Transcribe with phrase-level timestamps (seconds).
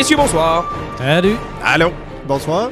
[0.00, 0.64] Messieurs, bonsoir.
[0.96, 1.36] Salut.
[1.62, 1.90] Allô?
[2.26, 2.70] Bonsoir.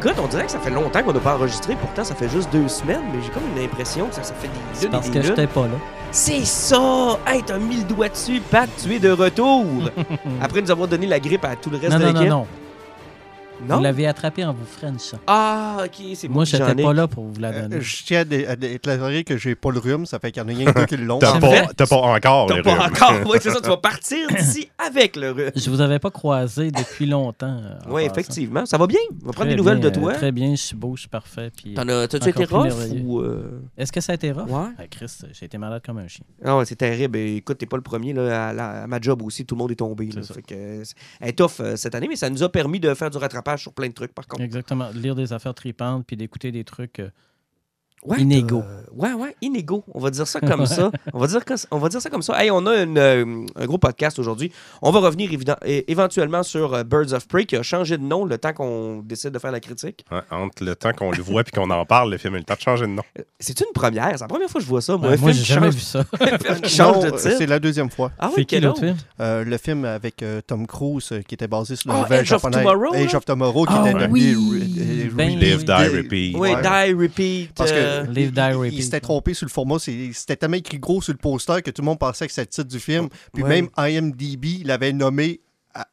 [0.00, 1.76] Écoute, on dirait que ça fait longtemps qu'on n'a pas enregistré.
[1.78, 4.48] Pourtant, ça fait juste deux semaines, mais j'ai comme une impression que ça, ça fait
[4.48, 5.74] des C'est parce des que j'étais pas là.
[6.12, 7.18] C'est ça!
[7.26, 9.66] Hey, t'as mis le doigt dessus, Pat, tu es de retour!
[10.40, 12.30] Après nous avoir donné la grippe à tout le reste Non, de non, non, l'équipe.
[12.30, 12.46] non.
[13.68, 13.76] Non?
[13.76, 15.18] Vous l'avez attrapé en vous frenchant.
[15.26, 16.82] Ah, ok, c'est Moi, j'étais ai.
[16.82, 17.80] pas là pour vous la Euh, donner.
[17.80, 20.44] je tiens à, dé- à déclarer que j'ai pas le rhume, ça fait qu'il y
[20.44, 21.18] en a rien que deux qui l'ont.
[21.20, 22.82] T'as pas, t'as pas encore T'as le pas rhume.
[22.92, 23.30] encore.
[23.30, 25.50] Oui, c'est ça, tu vas partir d'ici avec le rhume.
[25.54, 27.56] Je vous avais pas croisé depuis longtemps.
[27.62, 28.66] euh, Oui, effectivement.
[28.66, 28.98] Ça va bien.
[29.22, 30.12] On va prendre des nouvelles bien, de euh, toi.
[30.14, 31.50] Très bien, je suis beau, je suis parfait.
[31.56, 31.74] Puis...
[31.74, 32.66] T'en as- T'as-tu été rough
[33.04, 33.20] ou.
[33.20, 34.48] euh, Est-ce que ça a été rough?
[34.50, 34.70] Ouais.
[34.76, 36.24] Ah, Chris, j'ai été malade comme un chien.
[36.44, 37.16] Ah ouais, c'est terrible.
[37.16, 38.12] Écoute, t'es pas le premier.
[38.12, 40.06] Là, à, la- à ma job aussi, tout le monde est tombé.
[40.06, 40.12] là.
[40.22, 40.34] C'est ça.
[40.34, 42.80] Fait que, euh, c'est- elle est tough euh, cette année, mais ça nous a permis
[42.80, 44.42] de faire du rattrapage sur plein de trucs, par contre.
[44.42, 44.90] Exactement.
[44.90, 47.02] Lire des affaires tripantes puis d'écouter des trucs.
[48.04, 48.64] Euh, Ouais, Inégaux.
[48.96, 49.84] ouais, ouais, inégaux.
[49.94, 50.90] On va dire ça comme ça.
[51.12, 52.42] On va dire, que- on va dire ça comme ça.
[52.42, 54.50] Hey, on a une, euh, un gros podcast aujourd'hui.
[54.82, 55.30] On va revenir
[55.86, 59.30] éventuellement sur euh, Birds of Prey qui a changé de nom le temps qu'on décide
[59.30, 60.04] de faire la critique.
[60.10, 62.44] Ouais, entre le temps qu'on le voit et qu'on en parle, le film a le
[62.44, 63.02] temps de changer de nom.
[63.38, 64.10] C'est une première.
[64.12, 64.96] C'est la première fois que je vois ça.
[64.96, 66.04] Moi, un moi, film j'ai jamais change, vu ça.
[66.20, 67.34] un film qui change Non, de titre.
[67.38, 68.10] c'est la deuxième fois.
[68.18, 68.80] Ah oui, quel autre?
[68.80, 68.96] film?
[69.20, 72.42] Euh, le film avec euh, Tom Cruise qui était basé sur le Ah, Edge of
[72.42, 75.64] Tomorrow, Age of Tomorrow qui Ah était oui, devenu re- ben Live, oui.
[75.64, 76.36] die, repeat.
[76.36, 76.62] Oui, Ouais.
[76.62, 77.50] Die, Repeat.
[77.54, 79.78] Parce que- euh, Live, Die, Il s'était trompé sur le format.
[79.78, 82.64] C'était tellement écrit gros sur le poster que tout le monde pensait que c'était le
[82.64, 83.08] titre du film.
[83.32, 83.48] Puis Ouais.
[83.48, 85.40] même IMDb l'avait nommé
[85.74, 85.86] à-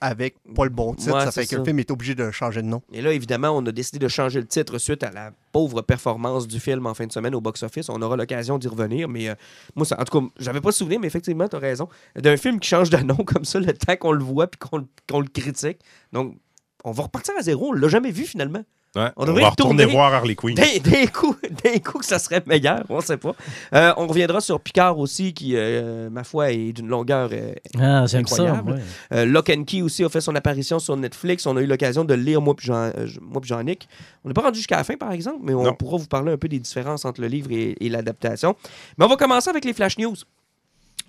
[0.00, 1.14] avec pas le bon titre.
[1.14, 1.58] Ouais, ça fait que ça.
[1.58, 2.82] le film est obligé de changer de nom.
[2.92, 6.46] Et là, évidemment, on a décidé de changer le titre suite à la pauvre performance
[6.48, 7.88] du film en fin de semaine au box-office.
[7.88, 9.34] On aura l'occasion d'y revenir, mais euh,
[9.76, 11.88] moi, ça, en tout cas, j'avais pas souvenir, mais effectivement, tu as raison.
[12.16, 14.78] D'un film qui change de nom comme ça, le temps qu'on le voit puis qu'on
[14.78, 15.78] le- qu'on le critique.
[16.12, 16.36] Donc,
[16.84, 17.68] on va repartir à zéro.
[17.68, 18.64] On l'a jamais vu finalement.
[18.94, 19.84] Ouais, On on, devrait va retourner.
[19.84, 20.54] retourner voir Harley Quinn.
[20.54, 23.34] D'un d'un coup, d'un coup que ça serait meilleur, on sait pas.
[23.74, 28.04] Euh, on reviendra sur Picard aussi, qui, euh, ma foi, est d'une longueur euh, Ah,
[28.06, 28.42] j'aime ça.
[28.42, 28.72] Incroyable.
[28.72, 28.80] ouais.
[29.12, 31.46] Euh, Lock and Key aussi a fait son apparition sur Netflix.
[31.46, 33.88] On a eu l'occasion de le lire, moi puis Jean, euh, moi puis Jean-Nic.
[34.24, 35.72] On n'est pas rendu jusqu'à la fin, par exemple, mais on Non.
[35.74, 38.56] pourra vous parler un peu des différences entre le livre et, et l'adaptation.
[38.98, 40.16] Mais on va commencer avec les Flash News.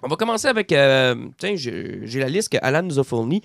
[0.01, 0.71] On va commencer avec...
[0.71, 3.41] euh, tiens, j'ai j'ai la liste que Alan nous a fournie.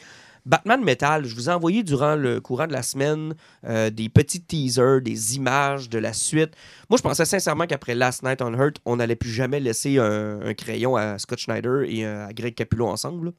[0.49, 3.35] Batman Metal, je vous ai envoyé durant le courant de la semaine
[3.67, 6.53] euh, des petits teasers, des images de la suite.
[6.89, 10.41] Moi, je pensais sincèrement qu'après Last Night on Earth, on n'allait plus jamais laisser un,
[10.41, 13.27] un crayon à Scott Schneider et euh, à Greg Capullo ensemble.
[13.27, 13.33] là.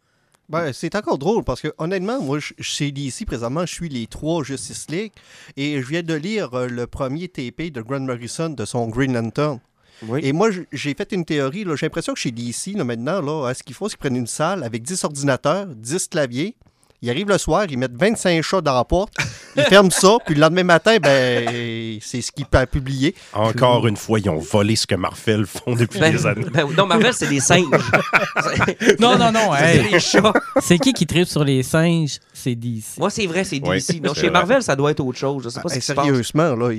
[0.50, 4.08] Ben, c'est encore drôle parce que honnêtement, moi, je- chez DC, présentement, je suis les
[4.08, 5.12] trois Justice League
[5.58, 9.14] et je viens de lire euh, le premier TP de Grant Morrison de son Green
[9.14, 9.60] Lantern.
[10.08, 10.22] Oui.
[10.24, 11.66] Et moi, j'ai fait une théorie.
[11.76, 14.28] J'ai l'impression que chez DC, là, maintenant, là, ce qu'il faut, c'est qu'ils prennent une
[14.28, 16.56] salle avec 10 ordinateurs, 10 claviers.
[17.02, 19.14] Ils arrivent le soir, ils mettent 25 chats dans la porte,
[19.56, 23.16] ils ferment ça, puis le lendemain matin, ben, c'est ce qu'ils peuvent publier.
[23.32, 26.46] Encore une fois, ils ont volé ce que Marvel font depuis Ben, des années.
[26.52, 27.66] ben, non, Marvel, c'est des singes.
[29.00, 29.52] Non, non, non.
[29.58, 29.92] C'est hey.
[29.92, 30.34] des chats.
[30.62, 32.20] C'est qui qui tripe sur les singes?
[32.34, 32.98] C'est DC.
[32.98, 33.86] Moi, c'est vrai, c'est DC.
[33.90, 34.32] Oui, non, chez vrai.
[34.32, 35.44] Marvel, ça doit être autre chose.
[35.44, 36.06] Je sais pas Ah, ce se passe.
[36.06, 36.74] sérieusement, là,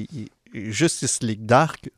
[0.54, 1.88] Justice League Dark,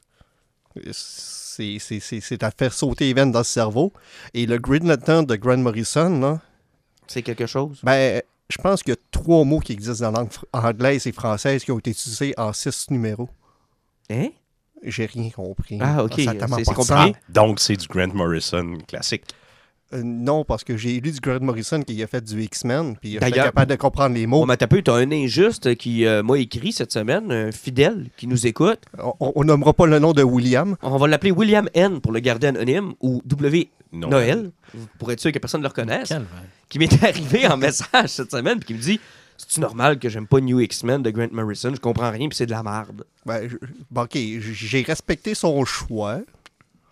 [0.93, 3.93] c'est c'est- c'est- c'est à faire sauter les veines dans le cerveau.
[4.35, 6.41] Et le Green Lantern de Grant Morrison, là,
[7.07, 7.81] C'est quelque chose?
[7.83, 11.13] Ben, je pense qu'il y a trois mots qui existent dans la langue anglaise et
[11.13, 13.29] française qui ont été utilisés en six numéros.
[14.11, 14.29] Hein?
[14.83, 15.79] J'ai rien compris.
[15.81, 16.15] Ah, ok.
[16.17, 16.27] C'est-
[16.65, 16.83] compliqué.
[16.83, 17.13] sens.
[17.29, 19.23] Donc, c'est du Grant Morrison classique.
[19.95, 23.19] Euh, non, parce que j'ai lu du Grant Morrison qui a fait du X-Men, puis
[23.19, 24.45] D'ailleurs- capable de comprendre les mots.
[24.47, 28.27] mais t'as peu, t'as un injuste qui euh, m'a écrit cette semaine, un fidèle qui
[28.27, 28.81] nous écoute.
[28.99, 30.77] On, on nommera pas le nom de William.
[30.83, 33.69] On va l'appeler William N pour le garder anonyme ou W.
[33.93, 34.51] Noël,
[34.99, 36.29] pour être sûr que personne ne le reconnaisse, Calvaire.
[36.73, 38.99] Qui m'est arrivé en message cette semaine puis qui me dit
[39.37, 41.71] C'est-tu normal que j'aime pas New X-Men de Grant Morrison?
[41.75, 43.05] Je comprends rien puis c'est de la merde.
[43.27, 43.57] Ben, je-
[43.91, 46.21] bon, ok, j'ai respecté son choix.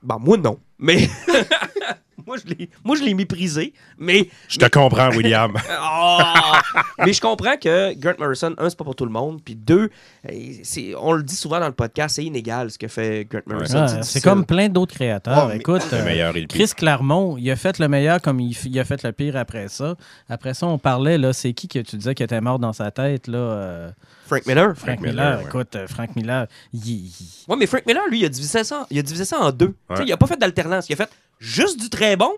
[0.02, 0.58] Ben, moi, non.
[0.78, 1.08] Mais.
[2.26, 5.52] moi, je l'ai, moi, je l'ai méprisé, mais Je te comprends, William.
[5.70, 6.60] Ah!
[7.04, 9.40] Mais je comprends que Grant Morrison, un, c'est pas pour tout le monde.
[9.44, 9.90] Puis deux,
[10.30, 10.32] euh,
[10.62, 13.86] c'est, on le dit souvent dans le podcast, c'est inégal ce que fait Grant Morrison.
[13.86, 15.48] Ouais, C'est comme plein d'autres créateurs.
[15.48, 16.58] Mais- Écoute, Le euh, meilleur et le pire.
[16.66, 19.94] Chris Claremont, il a fait le meilleur comme il, a fait le pire après ça.
[20.28, 22.90] Après ça, on parlait, là, c'est qui que tu disais qui était mort dans sa
[22.90, 23.38] tête, là?
[23.38, 23.90] euh,
[24.26, 24.74] Frank Miller.
[24.76, 25.14] Frank, Frank Miller.
[25.24, 25.44] Miller, ouais.
[25.46, 27.12] Écoute, euh, Frank Miller, il, il-
[27.48, 29.68] Ouais, mais Frank Miller, lui, il a divisé ça, il a divisé ça en deux.
[29.68, 30.06] Tu sais, Ouais.
[30.08, 30.88] Il a pas fait d'alternance.
[30.88, 31.10] Il a fait
[31.40, 32.30] juste du très bon,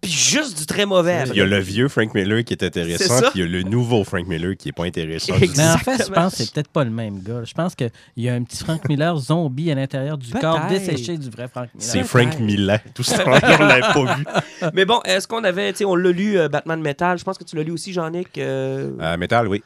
[0.00, 1.14] puis juste du très mauvais.
[1.20, 1.30] après.
[1.34, 3.62] Il y a le vieux Frank Miller qui est intéressant, puis il y a le
[3.62, 5.32] nouveau Frank Miller qui est pas intéressant.
[5.40, 7.42] Mais en fait, je pense que c'est peut-être pas le même gars.
[7.44, 11.16] Je pense qu'il y a un petit Frank Miller zombie à l'intérieur du corps desséché
[11.16, 11.90] du vrai Frank Miller.
[11.90, 12.02] C'est.
[12.04, 12.80] Frank Miller.
[12.94, 14.24] Tout ça, on l'avait pas vu.
[14.74, 17.16] Mais bon, est-ce qu'on avait, tu sais, on l'a lu, euh, Batman Metal?
[17.18, 18.36] Je pense que tu l'as lu aussi, Jean-Nic.
[18.36, 19.62] euh, Euh, Metal, oui.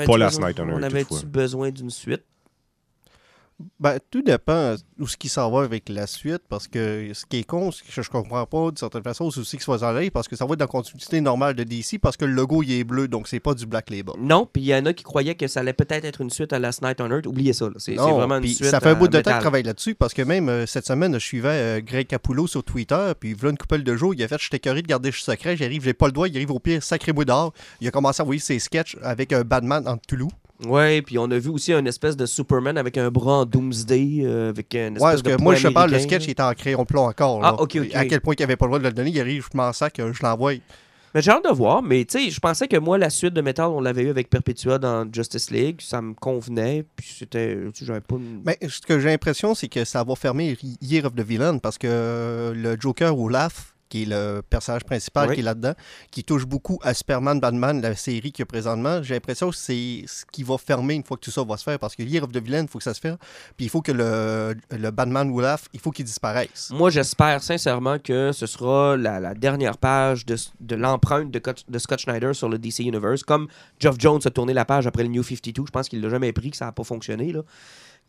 [0.00, 2.22] on pas Last besoin- Night on Earth, On avait-tu besoin d'une suite?
[3.78, 7.38] Ben, tout dépend où ce qui s'en va avec la suite, parce que ce qui
[7.38, 9.78] est con, ce que je comprends pas, de certaine façon, c'est aussi que ça va
[9.78, 12.24] s'en aller, parce que ça va être dans la continuité normale de DC, parce que
[12.24, 14.14] le logo, il est bleu, donc c'est pas du Black Label.
[14.18, 16.52] Non, puis il y en a qui croyaient que ça allait peut-être être une suite
[16.52, 17.26] à Last Night on Earth.
[17.26, 17.68] Oubliez ça.
[17.78, 18.64] C'est vraiment une suite.
[18.64, 19.34] ça fait un bout de temps Metal.
[19.34, 22.64] qu'il travaille là-dessus, parce que même euh, cette semaine, je suivais euh, Greg Capullo sur
[22.64, 25.22] Twitter, puis voilà une couple de jours, il a fait «J'étais curé de garder ce
[25.22, 28.20] secret, j'arrive, j'ai pas le doigt, il arrive au pire, sacré-moi dehors.» Il a commencé
[28.20, 30.30] à envoyer ses sketchs avec un Batman en Toulouse.
[30.66, 34.20] Ouais, puis on a vu aussi une espèce de Superman avec un bras en Doomsday,
[34.22, 36.30] euh, avec une espèce Ouais, parce de que moi, je te parle, le sketch il
[36.30, 37.40] est en crayon plomb encore.
[37.42, 37.60] Ah, là.
[37.60, 37.94] ok, ok.
[37.94, 39.72] À quel point il avait pas le droit de le donner, il arrive, je m'en
[39.72, 40.54] sac, je l'envoie.
[41.14, 43.40] Mais j'ai hâte de voir, mais tu sais, je pensais que moi, la suite de
[43.40, 48.00] Metal, on l'avait eu avec Perpetua dans Justice League, ça me convenait, puis c'était, j'avais
[48.00, 48.42] pas une...
[48.46, 51.78] Mais ce que j'ai l'impression, c'est que ça va fermer Year of the Villain parce
[51.78, 55.34] que euh, le Joker Olaf, qui est le personnage principal Oui.
[55.34, 55.74] qui est là-dedans,
[56.10, 59.56] qui touche beaucoup à Superman, Batman, la série qu'il y a présentement, j'ai l'impression que
[59.56, 62.02] c'est ce qui va fermer une fois que tout ça va se faire parce que
[62.02, 63.18] Year of the Villain, il faut que ça se fasse.
[63.58, 66.70] Puis il faut que le, le Batman Olaf, il faut qu'il disparaisse.
[66.72, 71.78] Moi, j'espère sincèrement que ce sera la, la dernière page de, de l'empreinte de, de
[71.78, 73.24] Scott Schneider sur le DC Universe.
[73.24, 73.48] Comme
[73.80, 76.32] Geoff Jones a tourné la page après le New 52, je pense qu'il l'a jamais
[76.32, 77.32] pris, que ça n'a pas fonctionné.
[77.32, 77.42] Là.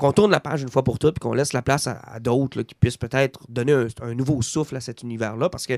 [0.01, 2.19] Qu'on tourne la page une fois pour toutes, puis qu'on laisse la place à, à
[2.19, 5.77] d'autres là, qui puissent peut-être donner un, un nouveau souffle à cet univers-là, parce que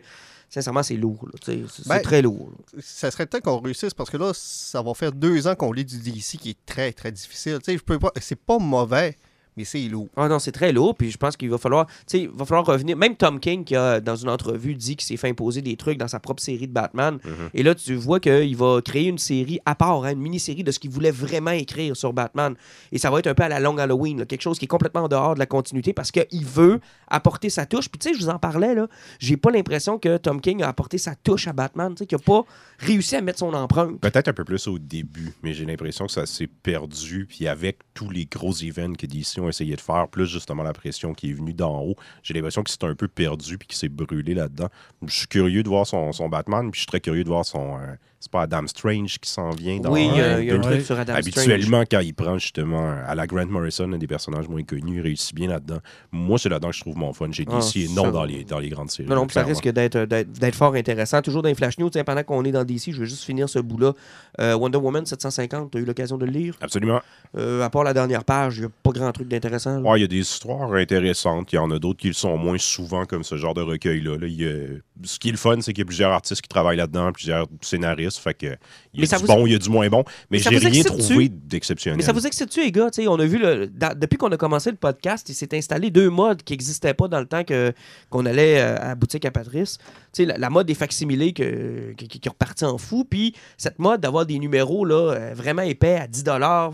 [0.50, 1.28] sincèrement, c'est lourd.
[1.44, 2.50] C'est Ben, très lourd.
[2.52, 2.82] là.
[2.82, 5.84] Ça serait temps qu'on réussisse parce que là, ça va faire deux ans qu'on lit
[5.86, 7.60] du DC qui est très, très difficile.
[7.68, 8.12] Je peux pas.
[8.22, 9.18] C'est pas mauvais,
[9.58, 10.10] mais c'est lourd.
[10.16, 12.46] Ah non, c'est très lourd, puis je pense qu'il va falloir, tu sais, il va
[12.46, 12.98] falloir revenir.
[12.98, 15.98] Même Tom King, qui a, dans une entrevue, dit qu'il s'est fait imposer des trucs
[15.98, 17.20] dans sa propre série de Batman.
[17.54, 20.72] Et là, tu vois qu'il va créer une série à part, hein, une mini-série de
[20.72, 22.56] ce qu'il voulait vraiment écrire sur Batman.
[22.92, 24.68] Et ça va être un peu à la longue Halloween, là, quelque chose qui est
[24.68, 27.90] complètement en dehors de la continuité parce qu'il veut apporter sa touche.
[27.90, 28.88] Puis tu sais, je vous en parlais, là,
[29.20, 32.16] j'ai pas l'impression que Tom King a apporté sa touche à Batman, tu sais, qu'il
[32.16, 32.44] a pas
[32.80, 34.00] réussi à mettre son empreinte.
[34.00, 37.26] Peut-être un peu plus au début, mais j'ai l'impression que ça s'est perdu.
[37.30, 41.14] Puis avec tous les gros events que DC essayé de faire, plus justement la pression
[41.14, 43.90] qui est venue d'en haut, j'ai l'impression que c'est un peu perdu puis qu'il s'est
[43.90, 44.70] brûlé là-dedans.
[45.06, 47.46] Je suis curieux de voir son, son Batman, puis je suis très curieux de voir
[47.46, 47.78] son.
[47.80, 50.48] euh, c'est pas Adam Strange qui s'en vient dans oui, il y a- euh, il
[50.48, 51.20] y a un truc sur Adam Strange.
[51.50, 55.02] Habituellement, quand il prend justement à la Grant Morrison, un des personnages moins connus, il
[55.02, 55.80] réussit bien là-dedans.
[56.14, 58.46] Moi, c'est là-dedans que je trouve mon fun chez Ah, DC et non dans les,
[58.46, 59.10] dans les grandes séries.
[59.10, 61.22] Non, non, ça risque d'être, d'être, fort intéressant.
[61.22, 63.50] Toujours dans les Flash News, tiens, pendant qu'on est dans DC, je veux juste finir
[63.50, 63.92] ce bout-là.
[64.40, 66.56] Euh, Wonder Woman 750, tu as eu l'occasion de le lire?
[66.62, 67.02] Absolument.
[67.38, 69.80] Euh, à part la dernière page, il n'y a pas grand truc d'intéressant.
[69.82, 69.90] là.
[69.92, 71.52] Ouais, il y a des histoires intéressantes.
[71.52, 74.18] Il y en a d'autres qui le sont moins souvent, comme ce genre de recueil-là.
[74.18, 76.48] Là, il a- Ce qui est le fun, c'est qu'il y a plusieurs artistes qui
[76.48, 78.13] travaillent là-dedans, plusieurs scénaristes.
[78.20, 78.46] Fait que
[78.94, 80.04] il y a du vous- bon, il y a du moins bon.
[80.30, 81.98] Mais, j'ai rien trouvé d'exceptionnel.
[81.98, 82.90] Mais ça vous excite-tu, les gars?
[82.90, 85.90] T'sais, on a vu, le, dans- depuis qu'on a commencé le podcast, il s'est installé
[85.90, 87.74] deux modes qui n'existaient pas dans le temps que,
[88.10, 89.78] qu'on allait euh, à la boutique à Patrice.
[90.12, 93.04] T'sais, la, la mode des facsimilés que, qui, qui est repartie en fou.
[93.04, 96.24] Puis cette mode d'avoir des numéros là, euh, vraiment épais à 10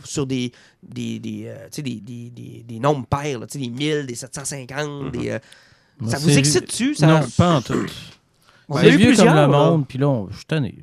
[0.06, 0.52] sur des,
[0.84, 5.12] des, des, euh, des, des, des- des nombres pairs, là, des 1000, des 750.
[5.12, 5.40] des, euh,
[6.00, 6.96] Moi, ça vous excite-tu?
[6.96, 7.08] Ça...
[7.08, 7.86] Non, pas en tout.
[8.70, 10.75] On C'est a eu vieux comme plusieurs, le monde, puis là, on- je suis tanné.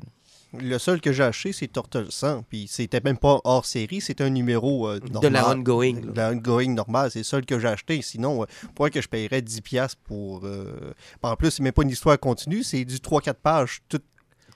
[0.53, 2.45] Le seul que j'ai acheté, c'est Turtle 100.
[2.49, 5.23] Puis c'était même pas hors série, c'était un numéro euh, normal.
[5.23, 5.95] De la ongoing.
[6.01, 8.01] De la ongoing normale, c'est le seul que j'ai acheté.
[8.01, 10.43] Sinon, euh, pourquoi que je paierais 10$ pour.
[10.45, 14.01] euh, En plus, c'est même pas une histoire continue, c'est du 3-4 pages, tout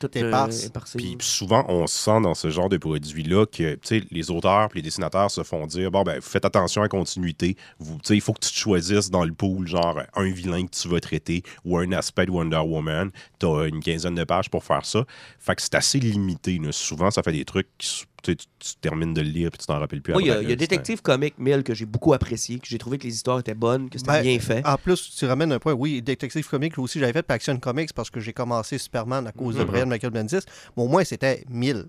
[0.01, 0.67] Tout est euh, passe.
[0.67, 0.97] éparse.
[0.97, 4.77] Puis souvent, on sent dans ce genre de produit-là que tu sais, les auteurs et
[4.77, 7.57] les dessinateurs se font dire bon, ben, faites attention à la continuité.
[7.79, 10.65] Vous- tu sais, Il faut que tu te choisisses dans le pool, genre un vilain
[10.67, 13.11] que tu vas traiter ou un aspect de Wonder Woman.
[13.39, 15.05] Tu as une quinzaine de pages pour faire ça.
[15.39, 16.59] Fait que c'est assez limité.
[16.59, 16.73] là.
[16.73, 19.67] Souvent, ça fait des trucs qui tu, sais, tu- termines de le lire puis tu
[19.67, 20.13] t'en rappelles plus.
[20.13, 22.79] Moi, il y a, y a Détective Comic 1000 que j'ai beaucoup apprécié, que j'ai
[22.79, 24.67] trouvé que les histoires étaient bonnes, que c'était Ben, bien fait.
[24.67, 25.73] En plus, tu ramènes un point.
[25.73, 29.33] Oui, Detective Comics, aussi, j'avais fait par Action Comics parce que j'ai commencé Superman à
[29.33, 29.67] cause de Mhm.
[29.67, 30.37] Brian Michael Bendis.
[30.77, 31.87] Mais au moins, c'était 1000.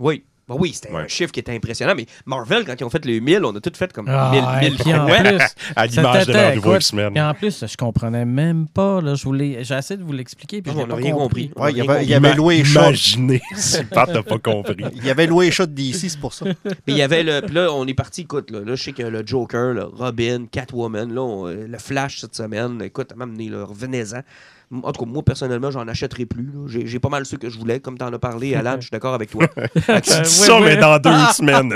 [0.00, 0.24] Oui.
[0.48, 1.02] Bon, oui, c'était Ouais.
[1.02, 3.60] un chiffre qui était impressionnant, mais Marvel, quand ils ont fait le 1000, on a
[3.60, 5.22] tout fait comme Ah, 1000, et 1000 puis en ouais.
[5.22, 5.44] plus,
[5.76, 7.16] À l'image de leur nouveau X-Men.
[7.16, 9.00] Et en plus, je comprenais même pas.
[9.02, 11.02] Là, je voulais, j'ai essayé de vous l'expliquer, puis Non, je on n'ai n'a pas
[11.04, 11.50] rien compris.
[11.56, 12.26] Ouais, il y avait- il y compris.
[12.28, 12.56] avait loué.
[12.60, 14.84] Imaginez si Pat n'a pas compris.
[14.94, 16.46] Il y avait loué shot d'ici, c'est pour ça.
[16.64, 17.40] Mais il y avait le.
[17.42, 20.46] Puis là, on est parti, écoute, là, là, je sais que le Joker, le Robin,
[20.50, 24.20] Catwoman, là, on- euh, le Flash cette semaine, écoute, m'a amené, là, revenez-en.
[24.70, 26.50] En tout cas, moi, personnellement, j'en achèterai plus.
[26.66, 29.14] J'ai pas mal ceux que je voulais, comme t'en as parlé, Alan, je suis d'accord
[29.14, 29.46] avec toi.
[29.74, 29.80] Tu
[30.22, 31.72] dis ça, mais dans deux semaines.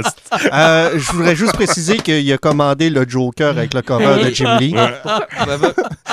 [0.52, 4.58] Euh, je voudrais juste préciser qu'il a commandé le Joker avec le cover de Jim
[4.60, 4.74] Lee.
[4.74, 4.90] Mais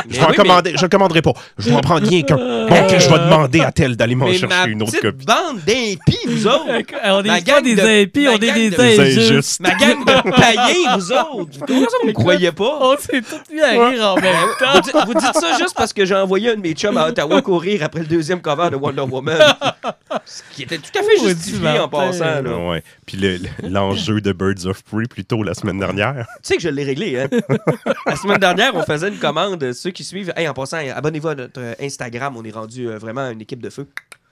[0.09, 1.33] Je vais en oui, commander, je le commanderai pas.
[1.57, 2.37] Je vais en prendre rien qu'un.
[2.37, 5.25] Bon, que je vais demander à tel d'aller m'en chercher une autre copie.
[5.25, 6.65] bande d'impies, vous autres!
[7.03, 9.59] On est pas gang des de- impies, on est des de- Des injustes.
[9.59, 11.59] Ma gang de païens, vous autres!
[11.67, 12.77] Comment ça, vous me croyez pas?
[12.81, 14.71] On s'est tous mis à rire en même temps.
[14.75, 17.07] Vous, dites- vous dites ça juste parce que j'ai envoyé un de mes chums à
[17.07, 19.37] Ottawa courir après le deuxième cover de Wonder Woman.
[20.25, 22.41] Ce qui était tout à fait justifié en passant.
[22.41, 22.57] là.
[22.69, 22.83] Ouais.
[23.05, 26.25] Puis le- le- l'enjeu de Birds of Prey, plutôt la semaine dernière.
[26.37, 27.27] Tu sais que je l'ai réglé, hein?
[28.05, 29.71] La semaine dernière, on faisait une commande.
[29.73, 32.35] Ceux qui suivent, hey, en passant, abonnez-vous à notre euh, Instagram.
[32.37, 33.87] On est rendu euh, vraiment une équipe de feu.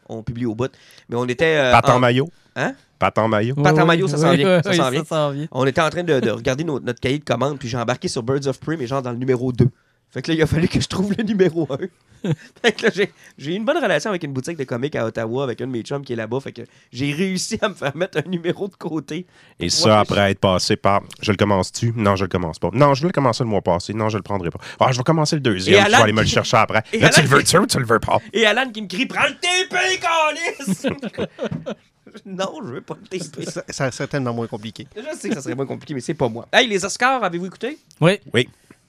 [0.10, 0.72] On publie au bout.
[1.10, 1.58] Mais on était.
[1.58, 2.30] euh, Pat en en- maillot.
[2.56, 2.74] Hein?
[3.00, 3.56] Pat en maillot.
[3.56, 5.04] Pat en maillot, ça s'en vient, oui, ça oui, s'en vient.
[5.06, 5.48] s'en vient.
[5.52, 8.08] On était en train de, de regarder nos- notre cahier de commande, puis j'ai embarqué
[8.08, 9.68] sur Birds of Prey, mais genre dans le numéro 2.
[10.12, 11.78] Fait que là, il a fallu que je trouve le numéro 1.
[12.64, 15.44] fait que là, j'ai- j'ai une bonne relation avec une boutique de comics à Ottawa,
[15.44, 16.40] avec un de mes chums qui est là-bas.
[16.40, 16.62] Fait que
[16.92, 19.26] j'ai réussi à me faire mettre un numéro de côté.
[19.60, 21.94] Et ça, après être passé par Je le commence-tu?
[21.96, 22.70] Non, je le commence pas.
[22.74, 23.94] Non, je voulais commencer le mois passé.
[23.94, 24.60] Non, je le prendrai pas.
[24.80, 25.76] Ah, je vais commencer le deuxième.
[25.82, 26.84] Et Je vais aller me le chercher après.
[26.94, 28.82] Et Là, tu le veux, qui- tu ou tu le veux pas Et Alan qui
[28.82, 31.28] me crie Prends le TP, Calis
[32.26, 33.44] Non, je veux pas le TP.
[33.50, 34.88] Ça, ça serait tellement moins compliqué.
[34.96, 36.48] Je sais que ça serait moins compliqué, mais c'est pas moi.
[36.52, 37.78] Hey, les Oscars, avez-vous écouté?
[38.02, 38.20] Oui,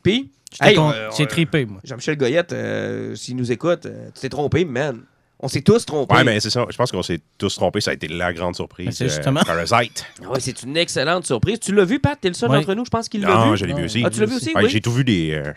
[0.03, 1.81] Puis, hey, euh, j'ai euh, trippé, moi.
[1.85, 5.01] Jean-Michel Goyette, euh, s'il nous écoute, euh, tu t'es trompé, man.
[5.41, 6.17] On s'est tous trompés.
[6.17, 6.67] Ouais, mais c'est ça.
[6.69, 7.81] Je pense qu'on s'est tous trompés.
[7.81, 8.87] Ça a été la grande surprise.
[8.87, 10.05] Mais c'est euh, justement- Parasite.
[10.25, 11.61] Ah Ouais, c'est une excellente surprise.
[11.61, 12.19] Tu l'as vu, Pat?
[12.21, 12.59] T'es le seul Ouais.
[12.59, 13.57] d'entre nous, je pense, qui l'a Non, vu.
[13.57, 13.85] je l'ai vu Non.
[13.87, 14.03] aussi.
[14.05, 14.69] Ah, tu l'as vu aussi, Ouais, oui?
[14.71, 15.31] J'ai tout vu des.
[15.35, 15.51] euh,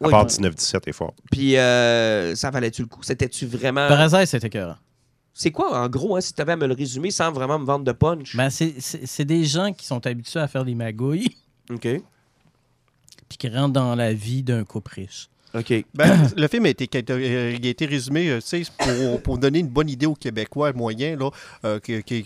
[0.00, 0.10] à Oui.
[0.10, 1.14] part 19-17 et fort.
[1.30, 3.02] Puis, euh, ça valait-tu le coup?
[3.04, 3.86] C'était-tu vraiment...
[3.86, 4.76] Parasite, c'était écœurant.
[5.34, 7.64] C'est quoi, en gros, hein, si tu avais à me le résumer sans vraiment me
[7.64, 8.34] vendre de punch?
[8.34, 11.28] Ben, c'est des gens qui sont habitués à faire des magouilles,
[11.70, 11.86] OK.
[13.28, 15.28] Puis qui rentrent dans la vie d'un couple riche.
[15.54, 15.72] OK.
[15.94, 19.60] Ben, le film a été, il a été résumé euh, tu sais, pour, pour donner
[19.60, 21.30] une bonne idée aux Québécois moyens, là,
[21.64, 22.24] euh, qui- qui-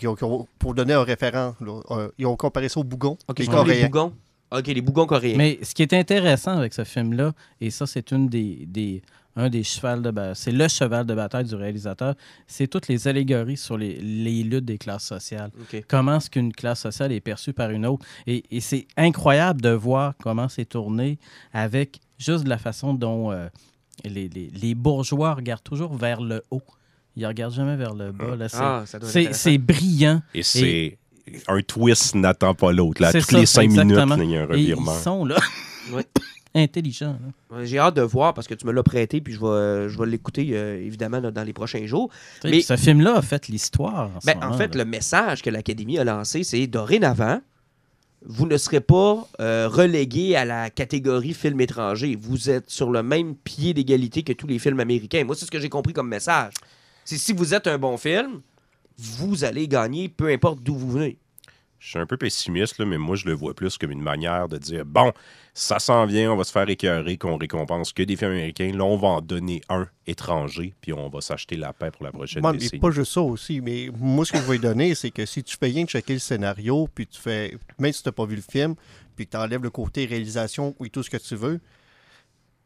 [0.59, 1.55] pour donner un référent.
[1.61, 1.79] là.
[1.91, 3.45] Euh, ils ont comparé ça aux bougons, OK, les
[3.87, 4.13] bougons.
[4.51, 5.35] OK, les bougons coréens.
[5.37, 7.31] Mais ce qui est intéressant avec ce film-là,
[7.61, 9.01] et ça, c'est une des, des,
[9.35, 12.15] un des chevals de ba- c'est le cheval de bataille du réalisateur,
[12.47, 15.49] c'est toutes les allégories sur les, les luttes des classes sociales.
[15.87, 18.05] Comment est-ce qu'une classe sociale est perçue par une autre?
[18.27, 21.17] Et, et c'est incroyable de voir comment c'est tourné
[21.51, 23.47] avec juste de la façon dont euh,
[24.05, 26.61] les, les- les bourgeois regardent toujours vers le haut.
[27.15, 28.35] Ils regardent jamais vers le bas.
[28.35, 28.49] là.
[28.49, 30.21] C'est, Ah, c'est, brillant.
[30.33, 30.97] Et c'est.
[31.47, 33.01] Un twist n'attend pas l'autre.
[33.11, 34.93] Toutes ça, les 5 minutes, il y a un Et ils revirement.
[34.99, 35.37] sont là.
[36.55, 37.17] Intelligents.
[37.49, 37.57] là.
[37.57, 39.89] Ouais, J'ai hâte de voir parce que tu me l'as prêté, puis je vais, euh,
[39.89, 42.09] je vais l'écouter euh, évidemment là, dans les prochains jours.
[42.43, 44.11] Mais- ce film-là a fait l'histoire.
[44.15, 44.83] en ce Ben, en fait, là.
[44.83, 47.41] le message que l'Académie a lancé, c'est dorénavant,
[48.25, 52.15] vous ne serez pas euh, relégué à la catégorie film étranger.
[52.19, 55.23] Vous êtes sur le même pied d'égalité que tous les films américains.
[55.25, 56.53] Moi, c'est ce que j'ai compris comme message.
[57.03, 58.41] C'est si vous êtes un bon film,
[58.97, 61.17] vous allez gagner, peu importe d'où vous venez.
[61.79, 64.47] Je suis un peu pessimiste, là, mais moi, je le vois plus comme une manière
[64.47, 65.11] de dire bon,
[65.53, 68.71] ça s'en vient, on va se faire écœurer qu'on récompense que des films américains.
[68.73, 72.11] Là, on va en donner un étranger, puis on va s'acheter la paix pour la
[72.11, 72.79] prochaine mais décennie.
[72.79, 75.55] pas juste ça aussi, mais moi, ce que je vais donner, c'est que si tu
[75.55, 78.35] fais rien de checker le scénario, puis tu fais, même si tu n'as pas vu
[78.35, 78.73] le film,
[79.15, 81.59] puis que tu enlèves le côté réalisation et tout ce que tu veux,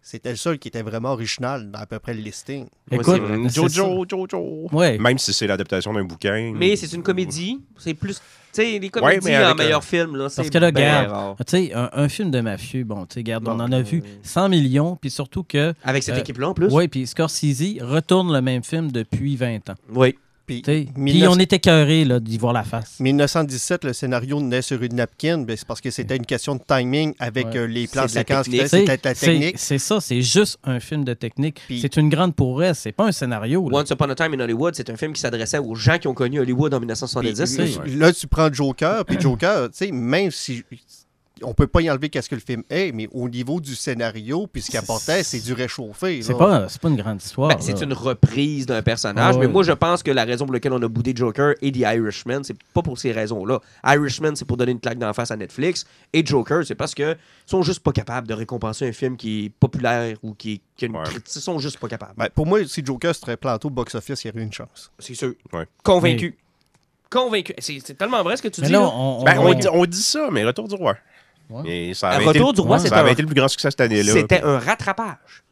[0.02, 2.66] c'était le seul qui était vraiment original dans à peu près le listing.
[2.92, 3.22] Ouais, Écoute.
[3.54, 4.68] Jojo, Jojo.
[4.72, 4.98] Ouais.
[4.98, 6.54] Même si c'est l'adaptation d'un bouquin.
[6.56, 7.60] Mais c'est une comédie.
[7.78, 8.16] C'est plus.
[8.54, 10.68] Tu sais, les comédies mais en avec meilleur un- film, là, c'est Parce que là,
[10.68, 13.82] regarde, tu sais, un, un film de mafieux, bon, tu sais, regarde, on en a
[13.82, 16.68] vu 100 millions, puis surtout que, Avec cette Euh, équipe-là, en plus.
[16.72, 19.76] oui, puis Scorsese retourne le même film depuis 20 ans.
[19.94, 20.16] Oui.
[20.48, 23.02] Puis, Tu sais, Puis 19 on était cœurés là, d'y voir la face.
[23.02, 26.62] 1917, le scénario naît sur une napkin, ben, c'est parce que c'était une question de
[26.66, 27.58] timing avec Ouais.
[27.58, 28.68] euh, les plans de technique.
[28.70, 29.60] C'était la C'est- technique.
[29.60, 31.62] C'est ça, c'est juste un film de technique.
[31.68, 33.70] Puis- C'est une grande prouesse, c'est pas un scénario.
[33.70, 33.78] là.
[33.80, 36.14] Once Upon a Time in Hollywood, c'est un film qui s'adressait aux gens qui ont
[36.14, 37.58] connu Hollywood en Puis, 1970.
[37.58, 38.06] là, là.
[38.08, 40.64] là, tu prends Joker, puis Joker, tu sais, même si
[41.44, 44.48] on peut pas y enlever qu'est-ce que le film est, mais au niveau du scénario,
[44.48, 46.22] puis ce qu'il apportait, c'est du réchauffé.
[46.22, 47.50] C'est pas, c'est pas une grande histoire.
[47.50, 50.54] Ben, c'est une reprise d'un personnage, Ah mais moi je pense que la raison pour
[50.54, 53.60] laquelle on a boudé Joker et The Irishman, c'est pas pour ces raisons-là.
[53.86, 57.14] Irishman, c'est pour donner une claque d'en face à Netflix, et Joker, c'est parce que
[57.14, 60.86] ils sont juste pas capables de récompenser un film qui est populaire ou qui, qui
[60.86, 61.04] a une Ouais.
[61.04, 61.36] critique.
[61.36, 62.14] Ils sont juste pas capables.
[62.18, 64.92] Ben, pour moi, si Joker serait planté au box-office, il y aurait une chance.
[65.00, 65.34] C'est sûr.
[65.54, 65.66] Ouais.
[65.84, 66.36] Convaincu.
[67.10, 67.54] Convaincu.
[67.60, 68.74] C'est tellement vrai ce que tu Mais dis.
[68.74, 68.90] là, là.
[68.94, 70.98] on, on- Ben, on, on- dit, on dit ça, mais Retour du Roi.
[71.50, 71.70] Ouais.
[71.70, 72.82] Et ça avait Retour été, du Roi, Ouais.
[72.82, 74.12] c'est ça avait un- été le plus grand succès cette année-là.
[74.14, 75.44] C'était un rattrapage.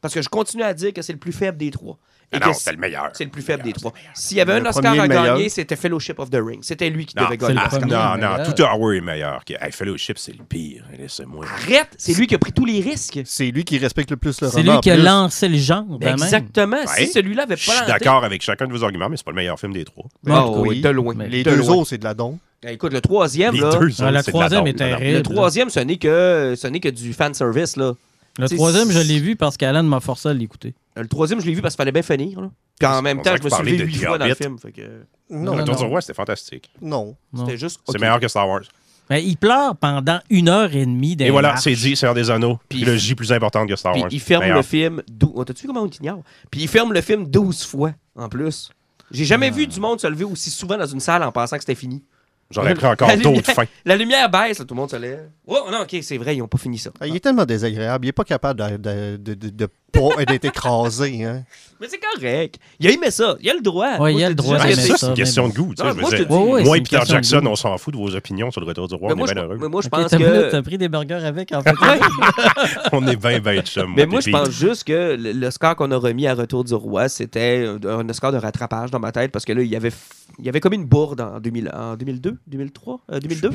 [0.00, 1.98] Parce que je continue à dire que c'est le plus faible des trois.
[2.30, 3.08] Et Ah non, c'est- le meilleur.
[3.14, 3.92] c'est le plus faible des trois.
[4.12, 6.58] S'il y avait un Le Oscar à gagner, c'était Fellowship of the Ring.
[6.62, 8.18] C'était lui qui Non, devait c'est gagner ah, l'Oscar.
[8.18, 9.40] non, non, tout Hour est meilleur.
[9.72, 10.84] Fellowship, c'est le pire.
[10.98, 11.46] Laissez-moi.
[11.50, 11.88] Arrête!
[11.96, 13.20] C'est lui qui a pris tous les risques.
[13.24, 14.62] C'est lui qui respecte le plus le C'est roman.
[14.62, 15.02] lui en qui a plus.
[15.04, 15.84] lancé le genre.
[15.98, 16.12] ben.
[16.12, 16.76] Exactement.
[16.76, 16.86] Ouais.
[17.06, 19.24] Si celui-là avait Je pas suis lancé- d'accord avec chacun de vos arguments, mais c'est
[19.24, 20.04] pas le meilleur film des trois.
[20.28, 21.14] Ah Oh, oui, de loin.
[21.16, 21.76] Mais Les de deux loin.
[21.76, 22.38] autres, c'est de la don.
[22.62, 23.70] Eh, Écoute, le troisième, Les là.
[23.70, 25.16] deux Ah, le autres, c'est de la troisième est terrible.
[25.16, 27.94] Le troisième, ce n'est que, ce n'est que du fan service, là.
[28.38, 30.74] Le C'est- troisième, je l'ai vu parce qu'Alan m'a forcé à l'écouter.
[30.96, 32.50] Le troisième, je l'ai vu parce qu'il fallait bien finir, là.
[32.78, 34.58] Puis en même temps, je me tu suis levé de huit fois dans le film.
[34.58, 34.82] Fait que
[35.30, 35.80] Non, Non, Retour non.
[35.80, 36.70] du Roi, c'était fantastique.
[36.80, 37.16] non.
[37.32, 37.44] Non.
[37.44, 37.80] c'était juste.
[37.88, 38.62] C'est meilleur que Star Wars.
[39.10, 41.16] Mais il pleure pendant une heure et demie.
[41.16, 41.62] dans Et voilà, marches.
[41.64, 42.58] c'est dit, c'est un des anneaux.
[42.68, 44.10] Puis- Trilogie plus importante que Star Puis Wars.
[44.12, 44.56] il ferme Meilleur.
[44.58, 45.02] le film.
[45.10, 46.22] dou- Oh, T'as-tu vu comment on t'ignore?
[46.50, 48.70] Puis il ferme le film 12 fois, en plus.
[49.10, 51.62] J'ai jamais vu du monde se lever aussi souvent dans une salle en pensant que
[51.62, 52.02] c'était fini.
[52.50, 53.64] J'aurais pris encore La lumière- d'autres fins.
[53.84, 55.28] La lumière baisse, là, tout le monde se lève.
[55.46, 56.90] Oh non, ok, c'est vrai, ils n'ont pas fini ça.
[57.00, 58.06] Ah, Il est tellement désagréable.
[58.06, 61.24] Il est pas capable de, de, de, de- de pas- d'être écrasé.
[61.24, 61.44] Hein.
[61.80, 62.58] Mais c'est correct.
[62.80, 63.36] Il a aimé ça.
[63.40, 63.98] Il a le droit.
[63.98, 65.72] Moi, il a le droit Ben, d'aimer ça, c'est- une question de goût.
[65.78, 68.88] Non, moi, je et Peter Jackson, on s'en fout de vos opinions sur le Retour
[68.88, 69.08] du Roi.
[69.08, 69.58] Mais On moi, est je, bien heureux.
[69.60, 70.50] mais moi, je pense que.
[70.50, 71.74] T'as pris des burgers avec, en fait.
[72.92, 73.92] On est bien, bien chum.
[73.96, 76.64] Mais moi, moi, je pense juste que le, le score qu'on a remis à Retour
[76.64, 79.76] du Roi, c'était un, score de rattrapage dans ma tête parce que là, il y
[79.76, 79.94] avait, f-
[80.38, 83.50] il y avait comme une bourde en, 2000, en 2002, 2003, euh, 2002.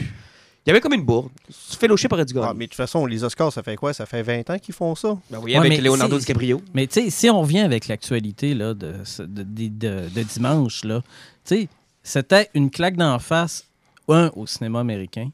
[0.66, 1.30] Il y avait comme une bourde.
[1.52, 2.48] Fellowship aurait dû gagner.
[2.50, 3.94] Ah, mais de toute façon, les Oscars, ça fait quoi?
[3.94, 5.18] Ça fait 20 ans qu'ils font ça?
[5.30, 6.62] Ben oui, Ouais, avec Leonardo DiCaprio.
[6.74, 10.86] Mais tu sais, si on revient avec l'actualité là, de, de, de- de- de dimanche,
[10.86, 11.02] là,
[11.46, 11.70] tu sais,
[12.02, 13.66] c'était une claque d'en face,
[14.08, 15.30] un, au cinéma américain,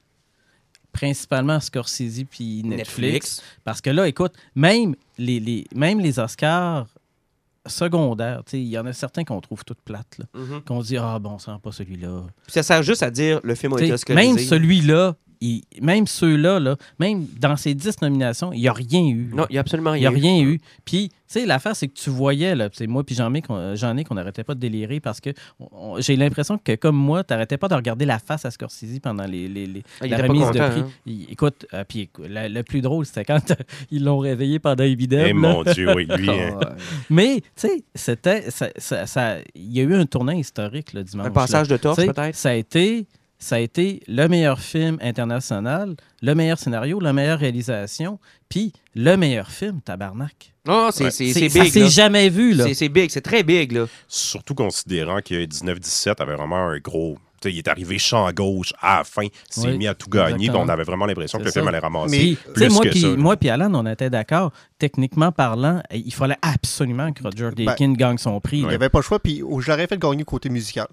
[0.91, 6.88] principalement Scorsese puis Netflix, Parce que là, écoute, même les, les- même les Oscars
[7.70, 10.62] secondaires, il y en a certains qu'on trouve toutes plates, Mhm.
[10.66, 12.24] qu'on dit «Ah, bon, ça pas celui-là.
[12.44, 14.28] Puis ça sert juste à dire le film a été oscarisé.
[14.28, 19.05] Même celui-là, il- même ceux-là, là, même dans ces 10 nominations, il n'y a rien
[19.08, 19.31] eu.
[19.34, 20.17] Non, il n'y a absolument Il n'y rien.
[20.17, 20.60] a rien eu.
[20.86, 24.43] Puis, tu sais, l'affaire, c'est que tu voyais, là, c'est moi puis Jean-Nic, on- n'arrêtait
[24.43, 25.29] pas de délirer parce que
[26.00, 29.25] j'ai l'impression que, comme moi, tu n'arrêtais pas de regarder la face à Scorsese pendant
[29.25, 30.79] les, les, les- Ah, la remise content, de prix.
[30.81, 30.89] hein?
[31.05, 33.39] Il- écoute, euh, puis écoute, la- le plus drôle, c'était quand
[33.91, 34.98] ils l'ont réveillé pendant les
[35.29, 36.29] Eh mon Dieu, oui, lui.
[36.29, 36.58] hein.
[36.62, 36.75] Ah, ouais.
[37.10, 38.50] Mais, tu sais, c'était.
[38.51, 41.27] ça- ça- ça- Il y a eu un tournant historique le dimanche.
[41.27, 41.79] Un passage de là.
[41.79, 42.36] torche, peut-être?
[42.36, 43.05] Ça a été.
[43.41, 49.16] Ça a été le meilleur film international, le meilleur scénario, la meilleure réalisation, puis le
[49.16, 50.53] meilleur film, tabarnak.
[50.68, 51.11] Ah, c'est Ouais.
[51.11, 51.72] c'est- C'est- c'est ça big.
[51.74, 52.66] s'est jamais vu, là.
[52.74, 53.72] C'est big, c'est très big.
[53.72, 53.85] Là.
[54.09, 57.18] Surtout considérant que 19-17 avait vraiment un gros.
[57.42, 59.94] tu sais, il est arrivé champ gauche à la fin, il s'est Oui, mis à
[59.96, 60.66] tout gagner, exactement.
[60.66, 62.37] on avait vraiment l'impression que le film allait ramasser.
[62.46, 63.07] Mais- plus moi, que puis, ça.
[63.16, 64.51] moi puis Alan, on était d'accord.
[64.77, 68.57] Techniquement parlant, il fallait absolument que Roger Ben, Deakins gagne son prix.
[68.59, 70.87] Il n'y avait pas le choix, puis je l'aurais fait gagner côté musical.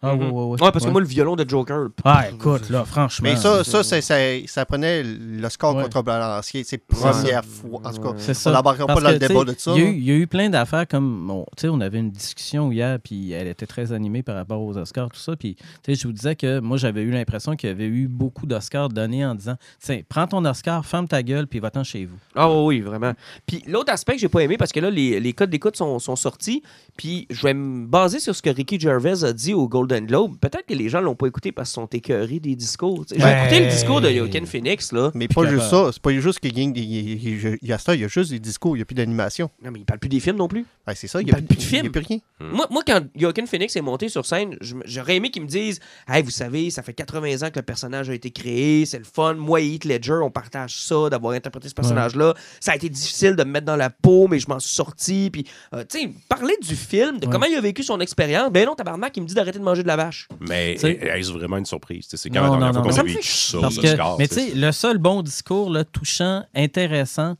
[0.00, 0.30] Ah, ouais, Mhm.
[0.30, 0.62] ouais, ouais.
[0.62, 1.88] Ouais, parce que moi, le violon de Joker.
[2.04, 3.28] Ah, écoute, là, franchement.
[3.28, 4.00] Mais ça, ça, ça,
[4.46, 5.82] ça prenait le score Ouais.
[5.82, 6.62] contre Balancier.
[6.62, 7.80] C'est première fois.
[7.84, 8.52] En tout cas, C'est on ça.
[8.52, 9.72] n'embarquera pas dans le débat de ça.
[9.74, 9.90] Il y, a là.
[9.90, 11.26] eu, il y a eu plein d'affaires comme.
[11.26, 14.60] bon, tu sais, on avait une discussion hier, puis elle était très animée par rapport
[14.62, 15.34] aux Oscars, tout ça.
[15.34, 18.06] Puis, tu sais, je vous disais que moi, j'avais eu l'impression qu'il y avait eu
[18.06, 22.04] beaucoup d'Oscars donnés en disant Tiens, prends ton Oscar, ferme ta gueule, puis va-t'en chez
[22.04, 22.18] vous.
[22.36, 23.14] Ah oui, vraiment.
[23.46, 25.98] Puis l'autre aspect que j'ai pas aimé, parce que là, les, les codes d'écoute sont,
[25.98, 26.62] sont sortis,
[26.98, 30.36] puis je vais me baser sur ce que Ricky Gervais a dit au Golden Globe.
[30.38, 33.06] Peut-être que les gens l'ont pas écouté parce qu'ils sont écœurés des discours.
[33.08, 35.10] J'ai écouté le discours de Joaquin Phoenix, là.
[35.14, 35.88] Mais pas juste ça.
[35.92, 36.82] C'est pas juste qu'il gagne des.
[36.82, 38.84] Il il- il y a ça, il y a juste des discours, il n'y a
[38.84, 39.48] plus d'animation.
[39.64, 40.66] Non, mais il parle plus des films non plus.
[40.86, 42.18] Ouais, c'est ça, il Il n'y a, parle plus de il y a plus rien.
[42.40, 46.22] Moi, moi, quand Joaquin Phoenix est monté sur scène, j'aurais aimé qu'ils me disent Hey,
[46.22, 49.34] vous savez, ça fait 80 ans que le personnage a été créé, c'est le fun.
[49.34, 52.34] Moi et Heath Ledger, on partage ça, d'avoir interprété ce personnage-là.
[52.60, 55.30] Ça a été difficile de me mettre dans la peau, mais je m'en suis sorti.
[55.32, 57.32] Puis, euh, tu sais, parler du film, de Ouais.
[57.32, 58.50] comment il a vécu son expérience.
[58.50, 60.28] Ben non, tabarnak, il me dit d'arrêter de manger de la vache.
[60.48, 62.06] Mais sais- est-ce vraiment une surprise?
[62.12, 63.78] C'est quand Non, la dernière non, fois qu'on ça a me vécu fait ça Parce
[63.78, 64.54] aux que, Oscars, mais tu sais.
[64.54, 67.36] le seul bon discours là, touchant, intéressant,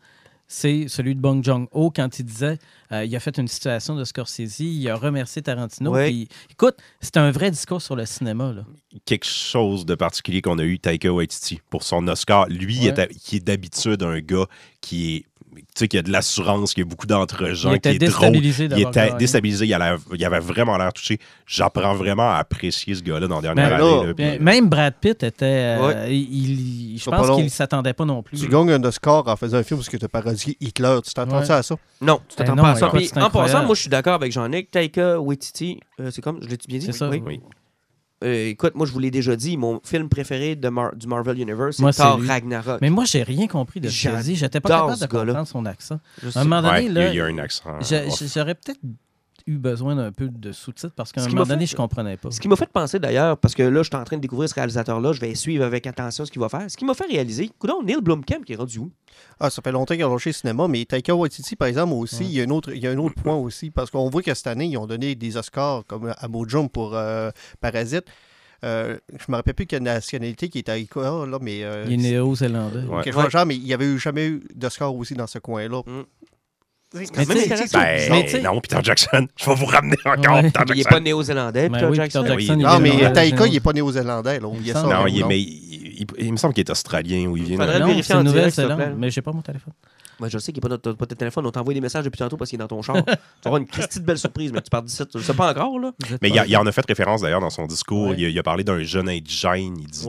[0.51, 2.59] c'est celui de Bong Joon-ho quand il disait
[2.91, 5.91] euh, il a fait une situation de Scorsese, il a remercié Tarantino.
[5.93, 6.27] Ouais.
[6.51, 8.53] écoute, c'est un vrai discours sur le cinéma.
[8.55, 8.63] Là.
[9.05, 12.47] quelque chose de particulier qu'on a eu Taika Waititi pour son Oscar.
[12.49, 12.87] Lui, Ouais.
[12.99, 14.47] est, qui est d'habitude un gars
[14.81, 17.95] qui est tu sais, qui a de l'assurance, qui a beaucoup Il d'entre-gens, qui était
[17.95, 18.09] est drôle.
[18.09, 21.19] déstabilisé Il d'avoir était déstabilisé, il, allait- il avait vraiment l'air touché.
[21.47, 24.07] J'apprends vraiment à apprécier ce gars-là dans la dernière là, année.
[24.09, 25.45] là, puis- Même Brad Pitt était.
[25.45, 26.15] euh, Ouais.
[26.17, 28.39] il, il- je pense qu'il ne s'attendait pas non plus.
[28.39, 30.99] Tu gagnes un Oscar en faisant un film parce que tu as parodié Hitler.
[31.05, 31.45] Tu t'attends Ouais.
[31.45, 31.77] ça à ça?
[32.01, 32.87] Non, tu t'attends Ben non, pas à ça.
[32.87, 34.71] écoute, Puis, c'est en passant, moi, je suis d'accord avec Jean-Nic.
[34.71, 36.87] Taika Waititi, euh, c'est comme, je l'ai bien dit?
[36.87, 37.09] C'est ça.
[37.09, 37.23] Oui.
[37.25, 37.41] Oui.
[38.25, 41.39] Euh, écoute, moi, je vous l'ai déjà dit, mon film préféré de Mar- du Marvel
[41.41, 42.21] Universe, c'est Thor.
[42.27, 42.81] Ragnarok.
[42.81, 44.37] Mais moi, j'ai rien compris de ce qu'il dit.
[44.37, 46.01] J'étais pas capable de comprendre son accent.
[46.23, 47.63] Je À un moment donné, là, il y a un accent.
[47.81, 48.19] je- off.
[48.21, 48.81] je- j'aurais peut-être.
[49.49, 51.73] Eu besoin d'un peu de sous-titres parce qu'à un Ce qui moment m'a donné, fait-
[51.73, 52.31] je comprenais pas.
[52.31, 54.49] Ce qui m'a fait penser d'ailleurs, parce que là, je suis en train de découvrir
[54.49, 56.71] ce réalisateur-là, je vais suivre avec attention ce qu'il va faire.
[56.71, 58.91] Ce qui m'a fait réaliser, coudonc, Neil Blomkamp qui est rendu où?
[59.41, 62.25] Ah, ça fait longtemps qu'il a lâché le cinéma, mais Taika Waititi, par exemple, aussi,
[62.25, 64.23] il, y a un autre, il y a un autre point aussi, parce qu'on voit
[64.23, 67.31] que cette année, ils ont donné des Oscars comme à Mojum pour euh,
[67.61, 68.05] Parasite.
[68.65, 71.63] Euh, je me rappelle plus quelle nationalité qui est Taika, là, mais...
[71.63, 72.81] euh, Il est néo-zélandais.
[72.89, 73.03] Ouais.
[73.05, 75.39] quelque chose de genre, mais il n'y avait eu jamais eu d'Oscar aussi dans ce
[75.39, 75.83] coin-là.
[75.87, 76.03] Mm.
[76.95, 77.05] Mais.
[77.27, 79.27] Ben, non, Peter Jackson.
[79.37, 80.43] Je vais vous ramener encore Ouais.
[80.45, 80.91] Peter Il n'est Jackson.
[80.91, 82.23] pas néo-zélandais, Ben Peter oui, Jackson.
[82.23, 82.35] Peter.
[82.41, 84.41] Jackson, il Non, mais Taika, il n'est pas néo-zélandais.
[84.41, 84.55] Non,
[85.07, 87.63] il, mais il, il- il me semble qu'il est australien ou il vient de...
[87.63, 89.73] Faudrait vérifier en direct, Nouvelle-Zélande, s'il mais j'ai pas mon téléphone.
[90.21, 91.47] Moi, je sais qu'il n'est pas pas ton téléphone.
[91.47, 92.97] On t'envoie des messages depuis tantôt parce qu'il est dans ton char.
[92.97, 95.05] tu vas avoir une petite belle surprise, mais tu pars d'ici.
[95.07, 95.93] Tu le sais pas encore, là?
[96.23, 98.09] Mais il, pas- a- il en a fait référence d'ailleurs dans son discours.
[98.09, 98.17] Ouais.
[98.19, 99.77] Il, a, il a parlé d'un jeune indigène.
[99.79, 100.07] Il dit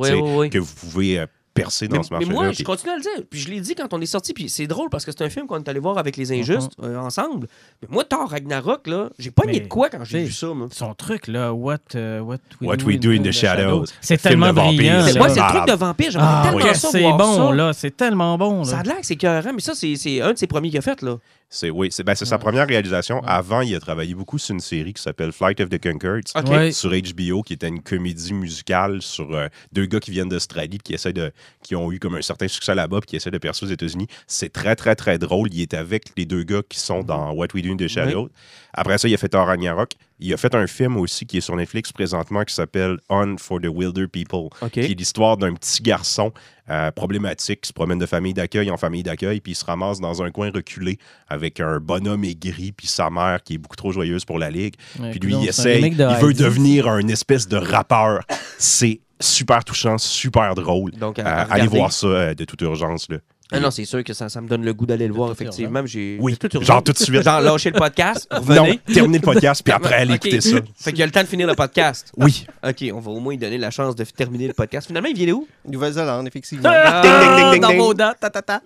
[0.50, 1.26] que vous pouvez euh,
[1.62, 2.34] percer dans Mais, ce mais marché-là.
[2.34, 3.24] moi, puis- je continue à le dire.
[3.30, 4.34] Puis je l'ai dit quand on est sorti.
[4.34, 6.72] Puis c'est drôle parce que c'est un film qu'on est allé voir avec les Injustes
[6.84, 7.48] euh, ensemble.
[7.82, 10.68] Mais moi, Thor Ragnarok, là, j'ai pas Mais, de quoi quand j'ai vu ça, moi.
[10.72, 13.86] Son truc, là, What, euh, what, What We Do in the Shadows.
[14.02, 15.02] C'est tellement brillant.
[15.06, 15.20] c'est.
[15.20, 16.12] Ouais, c'est le truc de vampire.
[16.12, 17.54] J'aimerais Ah, tellement ouais, ça c'est bon, ça.
[17.56, 17.74] là.
[17.74, 20.38] C'est tellement bon, Ça a l'air que c'est écœurant, mais ça, c'est c'est un de
[20.38, 21.18] ses premiers qu'il a fait, là.
[21.52, 23.24] C'est oui, c'est ben, c'est sa première réalisation.
[23.24, 26.36] Avant, il a travaillé beaucoup sur une série qui s'appelle Flight of the Conchords.
[26.36, 26.48] OK.
[26.48, 26.72] Ouais.
[26.72, 30.94] Sur HBO, qui était une comédie musicale sur euh, deux gars qui viennent d'Australie, qui
[30.94, 31.32] essaient de,
[31.64, 34.06] qui ont eu comme un certain succès là-bas, puis qui essaient de percer aux États-Unis.
[34.28, 35.50] C'est très, très, très drôle.
[35.52, 38.30] Il est avec les deux gars qui sont dans What We Do in the Shadows.
[38.74, 39.92] Après ça, il a fait Thor Ragnarok.
[40.20, 43.60] Il a fait un film aussi qui est sur Netflix présentement qui s'appelle On for
[43.62, 44.72] the Wilder People, OK.
[44.72, 46.32] qui est l'histoire d'un petit garçon
[46.70, 50.00] euh, problématique qui se promène de famille d'accueil en famille d'accueil, puis il se ramasse
[50.00, 53.92] dans un coin reculé avec un bonhomme aigri, puis sa mère qui est beaucoup trop
[53.92, 54.76] joyeuse pour la ligue.
[55.00, 56.44] Ouais, Puis lui, il essaye, il veut Heidi.
[56.44, 58.20] devenir un espèce de rappeur.
[58.58, 60.92] C'est super touchant, super drôle.
[60.92, 63.08] Donc, à- Euh, à allez voir ça euh, de toute urgence.
[63.10, 63.18] Là.
[63.52, 65.84] Ah non, c'est sûr que ça, ça me donne le goût d'aller le voir, effectivement.
[65.86, 67.24] J'ai Oui, tout genre tout de suite.
[67.24, 70.26] Genre, lâcher le podcast, Non, terminez le podcast, puis après, allez Ok.
[70.28, 70.58] écouter ça.
[70.76, 72.12] Fait qu'il y a le temps de finir le podcast.
[72.18, 72.46] Oui.
[72.64, 74.86] OK, on va au moins lui donner la chance de terminer le podcast.
[74.88, 75.48] Finalement, il vient de où?
[75.68, 76.70] Nouvelle-Zélande, effectivement.
[76.72, 77.78] Ah, Ding, ding, ding, ding, dans ding.
[77.80, 78.62] vos dents, ta, ta, ta.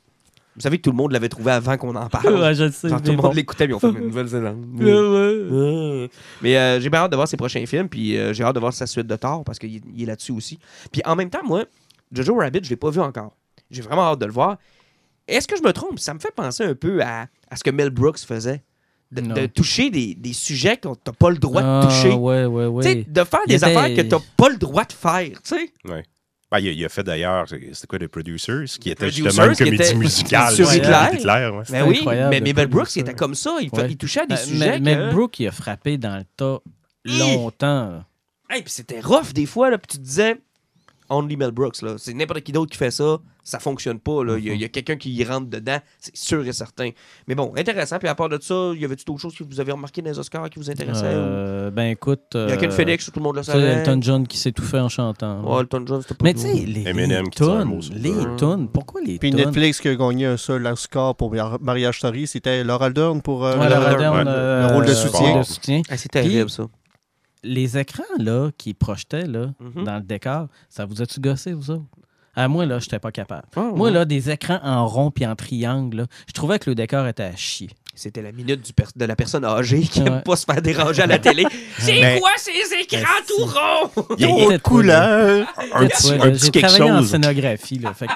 [0.56, 2.36] Vous savez que tout le monde l'avait trouvé avant qu'on en parle.
[2.39, 2.89] Ouais, je le sais.
[2.89, 3.36] Genre, tout mais le monde bon.
[3.36, 4.65] l'écoutait, puis on fait une Nouvelle-Zélande.
[4.80, 4.91] Ouais, ouais.
[4.91, 6.08] Euh,
[6.41, 8.60] Mais euh, j'ai bien hâte de voir ses prochains films, puis euh, j'ai hâte de
[8.60, 10.60] voir sa suite de Thor, parce qu'il il est là-dessus aussi.
[10.91, 11.63] Puis en même temps, moi,
[12.12, 13.32] Jojo Rabbit, je l'ai pas vu encore.
[13.73, 14.57] J'ai vraiment hâte de le voir.
[15.27, 15.99] Est-ce que je me trompe?
[15.99, 18.63] Ça me fait penser un peu à, à ce que Mel Brooks faisait.
[19.12, 22.13] De, toucher des, des sujets que t'as pas le droit Ah, de toucher.
[22.13, 25.55] Ouais, de faire Il des était- affaires que t'as pas le droit de faire, tu
[25.55, 25.71] sais.
[25.86, 26.03] Ouais.
[26.51, 29.49] Ben, il, a, il a fait d'ailleurs, c'était quoi, The Producers, qui était Producers, justement
[29.51, 30.53] une comédie était musicale.
[30.55, 30.88] sur Hitler.
[30.93, 31.63] avec Hitler, ouais.
[31.69, 33.57] Ben oui, mais, le mais Mel Brooks, il était comme ça.
[33.62, 33.88] Il, fait- Ouais.
[33.91, 34.83] il touchait à des Euh, sujets que...
[34.83, 36.59] mais Brooke, il a frappé dans le tas
[37.05, 38.03] longtemps.
[38.49, 40.38] Hey, puis c'était rough des fois, là, puis tu te disais,
[41.13, 41.95] only Mel Brooks, là.
[41.97, 44.38] C'est n'importe qui d'autre qui fait ça, ça fonctionne pas, là.
[44.38, 46.89] Il y a- il y a, quelqu'un qui y rentre dedans, c'est sûr et certain.
[47.28, 47.99] Mais bon, intéressant.
[47.99, 50.17] Puis à part de ça, y avait-tu d'autres choses que vous avez remarqué dans les
[50.19, 51.04] Oscars qui vous intéressaient?
[51.06, 52.21] Euh, ben écoute.
[52.36, 53.63] Il y a euh, Phoenix, tout le monde le c'est savait.
[53.67, 55.41] Elton John qui s'est tout fait en chantant.
[55.43, 59.17] Ouais, Elton John, c'était pas Mais tu sais, les, les sur les tunes, pourquoi les
[59.19, 59.32] Puis?
[59.32, 63.45] Netflix qui a gagné un seul Oscar pour Mar- Mariage Story, c'était Laura Dern pour
[63.45, 65.82] euh, Ouais, le- Laura le- Dern, ouais, euh, le rôle de soutien.
[65.89, 66.63] Ah, c'est terrible, ça.
[67.43, 69.84] Les écrans là, qui projetaient là, Mhm.
[69.84, 71.84] dans le décor, ça vous a-tu gossé, vous autres?
[72.36, 73.43] À moi, là, j'étais pas capable.
[73.56, 73.91] Ah, Moi, ouais.
[73.93, 77.23] là, des écrans en rond puis en triangle, là, je trouvais que le décor était
[77.23, 77.69] à chier.
[77.93, 80.21] C'était la minute du de la personne âgée qui aime Ouais.
[80.21, 81.45] pas se faire déranger à la télé.
[81.77, 82.51] C'est Mais- quoi ces
[82.82, 84.06] écrans tout ronds?
[84.17, 85.47] Il y a- il y a Trop de couleur.
[85.75, 87.12] un petit, Ouais, un là, petit J'ai quelque travaillé en chose.
[87.12, 87.93] scénographie, là.
[87.93, 88.08] Fait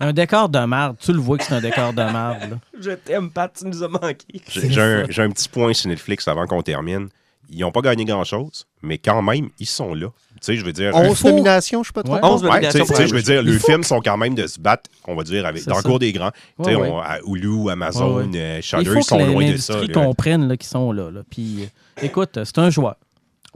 [0.00, 2.58] un décor de marde, tu le vois que c'est un décor de marde, là.
[2.80, 4.40] Je t'aime, Pat, tu nous as manqué.
[4.48, 7.08] J'ai j'ai un, j'ai un petit point sur Netflix avant qu'on termine.
[7.50, 10.08] Ils n'ont pas gagné grand-chose, mais quand même, ils sont là.
[10.08, 10.94] Tu sais, je veux dire...
[10.94, 12.14] 11 faut- nominations, je sais pas trop.
[12.14, 12.20] Ouais.
[12.22, 14.00] 11 Ouais, tu sais- nominations tu sais, je veux dire, Il les faut films sont
[14.00, 16.30] quand même de se battre, on va dire, avec, dans le cours des grands.
[16.58, 19.50] Tu sais, on- à Hulu, Amazon, Ouais, euh, Il Shudder, faut ils sont que loin
[19.50, 19.74] de ça.
[19.74, 19.94] l'industrie là.
[19.94, 21.10] comprenne là, qu'ils sont là.
[21.10, 21.22] là.
[21.30, 22.96] Puis, euh, écoute, c'est un joueur.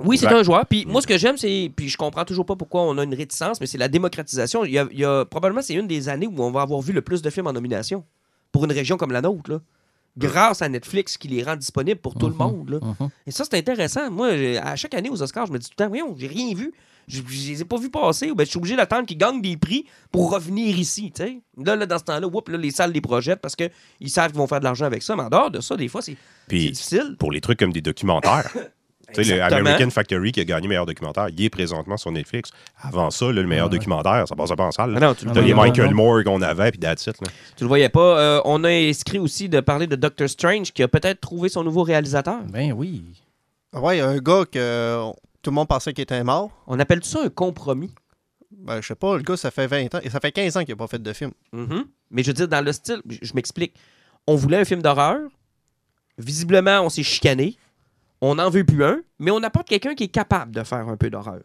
[0.03, 0.65] Oui, c'est un joueur.
[0.67, 1.71] Puis moi, ce que j'aime, c'est.
[1.77, 4.65] Puis je comprends toujours pas pourquoi on a une réticence, mais c'est la démocratisation.
[4.65, 6.81] Il y a, il y a- probablement, c'est une des années où on va avoir
[6.81, 8.03] vu le plus de films en nomination
[8.51, 9.59] pour une région comme la nôtre, là.
[10.19, 12.39] Grâce à Netflix qui les rend disponibles pour tout le Mhm.
[12.39, 12.69] monde.
[12.71, 12.79] Là.
[12.83, 13.09] Mhm.
[13.27, 14.11] Et ça, c'est intéressant.
[14.11, 14.29] Moi,
[14.63, 16.73] à chaque année aux Oscars, je me dis tout le temps, voyons, j'ai rien vu.
[17.09, 18.31] Je, je les ai pas vus passer.
[18.31, 21.13] Ou ben, je suis obligé d'attendre qu'ils gagnent des prix pour revenir ici.
[21.57, 23.71] Là, là, dans ce temps-là, là, les salles les projettent parce qu'ils
[24.11, 25.17] savent qu'ils vont faire de l'argent avec ça.
[25.17, 26.17] Mais en dehors de ça, des fois, c'est
[26.49, 27.17] difficile.
[27.19, 28.53] pour les trucs comme des documentaires,
[29.15, 29.41] tu sais.
[29.41, 32.51] American Factory qui a gagné meilleur documentaire, il est présentement sur Netflix.
[32.83, 33.77] Avant ça, là, le meilleur Ah ouais.
[33.79, 34.95] documentaire, ça passait pas en salle.
[34.97, 35.97] Ah non, tu Ah non, les Michael non.
[35.97, 37.29] Moore qu'on avait, puis that's it, là.
[37.57, 38.19] Tu le voyais pas.
[38.21, 41.65] Euh, on a inscrit aussi de parler de Doctor Strange qui a peut-être trouvé son
[41.65, 42.41] nouveau réalisateur.
[42.49, 43.05] Ben oui.
[43.73, 45.11] Ouais, un gars que euh,
[45.43, 46.51] tout le monde pensait qu'il était mort.
[46.67, 47.93] On appelle ça un compromis?
[48.51, 50.01] Ben, je sais pas, le gars, ça fait 20 ans.
[50.03, 51.31] Et ça fait 15 ans qu'il n'a pas fait de film.
[51.53, 51.85] Mhm.
[52.11, 53.75] Mais je veux dire, dans le style, je m'explique.
[54.27, 55.19] On voulait un film d'horreur.
[56.19, 57.57] Visiblement, on s'est chicané.
[58.21, 60.97] On n'en veut plus un, mais on apporte quelqu'un qui est capable de faire un
[60.97, 61.43] peu d'horreur.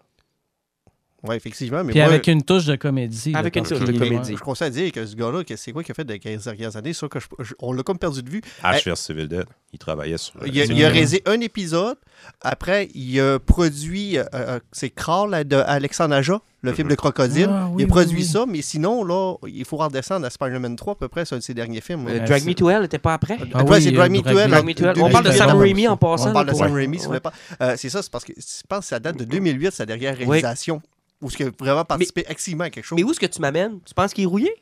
[1.27, 1.83] Oui, effectivement.
[1.83, 3.31] Mais Puis moi, avec une touche de comédie.
[3.31, 4.35] là, Avec une touche de comédie.
[4.37, 6.43] je conseille à dire que ce gars-là, que c'est quoi qu'il a fait des 15
[6.45, 8.41] dernières années, ça que je- je- on l'a comme perdu de vue.
[8.63, 10.35] H vs Civil Dead, il travaillait sur.
[10.45, 11.97] Il a, il a réalisé un épisode.
[12.41, 16.95] Après, il a produit, euh, euh, c'est Crawl là, de Alexandre Aja, le film de
[16.95, 17.47] crocodile.
[17.51, 18.23] Ah, oui, il a produit oui.
[18.25, 21.39] ça, mais sinon, là, il faut redescendre à Spider-Man 3, à peu près, c'est un
[21.39, 22.07] de ses derniers films.
[22.07, 23.37] Euh, Drag Me to Hell n'était pas après?
[23.53, 24.45] Ah Ouais, oui, c'est euh, Drag Me Drag to Hell.
[24.47, 25.01] Me- Drag Me to Hell.
[25.01, 25.61] en On parle de Sam 2008.
[25.73, 26.29] Raimi en passant.
[26.29, 27.33] On parle de Sam Raimi, si vous voulez pas.
[27.61, 30.17] Euh, c'est ça, c'est parce que je pense que ça date de 2008, sa dernière
[30.17, 30.81] réalisation.
[31.25, 32.95] Où est-ce qu'il a vraiment participé activement à quelque chose.
[32.95, 33.79] Mais où est-ce que tu m'amènes?
[33.83, 34.53] Tu penses qu'il est rouillé?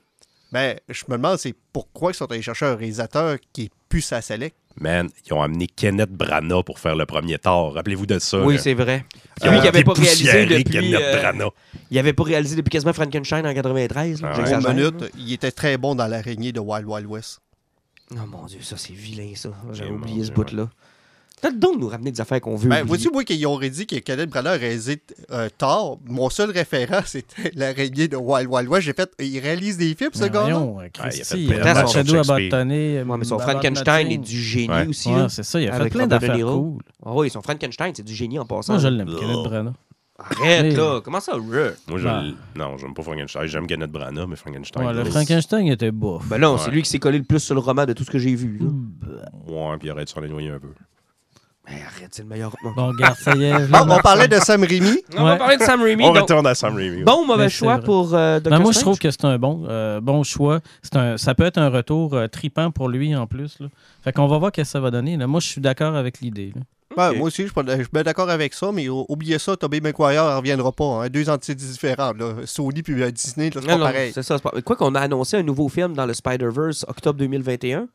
[0.54, 4.14] Ben, je me demande, c'est pourquoi ils sont allés chercher un réalisateur qui est plus
[4.14, 4.56] à Select?
[4.80, 7.74] Man, ils ont amené Kenneth Branagh pour faire le premier Thor.
[7.74, 8.42] Rappelez-vous de ça.
[8.42, 9.06] Oui, c'est vrai.
[9.44, 10.64] Lui qui n'avait pas réalisé depuis...
[10.64, 11.52] Kenneth euh, Branagh.
[11.92, 14.22] il avait pas réalisé depuis quasiment Frankenstein en 93.
[14.22, 14.32] là.
[14.34, 17.42] Ah minute, il était très bon dans l'araignée de Wild Wild West.
[18.12, 19.50] Oh mon Dieu, ça c'est vilain ça.
[19.74, 20.32] J'avais oublié ce
[21.44, 21.52] Dieu, bout-là.
[21.52, 22.70] Peut-être donc nous ramener des affaires qu'on veut.
[22.70, 25.02] Ben, vois-tu, moi, qu'ils auraient dit que Kenneth Branagh a réalisé
[25.32, 28.86] euh, Thor, mon seul référent, c'était l'araignée de Wild Wild West.
[28.86, 30.44] J'ai fait, il réalise des films, ce Mais gars-là?
[30.58, 32.14] voyons, euh, Ouais, il a Christy, fait euh, de Shadow.
[32.34, 34.88] Ouais, mais son Ballard Frankenstein est du génie Ouais.
[34.88, 35.10] aussi.
[35.10, 35.30] Ouais, là.
[35.30, 36.82] c'est ça, il a fait plein d'affaires De cool.
[37.06, 38.74] Ah oui, son Frankenstein, c'est du génie en passant.
[38.74, 39.20] Moi, je l'aime, Oh.
[39.20, 39.74] Kenneth Branagh.
[40.20, 41.72] Arrête Mais- là, comment ça, Ruh?
[41.88, 42.24] Moi, je Ah.
[42.56, 43.46] non, j'aime pas Frankenstein.
[43.48, 44.86] J'aime Kenneth Branagh, mais Frankenstein.
[44.86, 46.22] Ouais, le Frankenstein était beau.
[46.28, 46.76] Ben non, c'est Ouais.
[46.76, 48.60] lui qui s'est collé le plus sur le roman de tout ce que j'ai vu.
[48.62, 48.68] là.
[49.48, 50.70] Ouais, puis il aurait dû s'en éloigner un peu.
[51.66, 52.52] Ben arrête, c'est le meilleur.
[52.76, 53.68] Bon, ça y est.
[53.68, 55.02] Bon, on parlait de Sam Raimi.
[55.18, 55.38] On va Ouais.
[55.38, 56.04] parler de Sam Raimi.
[56.04, 57.04] On donc- retourne à Sam Raimi.
[57.04, 57.86] Bon ou mauvais Mais c'est choix vrai.
[57.86, 58.50] pour euh, Dr.
[58.50, 58.82] Ben, moi, je Strange?
[58.84, 60.60] trouve que c'est un bon, euh, bon choix.
[60.82, 63.60] C'est un, ça peut être un retour euh, tripant pour lui en plus.
[63.62, 63.68] Là.
[64.04, 65.16] Fait qu'on va voir ce que ça va donner.
[65.16, 65.26] là.
[65.26, 66.52] Moi, je suis d'accord avec l'idée.
[66.54, 66.62] là.
[66.98, 67.18] Ben, Ok.
[67.18, 69.80] Moi aussi, je suis pas- je suis bien d'accord avec ça, mais oubliez ça, Tobey
[69.80, 70.84] Maguire ne reviendra pas.
[71.06, 71.08] hein.
[71.10, 72.18] Deux entités différentes.
[72.20, 72.34] là.
[72.46, 74.12] Sony puis euh, Disney, là, c'est Non, pas non, pareil.
[74.14, 74.36] c'est ça.
[74.38, 77.88] c'est pas- Quoi qu'on a annoncé un nouveau film dans le Spider-Verse octobre 2021,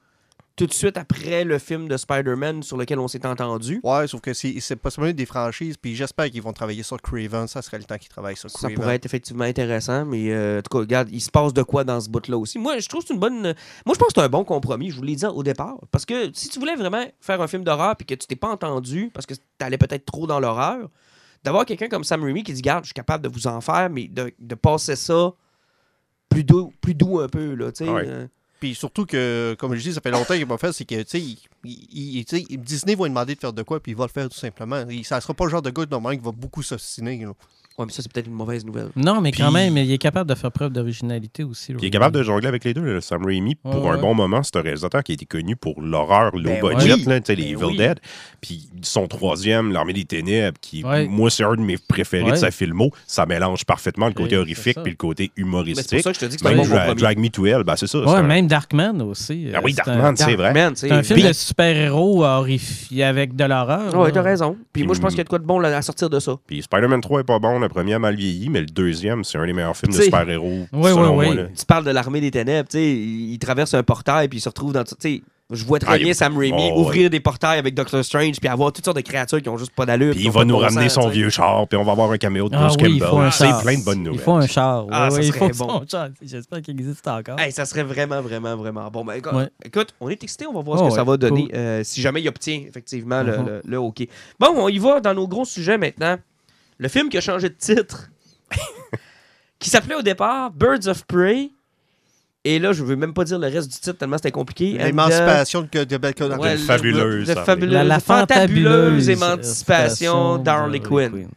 [0.58, 3.80] tout de suite après le film de Spider-Man sur lequel on s'est entendu.
[3.82, 7.46] Ouais, sauf que c'est c'est possiblement des franchises, puis j'espère qu'ils vont travailler sur Craven.
[7.46, 8.74] Ça serait le temps qu'ils travaillent sur Ça Craven.
[8.74, 11.84] pourrait être effectivement intéressant, mais euh, en tout cas, regarde, il se passe de quoi
[11.84, 12.58] dans ce bout-là aussi.
[12.58, 13.40] Moi, je trouve que c'est une bonne.
[13.40, 13.54] Moi,
[13.94, 15.78] je pense que c'est un bon compromis, je vous l'ai dit au départ.
[15.90, 18.48] Parce que si tu voulais vraiment faire un film d'horreur puis que tu t'es pas
[18.48, 20.88] entendu, parce que tu allais peut-être trop dans l'horreur,
[21.44, 23.88] d'avoir quelqu'un comme Sam Raimi qui dit Garde, je suis capable de vous en faire,
[23.90, 25.32] mais de, de passer ça
[26.28, 27.90] plus doux, plus doux un peu, là, tu sais.
[27.90, 28.02] Ouais.
[28.06, 28.26] euh,
[28.60, 31.36] Puis surtout que, comme je dis, ça fait longtemps qu'il m'a fait, c'est que, tu
[32.26, 34.38] sais, Disney va lui demander de faire de quoi, puis il va le faire tout
[34.38, 34.84] simplement.
[34.88, 37.24] Il, ça sera pas le genre de gars normalement qui va beaucoup s'ostiner.
[37.78, 38.88] Ouais, mais ça, c'est peut-être une mauvaise nouvelle.
[38.96, 41.72] Non, mais quand même, il est capable de faire preuve d'originalité aussi.
[41.78, 42.82] Il est capable de jongler avec les deux.
[42.94, 43.00] là.
[43.00, 44.00] Sam Raimi, pour Ouais, un ouais.
[44.00, 47.04] bon moment, c'est un réalisateur qui a été connu pour l'horreur low Ben budget, oui.
[47.06, 47.76] là, tu sais, les Ben Evil oui.
[47.76, 48.00] Dead.
[48.40, 51.06] Puis son troisième, L'Armée des Ténèbres, qui, Ouais.
[51.06, 52.36] moi, c'est un de mes préférés de Ouais.
[52.36, 52.90] sa filmo.
[53.06, 54.80] Ça mélange parfaitement le côté Ouais, horrifique ça.
[54.82, 56.00] puis le côté Mais c'est pour humoristique.
[56.02, 57.00] ça que je te dis que c'est un Même bon Dra- compromis.
[57.00, 57.98] Drag Me to Hell, ben, c'est ça.
[58.04, 59.48] c'est Ouais, un- même Darkman aussi.
[59.54, 60.52] Ah oui, c'est un- Darkman, c'est vrai.
[60.52, 60.88] Darkman, tu sais.
[60.88, 63.94] C'est un film Puis- de super-héros horrifié avec de l'horreur.
[63.96, 64.12] Ouais, là.
[64.12, 64.56] t'as raison.
[64.72, 66.18] Puis moi, je pense qu'il y a de quoi de bon là, à sortir de
[66.20, 66.36] ça.
[66.46, 69.38] Puis Spider-Man 3 est pas bon, le premier a mal vieilli, mais le deuxième, c'est
[69.38, 70.66] un des meilleurs films de T'sais- super-héros.
[70.72, 71.34] Selon moi, ouais.
[71.34, 71.42] là.
[71.56, 74.48] Tu parles de l'armée des ténèbres, tu sais, il traverse un portail puis il se
[74.48, 74.84] retrouve dans.
[74.84, 78.04] Tu sais, je vois très Ah, bien Sam Raimi Oh, ouvrir des portails avec Doctor
[78.04, 80.12] Strange puis avoir toutes sortes de créatures qui ont juste pas d'allure.
[80.14, 82.50] Puis il va nous ramener sens, son vieux char, puis on va avoir un caméo
[82.50, 83.08] de Ah Bruce oui, il Campbell.
[83.08, 83.62] faut un C'est char.
[83.62, 84.20] plein de bonnes nouvelles.
[84.20, 84.86] Il faut un char.
[84.90, 85.80] Ah, ouais, ça serait faut bon.
[85.80, 86.08] son char.
[86.20, 87.40] J'espère qu'il existe encore.
[87.40, 89.06] Hey, ça serait vraiment, vraiment, vraiment bon.
[89.06, 89.48] Ben, écoute, Ouais.
[89.64, 91.54] écoute, on est excité, on va voir Oh, ce que ça va donner cool.
[91.54, 93.46] euh, si jamais il obtient effectivement le, Mhm.
[93.46, 94.06] le- le OK.
[94.38, 96.16] Bon, on y va dans nos gros sujets maintenant.
[96.78, 98.10] Le film qui a changé de titre,
[99.58, 101.50] qui s'appelait au départ Birds of Prey.
[102.44, 104.78] Et là, je veux même pas dire le reste du titre tellement c'était compliqué.
[104.78, 111.28] L'émancipation de, de euh, ouais, fabuleuse La, la fantabuleuse fantabuleuse émancipation d'Harley Quinn.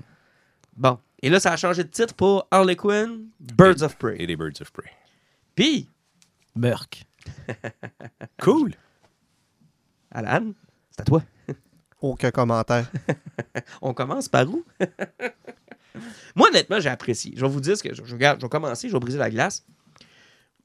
[0.78, 1.00] Bon.
[1.24, 4.16] Et là, ça a changé de titre pour Harley Quinn, Birds of Prey.
[4.20, 4.92] Et les Birds of Prey.
[5.56, 5.88] Puis,
[6.56, 7.06] Burke.
[8.42, 8.74] Cool.
[10.12, 10.54] Alan,
[10.92, 11.24] c'est à toi.
[12.02, 12.92] Aucun commentaire.
[13.82, 14.66] On commence par où?
[16.36, 17.34] Moi, honnêtement, j'ai apprécié.
[17.36, 19.30] Je vais vous dire ce que je, regarde, je vais commencer, je vais briser la
[19.30, 19.64] glace.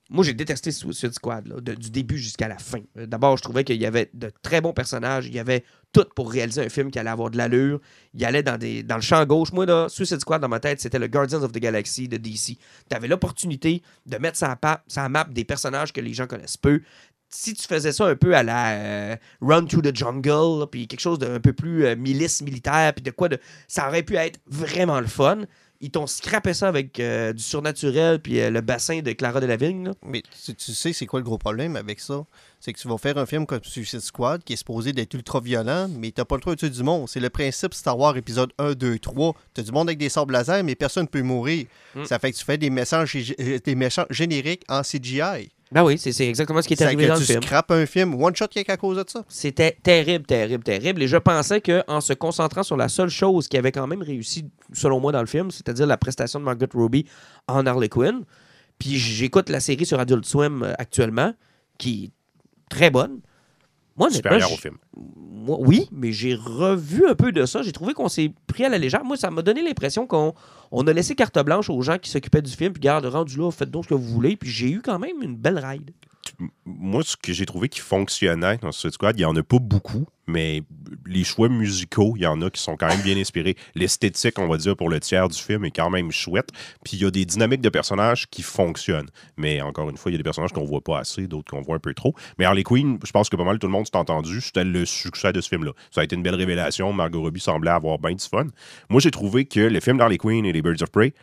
[0.09, 2.79] Moi, j'ai détesté Suicide Squad, du début jusqu'à la fin.
[2.97, 5.27] Euh, D'abord, je trouvais qu'il y avait de très bons personnages.
[5.27, 7.81] Il y avait tout pour réaliser un film qui allait avoir de l'allure.
[8.15, 9.53] Il allait dans, le champ gauche.
[9.53, 12.57] Moi, là, Suicide Squad, dans ma tête, c'était le Guardians of the Galaxy de DC.
[12.89, 16.83] Tu avais l'opportunité de mettre pa- sa map des personnages que les gens connaissent peu.
[17.29, 21.01] Si tu faisais ça un peu à la euh, Run to the Jungle, puis quelque
[21.01, 23.39] chose d'un peu plus euh, milice militaire, puis de quoi de.
[23.69, 25.41] Ça aurait pu être vraiment le fun.
[25.83, 29.89] Ils t'ont scrappé ça avec euh, du surnaturel, puis le bassin de Clara Delevingne.
[29.89, 29.93] là.
[30.03, 32.25] Mais tu, tu sais, c'est quoi le gros problème avec ça?
[32.61, 35.41] C'est que tu vas faire un film comme Suicide Squad qui est supposé d'être ultra
[35.41, 37.09] violent, mais t'as pas le droit de tuer du monde.
[37.09, 39.35] C'est le principe Star Wars épisode 1, 2, 3.
[39.53, 41.67] T'as du monde avec des sables laser, mais personne ne peut mourir.
[41.95, 42.05] Mm.
[42.05, 45.51] Ça fait que tu fais des messages, des méchants génériques en CGI.
[45.73, 47.43] Ben oui, c'est exactement ce qui est arrivé que dans le tu film.
[47.43, 49.25] scrapes un film, one shot quelque à cause de ça?
[49.29, 51.03] C'était terrible, terrible, terrible.
[51.03, 54.49] Et je pensais qu'en se concentrant sur la seule chose qui avait quand même réussi,
[54.73, 57.05] selon moi, dans le film, c'est-à-dire la prestation de Margot Robbie
[57.49, 58.23] en Harley Quinn,
[58.79, 61.35] puis j'écoute la série sur Adult Swim euh, actuellement,
[61.79, 62.11] qui est
[62.69, 63.21] très bonne.
[63.97, 64.77] Moi, Supérieur au film.
[64.95, 67.63] moi, oui, mais j'ai revu un peu de ça.
[67.63, 69.05] J'ai trouvé qu'on s'est pris à la légère.
[69.05, 70.35] Moi, ça m'a donné l'impression qu'on
[70.71, 72.73] on a laissé carte blanche aux gens qui s'occupaient du film.
[72.73, 74.37] Puis, garde, rendu là, faites donc ce que vous voulez.
[74.37, 75.91] Puis, j'ai eu quand même une belle ride.
[76.65, 79.59] Moi, ce que j'ai trouvé qui fonctionnait dans Suicide Squad, il n'y en a pas
[79.59, 80.63] beaucoup, mais
[81.07, 83.57] les choix musicaux, il y en a qui sont quand même bien inspirés.
[83.75, 86.51] L'esthétique, on va dire, pour le tiers du film est quand même chouette.
[86.85, 89.09] Puis il y a des dynamiques de personnages qui fonctionnent.
[89.37, 91.63] Mais encore une fois, il y a des personnages qu'on voit pas assez, d'autres qu'on
[91.63, 92.15] voit un peu trop.
[92.39, 94.85] Mais Harley Quinn, je pense que pas mal tout le monde s'est entendu, c'était le
[94.85, 95.73] succès de ce film-là.
[95.91, 96.93] Ça a été une belle révélation.
[96.93, 98.47] Margot Robbie semblait avoir bien du fun.
[98.91, 101.15] Moi, j'ai trouvé que le film d'Harley Quinn et les Birds of Prey,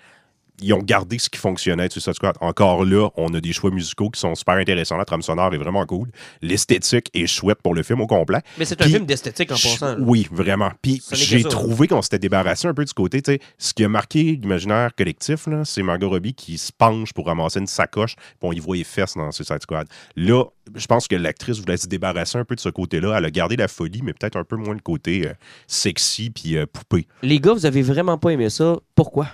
[0.62, 2.36] ils ont gardé ce qui fonctionnait de Suicide Squad.
[2.42, 4.98] Encore là, on a des choix musicaux qui sont super intéressants.
[4.98, 6.10] La trame sonore est vraiment cool.
[6.42, 8.39] L'esthétique est chouette pour le film au complet.
[8.58, 9.96] Mais c'est un film d'esthétique en passant.
[10.00, 10.72] Oui, vraiment.
[10.82, 13.89] Puis j'ai trouvé qu'on s'était débarrassé un peu du côté, tu sais, ce qui a
[13.89, 18.36] marqué l'imaginaire collectif, là, c'est Margot Robbie qui se penche pour ramasser une sacoche, puis
[18.44, 19.88] on y voit les fesses dans Suicide Squad.
[20.16, 23.18] Là, je pense que l'actrice voulait se débarrasser un peu de ce côté-là.
[23.18, 25.34] Elle a gardé la folie, mais peut-être un peu moins le côté euh,
[25.68, 27.08] sexy puis euh, poupée.
[27.22, 28.78] Les gars, vous avez vraiment pas aimé ça.
[28.96, 29.28] Pourquoi?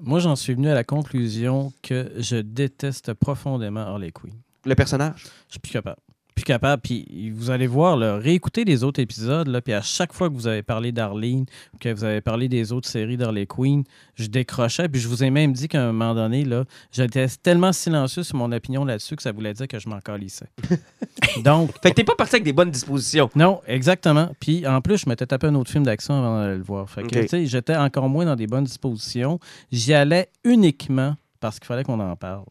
[0.00, 4.34] Moi, j'en suis venu à la conclusion que je déteste profondément Harley Quinn.
[4.64, 5.22] Le personnage?
[5.46, 6.00] Je suis plus capable.
[6.34, 6.82] Plus capable.
[6.82, 10.34] Puis vous allez voir, là, réécoutez les autres épisodes, là, puis à chaque fois que
[10.34, 11.46] vous avez parlé d'Arlene,
[11.80, 13.84] que vous avez parlé des autres séries d'Harley Quinn,
[14.16, 14.88] je décrochais.
[14.88, 18.36] Puis je vous ai même dit qu'à un moment donné, là, j'étais tellement silencieux sur
[18.36, 20.48] mon opinion là-dessus que ça voulait dire que je m'en calissais.
[21.44, 23.30] Donc, Fait que t'es pas parti avec des bonnes dispositions.
[23.36, 24.30] non, exactement.
[24.40, 26.88] Puis en plus, je m'étais tapé un autre film d'action avant d'aller le voir.
[26.88, 29.38] Fait que, tu sais, j'étais encore moins dans des bonnes dispositions.
[29.70, 32.44] J'y allais uniquement parce qu'il fallait qu'on en parle.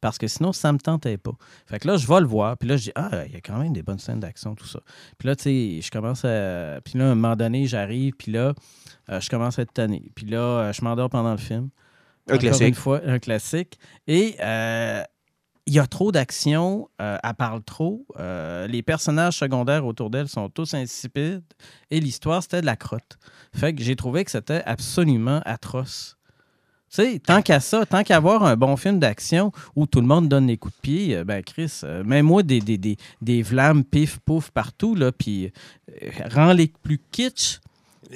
[0.00, 1.32] Parce que sinon, ça me tentait pas.
[1.66, 2.56] Fait que là, je vais le voir.
[2.56, 4.66] Puis là, je dis, ah, il y a quand même des bonnes scènes d'action, tout
[4.66, 4.80] ça.
[5.18, 6.80] Puis là, tu sais, je commence à.
[6.84, 8.14] Puis là, à un moment donné, j'arrive.
[8.18, 8.54] Puis là,
[9.10, 10.10] euh, je commence à être tanné.
[10.14, 11.70] Puis là, euh, je m'endors pendant le film.
[12.28, 12.68] Un Encore classique.
[12.68, 13.78] une fois, un classique.
[14.06, 15.02] Et euh,
[15.66, 18.06] il y a trop d'action, euh, elle parle trop.
[18.18, 21.42] euh, les personnages secondaires autour d'elle sont tous insipides.
[21.90, 23.18] Et l'histoire, c'était de la crotte.
[23.54, 26.17] Fait que j'ai trouvé que c'était absolument atroce.
[26.90, 30.28] Sais, tant qu'à ça, tant qu'à avoir un bon film d'action où tout le monde
[30.28, 33.84] donne les coups de pied, euh, ben Chris, euh, mets-moi des, des, des, des vlames
[33.84, 35.52] pif pouf partout, là, puis
[36.02, 37.60] euh, rends-les plus kitsch,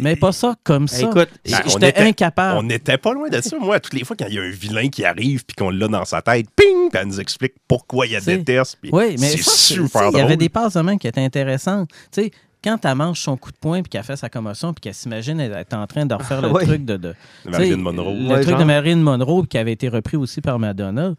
[0.01, 1.03] mais pas ça comme ça.
[1.03, 2.59] Écoute, Ben, J'étais incapable.
[2.59, 3.59] On n'était pas loin de ça.
[3.59, 6.07] Moi, toutes les fois qu'il y a un vilain qui arrive puis qu'on l'a dans
[6.07, 8.79] sa tête, ping, puis elle nous explique pourquoi il la déteste.
[8.91, 10.37] Oui, mais c'est super Il y avait drôle.
[10.39, 11.91] des passes de main qui étaient intéressantes.
[12.11, 12.31] Tu sais,
[12.63, 15.41] quand elle mange son coup de poing puis qu'elle fait sa commotion puis qu'elle s'imagine
[15.41, 16.65] être en train de refaire le Ouais.
[16.65, 18.15] truc de, de Marilyn Monroe.
[18.15, 18.59] le Ouais, truc genre.
[18.61, 21.15] de Marilyn Monroe qui avait été repris aussi par Madonna.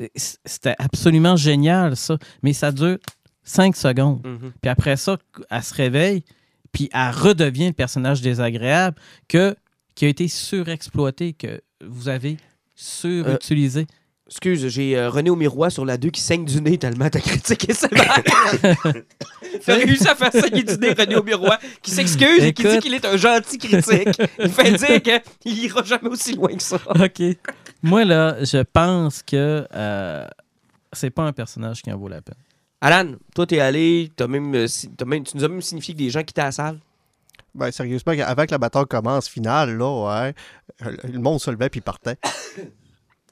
[0.00, 2.98] euh, C'était absolument génial ça, mais ça dure
[3.42, 4.24] cinq secondes.
[4.26, 4.52] Mhm.
[4.60, 5.16] Puis après ça,
[5.50, 6.24] elle se réveille
[6.72, 8.96] puis elle redevient le personnage désagréable
[9.28, 9.54] que
[9.94, 12.38] qui a été surexploité que vous avez
[12.74, 13.86] surutilisé.
[14.32, 17.20] Excuse, j'ai euh, René au miroir sur la 2 qui saigne du nez tellement t'as
[17.20, 18.18] critiqué sévère.
[19.66, 22.68] T'as réussi à faire saigner du nez René au miroir qui s'excuse et qui dit
[22.70, 22.80] Écoute.
[22.82, 24.08] qu'il est un gentil critique.
[24.38, 25.02] Il fait dire
[25.38, 26.78] qu'il ira jamais aussi loin que ça.
[26.88, 27.22] OK.
[27.82, 30.26] Moi, là, je pense que euh,
[30.94, 32.34] c'est pas un personnage qui en vaut la peine.
[32.80, 35.92] Alan, toi t'es allé, t'as même, euh, si- t'as même- tu nous as même signifié
[35.92, 36.78] que des gens quittaient la salle.
[37.54, 40.34] Ben, sérieusement, avant que la bataille commence finale, là, ouais,
[40.86, 42.16] euh, le monde se levait puis partait.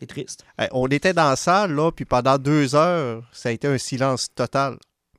[0.00, 0.44] C'est triste.
[0.58, 3.76] Hey, on était dans la salle, là, puis pendant deux heures, ça a été un
[3.78, 4.78] silence total.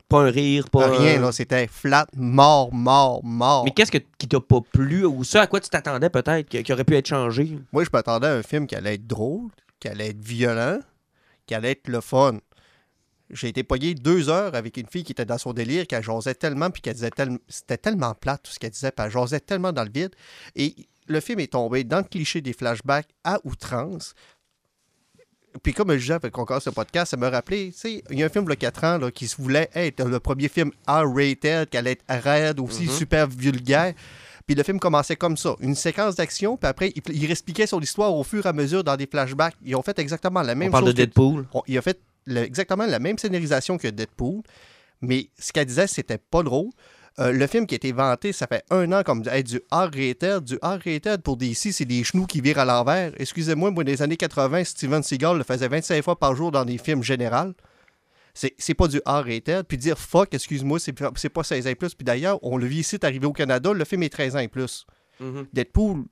[0.09, 3.63] Pas un rire, pas Rien, un- là, c'était flat, mort, mort, mort.
[3.63, 6.61] Mais qu'est-ce que, qui t'a pas plu ou ça à quoi tu t'attendais peut-être qui,
[6.63, 7.57] qui aurait pu être changé?
[7.71, 10.79] Moi, je m'attendais à un film qui allait être drôle, qui allait être violent,
[11.45, 12.39] qui allait être le fun.
[13.29, 16.33] J'ai été pogné deux heures avec une fille qui était dans son délire, qui jasait
[16.35, 17.37] tellement, puis qu'elle disait tellement...
[17.47, 20.13] C'était tellement plate, tout ce qu'elle disait, puis elle jasait tellement dans le vide.
[20.57, 20.75] Et
[21.07, 24.13] le film est tombé dans le cliché des flashbacks à outrance.
[25.63, 28.23] Puis comme je disais avec encore ce podcast, ça m'a rappelé, tu sais, il y
[28.23, 31.69] a un film a 4 ans là, qui se voulait être le premier film R-rated,
[31.69, 32.89] qui allait être raide, aussi Mhm.
[32.91, 33.93] super vulgaire.
[34.47, 37.79] Puis le film commençait comme ça, une séquence d'action, puis après, il, il expliquait son
[37.79, 39.55] histoire au fur et à mesure dans des flashbacks.
[39.63, 40.95] Ils ont fait exactement la même On parle de chose.
[40.95, 41.45] que- Deadpool.
[41.53, 44.41] on- il a fait le- exactement la même scénarisation que Deadpool,
[45.01, 46.69] mais ce qu'elle disait, c'était pas drôle.
[47.19, 50.43] Euh, le film qui a été vanté, ça fait un an comme hey, du R-rated.
[50.43, 53.11] Du R-rated pour DC, c'est des genoux qui virent à l'envers.
[53.17, 56.63] Excusez-moi, moi, dans les années 80, Steven Seagal le faisait 25 fois par jour dans
[56.63, 57.51] des films généraux.
[58.33, 59.63] C'est c'est pas du R-rated.
[59.67, 61.93] Puis dire fuck, excuse-moi, c'est c'est pas 16 ans et plus.
[61.93, 64.47] Puis d'ailleurs, on le vit ici, arrivé au Canada, le film est 13 ans et
[64.47, 64.85] plus.
[65.19, 65.47] Mhm.
[65.51, 66.05] Deadpool,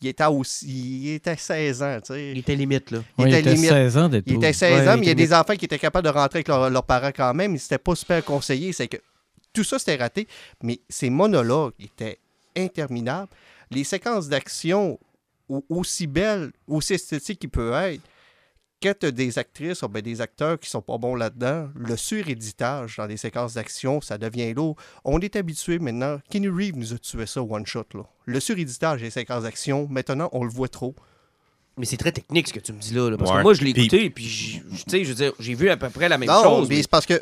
[0.00, 0.66] il était aussi.
[0.68, 2.30] Il était 16 ans, tu sais.
[2.30, 3.00] Il était limite, là.
[3.18, 3.70] Il Ouais, était il était limite.
[3.70, 5.56] 16 ans d'être Il était 16 Ouais, ans, il mais il y a des enfants
[5.56, 7.50] qui étaient capables de rentrer avec leur- leurs parents quand même.
[7.52, 8.72] Ils n'étaient pas super conseillés.
[8.72, 8.98] C'est que
[9.54, 10.28] tout ça, c'était raté.
[10.62, 12.18] Mais ces monologues étaient
[12.56, 13.30] interminables.
[13.70, 14.98] Les séquences d'action,
[15.48, 18.02] au- aussi belles, aussi esthétiques qu'ils peuvent être,
[18.82, 21.96] quand tu as des actrices ou ben, des acteurs qui sont pas bons là-dedans, le
[21.96, 24.76] suréditage dans les séquences d'action, ça devient lourd.
[25.04, 26.20] On est habitué maintenant.
[26.28, 27.86] Kenny Reeves nous a tué ça one shot.
[27.94, 28.02] Là.
[28.26, 30.94] Le suréditage des séquences d'action, maintenant, on le voit trop.
[31.78, 33.08] Mais c'est très technique ce que tu me dis là.
[33.10, 33.38] là, parce Ouais.
[33.38, 35.70] que moi, je l'ai Puis- écouté, puis, j- tu sais, je veux dire, j'ai vu
[35.70, 36.68] à peu près la même non, chose.
[36.68, 37.20] mais mais- c'est parce que.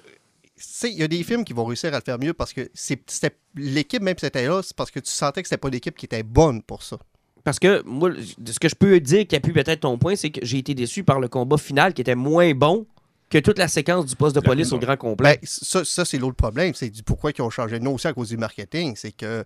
[0.84, 3.36] Il y a des films qui vont réussir à le faire mieux parce que c'était
[3.54, 6.06] l'équipe, même si c'était là, c'est parce que tu sentais que c'était pas l'équipe qui
[6.06, 6.98] était bonne pour ça.
[7.44, 8.10] Parce que moi,
[8.46, 10.74] ce que je peux dire qui a pu peut-être ton point, c'est que j'ai été
[10.74, 12.86] déçu par le combat final qui était moins bon
[13.30, 15.38] que toute la séquence du poste de police au grand complet.
[15.40, 16.74] Ben, ça, ça, c'est l'autre problème.
[16.74, 18.94] C'est du pourquoi ils ont changé de nom aussi à cause du marketing.
[18.96, 19.44] C'est que.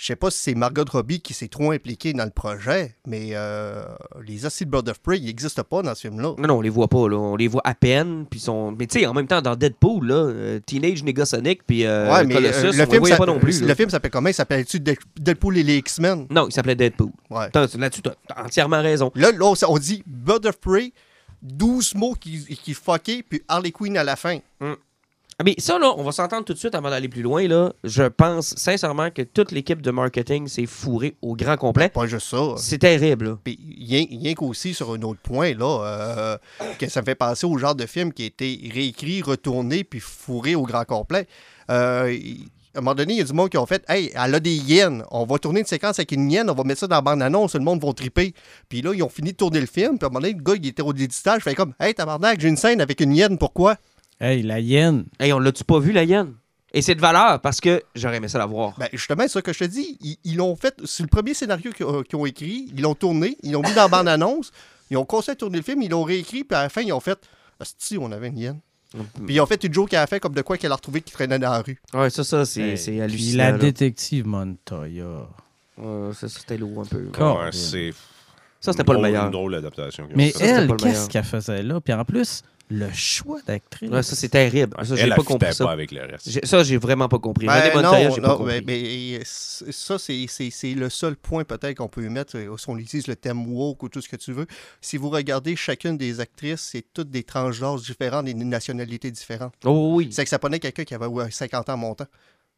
[0.00, 3.32] Je sais pas si c'est Margot Robbie qui s'est trop impliquée dans le projet, mais
[3.34, 3.84] euh,
[4.26, 6.36] les acides Bird of Prey, ils n'existent pas dans ce film-là.
[6.38, 7.18] Non, non, on les voit pas, là.
[7.18, 8.24] On les voit à peine.
[8.24, 8.72] Puis sont...
[8.78, 12.24] Mais tu sais, en même temps, dans Deadpool, là, euh, Teenage Negasonic, puis euh, ouais,
[12.24, 13.60] mais Colossus, euh, on le les film, voyait ça- pas non plus.
[13.60, 13.74] le là.
[13.74, 14.30] film s'appelle comment?
[14.30, 16.26] Il s'appelle-tu Dead- Deadpool et les X-Men?
[16.30, 17.10] Non, il s'appelait Deadpool.
[17.28, 17.48] Ouais.
[17.52, 19.12] Là-dessus, t'as entièrement raison.
[19.14, 20.94] Là, là, on dit Bird of Prey,
[21.42, 24.38] 12 mots qui, qui fucké, puis Harley Quinn à la fin.
[25.44, 27.46] Mais ça, là, on va s'entendre tout de suite avant d'aller plus loin.
[27.48, 27.72] Là.
[27.84, 31.88] Je pense sincèrement que toute l'équipe de marketing s'est fourrée au grand complet.
[31.88, 32.54] Pas juste ça.
[32.56, 33.38] C'est terrible.
[33.46, 36.38] rien, qu'aussi sur un autre point, là, euh,
[36.78, 40.00] que ça me fait penser au genre de film qui a été réécrit, retourné, puis
[40.00, 41.26] fourré au grand complet.
[41.70, 42.14] Euh,
[42.74, 44.40] à un moment donné, il y a du monde qui ont fait Hey, elle a
[44.40, 45.04] des hyènes.
[45.10, 47.54] On va tourner une séquence avec une hyène, on va mettre ça dans la bande-annonce,
[47.54, 48.32] le monde va triper.
[48.68, 50.42] Puis là, ils ont fini de tourner le film, puis à un moment donné, le
[50.42, 53.38] gars, il était au déditage, fait comme Hey, tabarnak, j'ai une scène avec une hyène,
[53.38, 53.76] pourquoi
[54.20, 55.06] Hey, la hyène.
[55.18, 56.34] Hey, on l'a-tu pas vu, la hyène?
[56.72, 58.74] Et c'est de valeur parce que j'aurais aimé ça la voir.
[58.78, 59.96] Ben, justement, c'est ça que je te dis.
[60.00, 60.74] Ils ils l'ont fait.
[60.84, 62.70] C'est le premier scénario qu'ils ont, écrit.
[62.76, 63.36] Ils l'ont tourné.
[63.42, 64.52] Ils l'ont mis dans la bande-annonce.
[64.90, 65.82] Ils ont commencé à tourner le film.
[65.82, 66.44] Ils l'ont réécrit.
[66.44, 67.18] Puis à la fin, ils ont fait.
[67.78, 68.60] si on avait une hyène.
[69.24, 71.00] Puis ils ont fait une joke à la fin, comme de quoi qu'elle a retrouvé
[71.00, 71.80] qui traînait dans la rue.
[71.94, 73.38] Ouais, ça, ça, c'est Hey, c'est puis hallucinant.
[73.44, 73.58] la là.
[73.58, 75.28] détective Montoya.
[76.12, 77.04] Ça, c'était lourd un peu.
[77.18, 77.92] Ouais, c'est
[78.60, 79.26] Ça, c'était pas le meilleur.
[79.26, 80.06] Une drôle adaptation.
[80.14, 81.80] Mais ça, elle, qu'est-ce qu'elle faisait là?
[81.80, 83.90] Puis en plus, le choix d'actrice.
[83.90, 84.76] Ouais, ça, c'est terrible.
[84.84, 85.64] Ça, j'ai pas compris ça.
[85.64, 86.46] pas avec le reste.
[86.46, 87.46] Ça, j'ai vraiment pas compris.
[87.46, 89.20] Ben, René non, j'ai pas non, compris.
[89.24, 92.36] c- ça, c'est- c'est c'est le seul point peut-être qu'on peut y mettre.
[92.36, 94.46] euh, Si on utilise le thème woke ou tout ce que tu veux.
[94.80, 99.54] Si vous regardez chacune des actrices, c'est toutes des tranches d'âge différentes, des nationalités différentes.
[99.64, 100.08] Oh oui.
[100.12, 102.06] C'est que ça prenait quelqu'un qui avait ouais, 50 ans montant.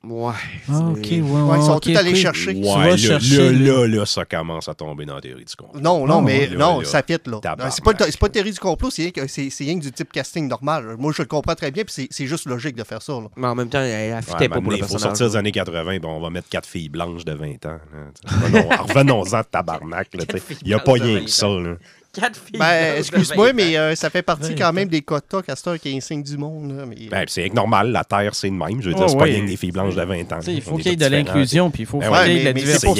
[0.05, 0.33] Ouais.
[0.69, 2.55] Ah, ok, c'est- ouais, Ouais, ils sont tous allés chercher.
[2.55, 4.05] Tu Ouais, vas là, chercher, là, là.
[4.05, 5.81] ça commence à tomber dans la théorie du complot.
[5.81, 6.85] Non, non, mais là, non, là.
[6.85, 7.41] ça fit, là.
[7.71, 10.97] C'est pas, pas une théorie du complot, c'est rien que, du type casting normal.
[10.99, 13.13] Moi, je le comprends très bien, puis c'est, c'est juste logique de faire ça.
[13.13, 13.29] Là.
[13.37, 15.99] Mais en même temps, elle affûtait pas pour le il faut sortir des années 80,
[16.01, 17.79] bon, on va mettre quatre filles blanches de 20 ans.
[18.89, 20.09] Revenons-en de tabarnak.
[20.13, 21.47] Il n'y a pas rien 20 que ça.
[21.47, 21.75] Là.
[22.13, 22.59] Quatre filles.
[22.59, 25.79] Ben, de excuse-moi, 20 mais euh, ça fait partie Ouais, quand même des quotas Castor
[25.79, 26.77] qui est insigne du monde.
[26.77, 28.83] là, mais- Ben, c'est normal, la Terre, c'est le même.
[28.83, 29.31] Je veux dire, Oh, c'est pas oui.
[29.33, 30.39] rien que des filles blanches de 20 ans.
[30.47, 32.41] Il faut qu'il y ait de l'inclusion, puis il faut Ben qu'il y Ouais, ait
[32.41, 32.87] de la diversité.
[32.87, 32.97] pour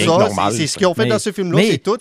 [0.53, 1.97] C'est ce qu'ils ont fait dans ce film-là, c'est tout.
[1.97, 2.01] de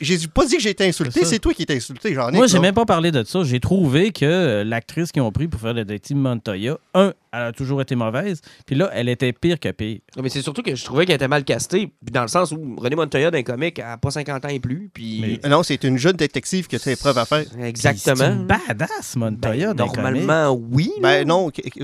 [0.00, 2.12] J'ai, pas dit que j'ai été insulté, C'est toi qui es insulté.
[2.14, 3.44] J'en ai Moi, j'ai même pas parlé de ça.
[3.44, 7.42] J'ai trouvé que euh, l'actrice qu'ils ont pris pour faire le détective Montoya, un, elle
[7.48, 9.98] a toujours été mauvaise, puis là, elle était pire que pire.
[10.16, 11.86] Non, mais c'est surtout que je trouvais qu'elle était mal castée.
[12.04, 14.90] Puis dans le sens où René Montoya, d'un comique, a pas 50 ans et plus.
[14.92, 15.40] Puis.
[15.48, 17.44] Non, c'est une jeune détective qui a ses preuves à faire.
[17.52, 18.24] C'est Exactement.
[18.24, 20.90] une badass, Montoya, Ben, normalement, oui.
[21.00, 21.82] Ben non, qu- qu-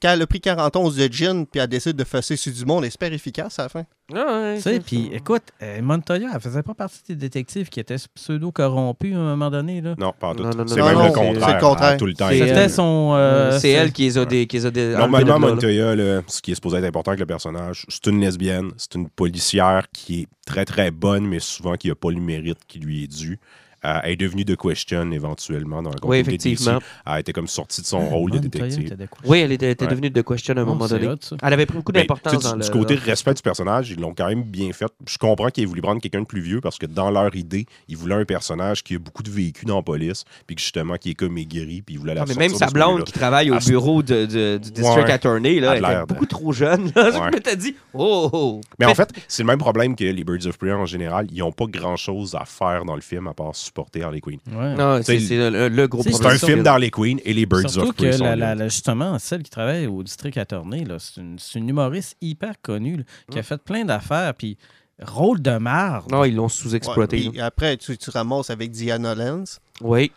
[0.00, 2.64] quand elle a pris 40 onces de gin puis elle décide de fesser sur du
[2.64, 3.84] monde, elle est super efficace à la fin.
[4.14, 7.68] Ah, ouais, Tu sais, c'est puis écoute, euh, Montoya, elle faisait pas partie des détectives
[7.70, 9.80] qui étaient pseudo-corrompus à un moment donné.
[9.80, 9.94] Là.
[9.98, 10.44] Non, pas tout.
[10.66, 11.48] C'est non, même non, le c'est- contraire.
[11.48, 11.88] c'est le contraire.
[11.90, 12.28] à Tout le temps.
[12.28, 13.12] C'est C'était son.
[13.14, 14.46] euh, c'est elle qui les a des.
[14.46, 15.38] Qui les a Normalement.
[15.38, 18.94] Montoya, là, ce qui est supposé être important avec le personnage, c'est une lesbienne, c'est
[18.94, 22.78] une policière qui est très très bonne, mais souvent qui n'a pas le mérite qui
[22.78, 23.38] lui est dû.
[23.84, 26.62] Euh, elle est devenue de Question éventuellement dans la Oui, continuité de DC.
[26.62, 26.80] effectivement.
[27.06, 28.92] Elle a été comme sortie de son rôle de détective.
[28.92, 29.08] était?
[29.24, 29.90] Oui, elle était, était Ouais.
[29.90, 31.06] devenue de question à un moment donné.
[31.08, 31.16] hot.
[31.42, 32.64] Elle avait pris beaucoup d'importance dans du, le.
[32.64, 34.90] du côté respect du personnage, ils l'ont quand même bien fait.
[35.06, 37.66] Je comprends qu'ils aient voulu prendre quelqu'un de plus vieux parce que dans leur idée,
[37.88, 40.96] ils voulaient un personnage qui a beaucoup de vécu dans la police, puis que justement
[40.96, 43.50] qui est comme aigri, puis ils voulaient la Ah, mais même sa blonde qui travaille
[43.50, 45.10] au Ah, bureau de, de- du district Ouais.
[45.12, 46.90] attorney, là, A elle l'air était beaucoup trop jeune.
[46.96, 47.10] là.
[47.14, 47.20] Ouais.
[47.30, 48.60] Je m'étais dit, oh, oh.
[48.78, 51.26] Mais en fait, c'est le même problème que les Birds of Prey en général.
[51.30, 54.38] Ils n'ont pas grand-chose à faire dans le film à part supporter Harley Quinn.
[54.52, 54.74] Ouais.
[54.76, 56.36] Non, c'est le, le gros c'est- C'est problème.
[56.36, 59.42] un film d'Harley Quinn et les Birds Surtout of que Prey la- la- justement, celle
[59.42, 63.38] qui travaille au district attorney, là, c'est une, c'est une humoriste hyper connue là, qui
[63.40, 64.56] a fait plein d'affaires, puis
[65.02, 66.10] rôle de marde.
[66.12, 67.28] Non, ils l'ont Ouais, sous-exploité.
[67.30, 69.58] puis après, tu, tu ramasses avec Diana Lenz.
[69.80, 70.12] Oui.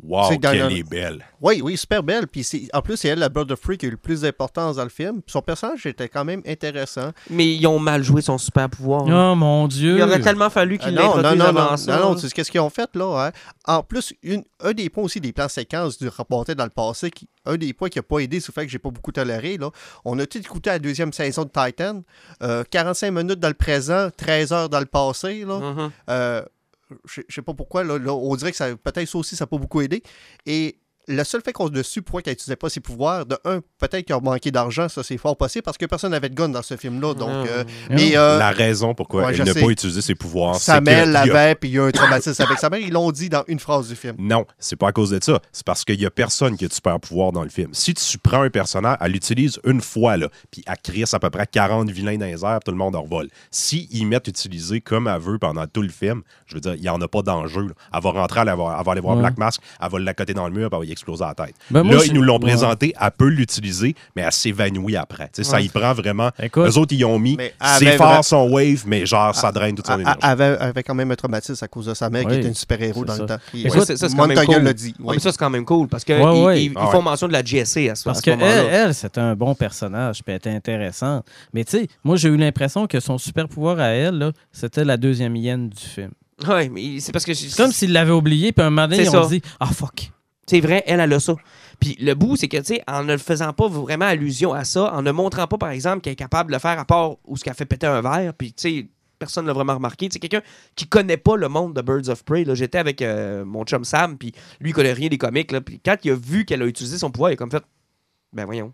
[0.00, 1.24] Wow, C'est qu'elle le- est belle.
[1.40, 2.28] Oui, oui, super belle.
[2.28, 4.20] Puis c'est- en plus, c'est elle, la Bird of Prey, qui a eu le plus
[4.20, 5.14] d'importance dans le film.
[5.22, 7.10] Puis son personnage était quand même intéressant.
[7.30, 9.02] Mais ils ont mal joué son super pouvoir.
[9.06, 9.96] Oh mon Dieu!
[9.96, 11.98] Il aurait tellement fallu Ah, qu'ils non, non, l'introduisent non, non, avant non, ça.
[11.98, 13.26] non, tu sais qu'est-ce qu'ils ont fait là.
[13.26, 13.32] hein?
[13.66, 17.10] En plus, une, un des points aussi des plans séquences du rapporté dans le passé,
[17.10, 19.10] qui, un des points qui n'a pas aidé, c'est le fait que j'ai pas beaucoup
[19.12, 19.56] toléré.
[19.58, 19.70] Là.
[20.04, 22.02] On a tout écouté la deuxième saison de Titan.
[22.42, 25.44] Euh, 45 minutes dans le présent, 13 heures dans le passé.
[25.44, 25.58] Là.
[25.58, 25.90] Mhm.
[26.10, 26.42] Euh,
[27.04, 29.58] je sais pas pourquoi, là, on dirait que ça peut-être ça aussi, ça n'a pas
[29.58, 30.02] beaucoup aidé.
[30.46, 30.78] Et
[31.08, 34.04] le seul fait qu'on a su pourquoi qu'elle n'utilisait pas ses pouvoirs, de un, peut-être
[34.06, 36.62] qu'il a manqué d'argent, ça c'est fort possible, parce que personne n'avait de gun dans
[36.62, 37.14] ce film-là.
[37.14, 37.46] Donc, Non.
[37.48, 37.96] euh, Non.
[37.96, 40.80] mais euh, la raison pourquoi ouais, je elle n'a pas utilisé ses pouvoirs, c'est sa
[40.80, 42.80] mère l'avait, puis il y a un traumatisme avec sa mère.
[42.80, 44.16] Ils l'ont dit dans une phrase du film.
[44.18, 45.40] Non, c'est pas à cause de ça.
[45.52, 47.70] C'est parce qu'il y a personne qui a de super pouvoir dans le film.
[47.72, 51.30] Si tu prends un personnage, elle l'utilise une fois, là, puis elle crisse à peu
[51.30, 53.28] près 40 vilains dans les airs, tout le monde en revole.
[53.50, 56.82] Si ils mettent utiliser comme elle veut pendant tout le film, je veux dire, il
[56.82, 57.66] n'y en a pas d'enjeu.
[57.94, 59.16] Elle va rentrer, elle va, elle va aller voir.
[59.16, 61.54] Black Mask, elle va l'accoter dans le mur, puis elle va la tête.
[61.70, 62.40] Ben, moi, là, ils nous l'ont ouais.
[62.40, 65.26] présenté, elle peut l'utiliser, mais elle s'évanouit après.
[65.32, 66.30] Tu sais, Ça y prend vraiment.
[66.42, 66.66] Écoute.
[66.68, 67.36] Eux autres, ils ont mis
[67.96, 70.18] forts, vra- son wave, mais genre, ça draine toute son Elle énergie.
[70.22, 72.54] avait, avait quand même un traumatisme à cause de sa mère qui Oui, était une
[72.54, 73.22] super-héros c'est dans ça.
[73.22, 73.38] le temps.
[73.54, 74.64] Mais Il- ça, c'est- ça, c'est quand même Montague cool.
[74.64, 74.88] l'a dit.
[74.88, 75.14] Ouais, oui.
[75.16, 76.64] mais ça, c'est quand même cool parce qu'ils Ouais, ouais.
[76.64, 76.92] ils, Ah ils ouais.
[76.92, 79.54] font mention de la GSC à ce, Parce à ce qu'elle, elle, c'était un bon
[79.54, 81.24] personnage, puis elle était intéressante.
[81.52, 84.84] Mais tu sais, moi, j'ai eu l'impression que son super pouvoir à elle, là, c'était
[84.84, 86.10] la deuxième hyène du film.
[86.46, 89.10] Ouais, mais c'est parce que C'est comme s'il l'avait oublié, puis un moment donné, C'est
[89.10, 90.10] ils ont dit Ah, fuck.
[90.48, 91.34] C'est vrai, elle, elle a ça.
[91.80, 94.92] Puis le bout, c'est que, tu sais, en ne faisant pas vraiment allusion à ça,
[94.94, 97.36] en ne montrant pas, par exemple, qu'elle est capable de le faire à part où
[97.36, 98.86] ce qu'elle fait péter un verre, puis, tu sais,
[99.18, 100.08] personne ne l'a vraiment remarqué.
[100.12, 100.42] C'est quelqu'un
[100.76, 102.44] qui connaît pas le monde de Birds of Prey.
[102.44, 102.54] là.
[102.54, 105.50] J'étais avec euh, mon chum Sam, puis lui, il connaît rien des comics.
[105.52, 107.62] Là, puis quand il a vu qu'elle a utilisé son pouvoir, il a comme fait
[108.32, 108.72] Ben voyons,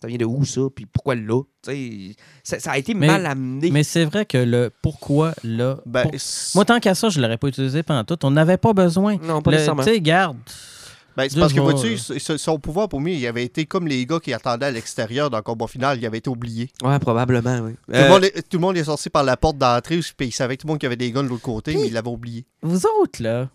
[0.00, 3.06] ça vient de où ça, puis pourquoi là Tu sais, ça, ça a été Mais-
[3.06, 3.70] mal amené.
[3.70, 5.78] Mais c'est vrai que le pourquoi là.
[5.86, 6.12] Ben, pour-
[6.56, 8.18] Moi, tant qu'à ça, je l'aurais pas utilisé pendant tout.
[8.24, 9.16] On n'avait pas besoin.
[9.18, 9.82] non, pas Le- nécessairement.
[9.84, 10.38] Tu sais, garde.
[11.18, 14.06] Ben, c'est parce que, vois-tu, ce- son pouvoir, pour moi, il avait été comme les
[14.06, 16.70] gars qui attendaient à l'extérieur dans le combat final, il avait été oublié.
[16.82, 17.72] Ouais, probablement, oui.
[17.86, 20.32] Tout, le monde est, tout le monde est sorti par la porte d'entrée, puis il
[20.32, 22.08] savait que tout le monde qui avait des guns de l'autre côté, mais il l'avait
[22.08, 22.46] oublié.
[22.62, 23.48] Vous autres, là,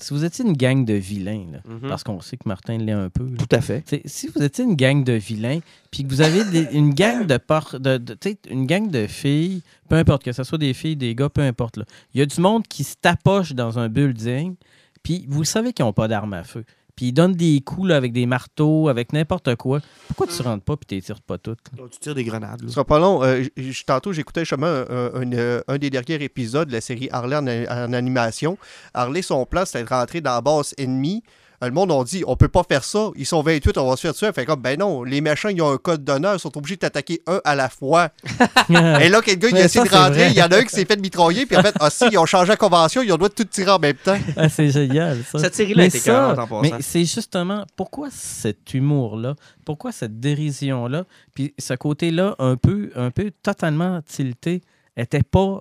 [0.00, 1.88] si vous étiez une gang de vilains, là, Mhm.
[1.90, 3.84] parce qu'on sait que Martin l'est un peu, là, Tout à fait.
[4.06, 5.58] Si vous étiez une gang de vilains,
[5.90, 8.00] puis que vous avez des- une gang de, por- de,
[8.48, 11.76] une gang de filles, peu importe que ce soit des filles, des gars, peu importe.
[11.76, 11.84] là.
[12.14, 14.54] Il y a du monde qui se tapoche dans un building,
[15.02, 16.64] puis vous savez qu'ils n'ont pas d'armes à feu.
[17.00, 19.80] Puis ils donnent des coups là, avec des marteaux, avec n'importe quoi.
[20.08, 21.60] Pourquoi tu rentres pas puis tu tires pas toutes?
[21.74, 21.84] là?
[21.90, 22.60] Tu tires des grenades.
[22.66, 23.22] Ce sera pas long.
[23.24, 23.42] Euh,
[23.86, 24.84] tantôt, j'écoutais justement un,
[25.14, 28.58] un- un- un des derniers épisodes de la série Harley en, en animation.
[28.92, 31.22] Harley, son plan, c'était de rentrer dans la base ennemie.
[31.62, 33.10] Euh, Le monde a dit on peut pas faire ça.
[33.16, 34.32] Ils sont 28, on va se faire tuer.
[34.32, 36.80] Fait comme ben non, les méchants, ils ont un code d'honneur, ils sont obligés de
[36.80, 38.08] t'attaquer un à la fois.
[38.70, 40.74] Et là, quelqu'un, il a essayé ça, de rentrer, il y en a un qui
[40.74, 43.16] s'est fait mitrailler, puis en fait, ah si, ils ont changé la convention, ils ont
[43.16, 44.18] droit de tout tirer en même temps.
[44.36, 45.38] Ah, c'est génial, ça.
[45.38, 46.62] Cette série-là Mais était ça, écœurante en passant.
[46.62, 49.34] Mais c'est justement pourquoi cet humour-là,
[49.64, 51.04] pourquoi cette dérision-là,
[51.34, 54.62] puis ce côté-là un peu, un peu totalement tilté,
[54.96, 55.60] était pas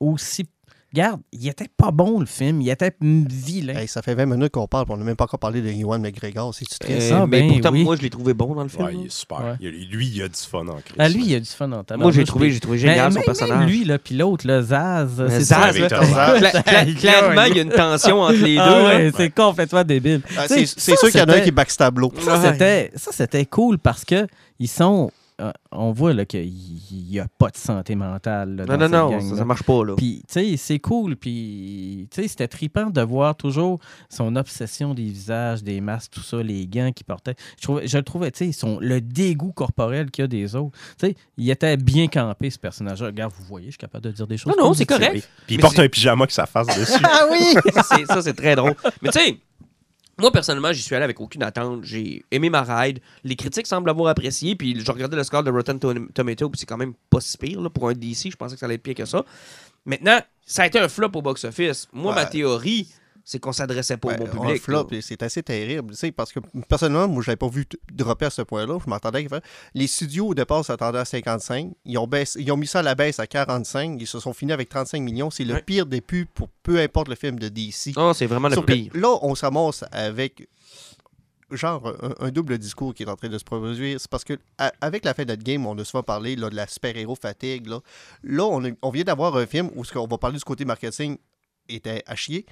[0.00, 0.46] aussi.
[0.94, 3.74] Regarde, il était pas bon le film, il était vilain.
[3.74, 5.68] Hey, ça fait 20 minutes qu'on parle, puis on n'a même pas encore parlé de
[5.68, 6.54] Ewan McGregor.
[6.54, 7.10] C'est-tu triste?
[7.10, 7.82] Euh, Ah, mais ben pourtant, oui.
[7.82, 8.84] moi, je l'ai trouvé bon dans le film.
[8.84, 9.38] Ouais, il est super.
[9.38, 9.54] Ouais.
[9.60, 10.94] Il a- lui, il a du fun en crise.
[10.96, 12.00] Ah, lui, il a du fun en tabac.
[12.00, 13.68] moi, j'ai trouvé, j'ai trouvé génial son personnage.
[13.68, 15.08] lui, là, puis l'autre, le Zaz.
[15.18, 18.60] Mais c'est Zaz, là, cla- clairement, il y a une tension entre les deux.
[18.62, 20.22] Ah ouais, c'est complètement débile.
[20.38, 22.22] Ah, Tu c'est c'est sûr qu'il y en a un qui backstab l'autre.
[22.22, 22.52] Ça, Ouais.
[22.52, 24.28] c'était, ça, c'était cool parce que
[24.60, 25.10] ils sont.
[25.40, 26.52] Euh, on voit là, qu'il
[26.92, 28.54] n'y a pas de santé mentale.
[28.56, 29.94] là, Non, dans non, cette non, ça, ça marche pas, là.
[29.96, 31.16] Puis, tu sais, c'est cool.
[31.16, 36.22] Puis, tu sais, c'était trippant de voir toujours son obsession des visages, des masques, tout
[36.22, 37.34] ça, les gants qu'il portait.
[37.58, 40.54] Je, trouvais, je le trouvais, tu sais, son- le dégoût corporel qu'il y a des
[40.54, 40.78] autres.
[40.98, 43.06] Tu sais, il était bien campé, ce personnage-là.
[43.08, 44.54] Regarde, vous voyez, je suis capable de dire des choses.
[44.56, 45.28] Non, non, c'est correct.
[45.46, 46.92] Puis il Mais porte un pyjama qui face dessus.
[47.04, 47.54] Ah oui!
[47.74, 48.74] ça, c'est- ça, c'est très drôle.
[49.02, 49.38] Mais tu sais,
[50.18, 51.84] moi, personnellement, j'y suis allé avec aucune attente.
[51.84, 53.00] J'ai aimé ma ride.
[53.24, 54.54] Les critiques semblent l'avoir apprécié.
[54.56, 57.36] Puis je regardais le score de Rotten Tom- Tomato, puis c'est quand même pas si
[57.36, 57.60] pire.
[57.60, 59.24] là, pour un DC, je pensais que ça allait être pire que ça.
[59.86, 61.88] Maintenant, ça a été un flop au box-office.
[61.92, 62.88] Moi, ma théorie,
[63.26, 64.62] c'est qu'on s'adressait pas Ouais, au bon un public.
[64.62, 65.92] flop, c'est assez terrible.
[65.92, 68.78] tu sais, Parce que personnellement, moi, je l'avais pas vu dropper à ce point-là.
[68.84, 69.40] Je m'attendais fasse-
[69.74, 71.72] Les studios, au départ, s'attendaient à 55.
[71.86, 73.96] Ils ont, baissé- ils ont mis ça à la baisse à 45.
[74.00, 75.30] Ils se sont finis avec 35 millions.
[75.30, 75.62] C'est le Ouais.
[75.62, 77.94] pire des pubs pour peu importe le film de DC.
[77.96, 78.90] Non, c'est vraiment le Sauf pire.
[78.94, 80.46] là, on s'amorce avec
[81.50, 84.00] genre un, un double discours qui est en train de se produire.
[84.00, 86.50] C'est parce que à- avec la fin de notre game, on a souvent parlé là,
[86.50, 87.66] de la super-héros fatigue.
[87.68, 87.80] Là,
[88.24, 90.64] là on, a- on vient d'avoir un film où ce qu'on va parler du côté
[90.64, 91.16] marketing
[91.68, 92.44] était à chier.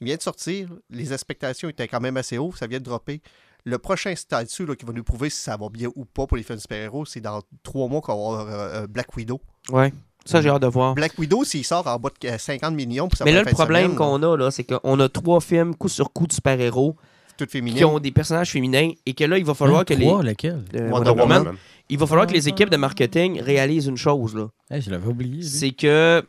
[0.00, 0.68] Il vient de sortir.
[0.90, 2.52] Les expectations étaient quand même assez hauts.
[2.56, 3.20] Ça vient de dropper.
[3.64, 6.36] Le prochain statut là, qui va nous prouver si ça va bien ou pas pour
[6.38, 9.38] les films super-héros, c'est dans trois mois qu'on va avoir euh, euh, Black Widow.
[9.70, 9.92] Ouais.
[10.24, 10.94] Ça, j'ai hâte de voir.
[10.94, 13.42] Black Widow, s'il sort en bas de euh, 50 millions, puis ça Mais va là,
[13.44, 16.32] le de problème qu'on a, là, c'est qu'on a trois films coup sur coup de
[16.32, 16.96] super-héros.
[17.36, 20.04] qui ont des personnages féminins et que là, il va falloir que les.
[20.06, 20.64] 23, lequel?
[20.74, 21.38] euh, Wonder Wonder Woman.
[21.42, 21.56] Woman,
[21.90, 24.48] il va falloir que les équipes de marketing réalisent une chose, là.
[24.78, 25.42] Je l'avais oublié.
[25.42, 26.22] C'est que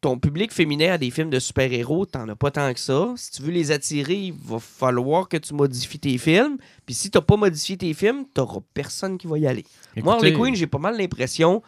[0.00, 3.12] ton public féminin a des films de super-héros, t'en as pas tant que ça.
[3.16, 6.58] Si tu veux les attirer, il va falloir que tu modifies tes films.
[6.86, 9.64] Puis si t'as pas modifié tes films, t'auras personne qui va y aller.
[9.96, 11.62] Moi, Harley Écoutez, Quinn, j'ai pas mal l'impression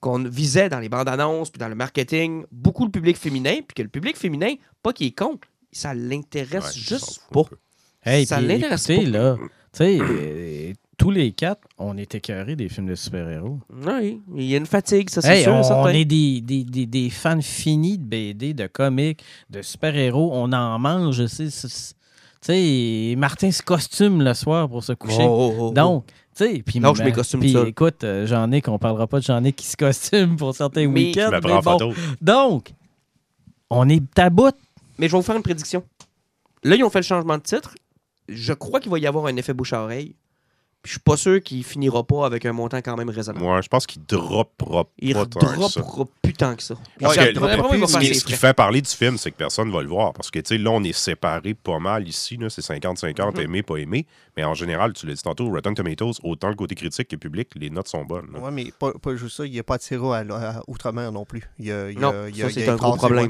[0.00, 3.74] qu'on visait dans les bandes annonces puis dans le marketing beaucoup le public féminin, puis
[3.74, 5.38] que le public féminin, pas qu'il est con,
[5.72, 7.44] ça l'intéresse Ouais, juste pas.
[8.04, 9.18] Hey, ça l'intéresse écoutez, pas.
[9.18, 13.58] là, tu sais, euh, tous les quatre, on est écœurés des films de super-héros.
[13.86, 15.52] Oui, il y a une fatigue, ça c'est Hey, sûr.
[15.52, 15.90] on, certain.
[15.90, 20.30] est des, des, des, des fans finis de BD, de comics, de super-héros.
[20.32, 21.94] On en mange, tu sais,
[22.40, 25.22] tu Martin se costume le soir pour se coucher.
[25.24, 25.72] Oh, oh, oh.
[25.72, 26.12] Donc, tu
[26.44, 26.80] sais, puis
[27.12, 27.68] costumes puis seuls.
[27.68, 31.30] écoute, euh, Jean-Nic, on parlera pas de Jean-Nic qui se costume pour certains Mais- week-ends.
[31.30, 31.78] Je me mais prends en bon.
[31.78, 31.92] photo.
[32.20, 32.72] Donc,
[33.70, 34.54] on est à bout.
[34.98, 35.82] Mais je vais vous faire une prédiction.
[36.62, 37.74] Là, ils ont fait le changement de titre.
[38.28, 40.14] Je crois qu'il va y avoir un effet bouche à oreille.
[40.84, 43.42] Puis je suis pas sûr qu'il finira pas avec un montant quand même raisonnable.
[43.42, 45.80] Moi, je pense qu'il droppera Il pas tant que ça.
[45.80, 46.74] droppera plus tant que ça.
[47.00, 49.80] Parce que il ce qui, ce fait parler du film, c'est que personne ne va
[49.80, 50.12] le voir.
[50.12, 52.38] Parce que, tu sais, là, on est séparés pas mal ici.
[52.50, 53.40] C'est 50-50, Mhm.
[53.44, 54.04] aimé, pas aimé.
[54.36, 57.48] Mais en général, tu l'as dit tantôt, Rotten Tomatoes, autant le côté critique que public,
[57.56, 58.26] les notes sont bonnes.
[58.34, 58.40] là.
[58.40, 61.12] Ouais, mais pas, pas juste ça, il n'y a pas de sirop à, à Outre-mer
[61.12, 61.42] non plus.
[61.58, 62.96] Il y a, il y a- Non, il y a- ça, il c'est un gros
[62.96, 63.28] problème,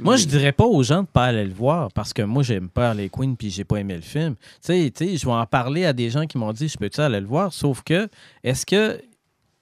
[0.00, 2.68] Moi, je dirais pas aux gens de pas aller le voir parce que moi, j'aime
[2.68, 4.34] pas Harley Quinn puis j'ai pas aimé le film.
[4.34, 6.78] Tu sais, tu sais, je vais en parler à des gens qui m'ont dit je
[6.80, 8.08] peux-tu aller le voir Sauf que,
[8.42, 9.00] est-ce que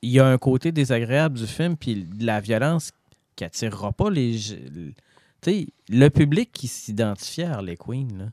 [0.01, 2.93] il y a un côté désagréable du film puis de la violence
[3.37, 4.39] qui attirera pas les.
[4.39, 4.93] je- Tu
[5.45, 8.25] sais, le public qui s'identifiait à Harley Quinn, là,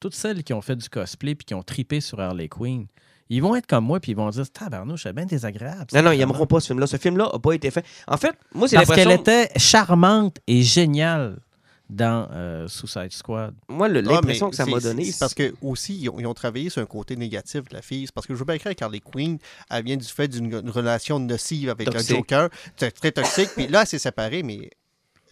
[0.00, 2.86] toutes celles qui ont fait du cosplay puis qui ont tripé sur Harley Quinn,
[3.28, 5.86] ils vont être comme moi puis ils vont dire tabarnouche, c'est bien désagréable.
[5.94, 6.86] Non, non, ils n'aimeront pas ce film-là.
[6.88, 7.84] Ce film-là n'a pas été fait.
[8.08, 11.38] En fait, moi, c'est Parce qu'elle était charmante et géniale
[11.90, 13.54] dans euh, Suicide Squad.
[13.68, 15.04] Moi, le- Ah, l'impression que ça c'est- m'a donné.
[15.04, 17.82] c'est parce que aussi ils ont, ils ont travaillé sur un côté négatif de la
[17.82, 18.06] fille.
[18.06, 19.38] C'est parce que je veux bien croire qu'Harley Quinn,
[19.70, 22.10] elle vient du fait d'une une relation nocive avec Toxique.
[22.12, 22.48] un Joker,
[22.94, 23.50] très toxique.
[23.56, 24.70] puis là, elle s'est séparée, mais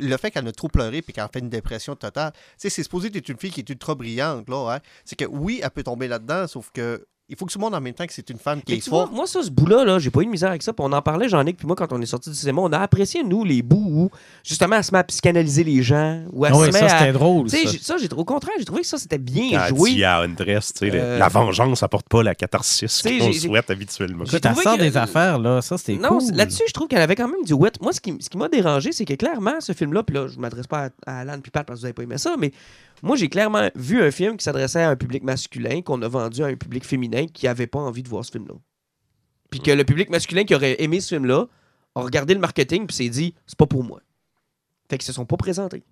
[0.00, 2.70] le fait qu'elle a trop pleuré puis qu'elle a fait une dépression totale, tu sais,
[2.70, 4.74] c'est supposé être une fille qui est ultra brillante, là.
[4.76, 4.80] hein.
[5.04, 7.74] C'est que oui, elle peut tomber là-dedans, sauf que il faut que tout le monde
[7.74, 9.12] en même temps que c'est une femme qui est forte.
[9.12, 10.72] moi, ça, ce bout-là, là, j'ai pas eu de misère avec ça.
[10.72, 12.78] Puis on en parlait, Jean-Nic, puis moi, quand on est sorti du cinéma, on a
[12.78, 14.10] apprécié, nous, les bouts où,
[14.42, 16.22] justement, elle se met à psychanalyser les gens.
[16.32, 17.50] Ou elle Ah se oui, met ça, à- c'était drôle.
[17.50, 17.58] Ça.
[17.82, 20.06] ça, au contraire, j'ai trouvé que ça, c'était bien joué.
[20.06, 24.24] Andress, tu sais, le- Euh, la vengeance apporte pas la catharsis qu'on souhaite habituellement.
[24.24, 25.60] trouvé sort des affaires, là.
[25.60, 26.22] Ça, c'était Non, cool.
[26.22, 27.78] c'est- là-dessus, je trouve qu'elle avait quand même du wit.
[27.82, 30.36] Moi, ce qui, ce qui m'a dérangé, c'est que clairement, ce film-là, puis là, je
[30.36, 32.36] ne m'adresse pas à, à Alan puis Pat parce que vous n'avez pas aimé ça,
[32.38, 32.52] mais
[33.02, 36.42] moi, j'ai clairement vu un film qui s'adressait à un public masculin, qu'on a vendu
[36.42, 38.54] à un public féminin qui n'avait pas envie de voir ce film-là.
[39.50, 41.46] Puis que le public masculin qui aurait aimé ce film-là
[41.94, 44.00] a regardé le marketing puis s'est dit, c'est pas pour moi.
[44.90, 45.84] Fait qu'ils se sont pas présentés.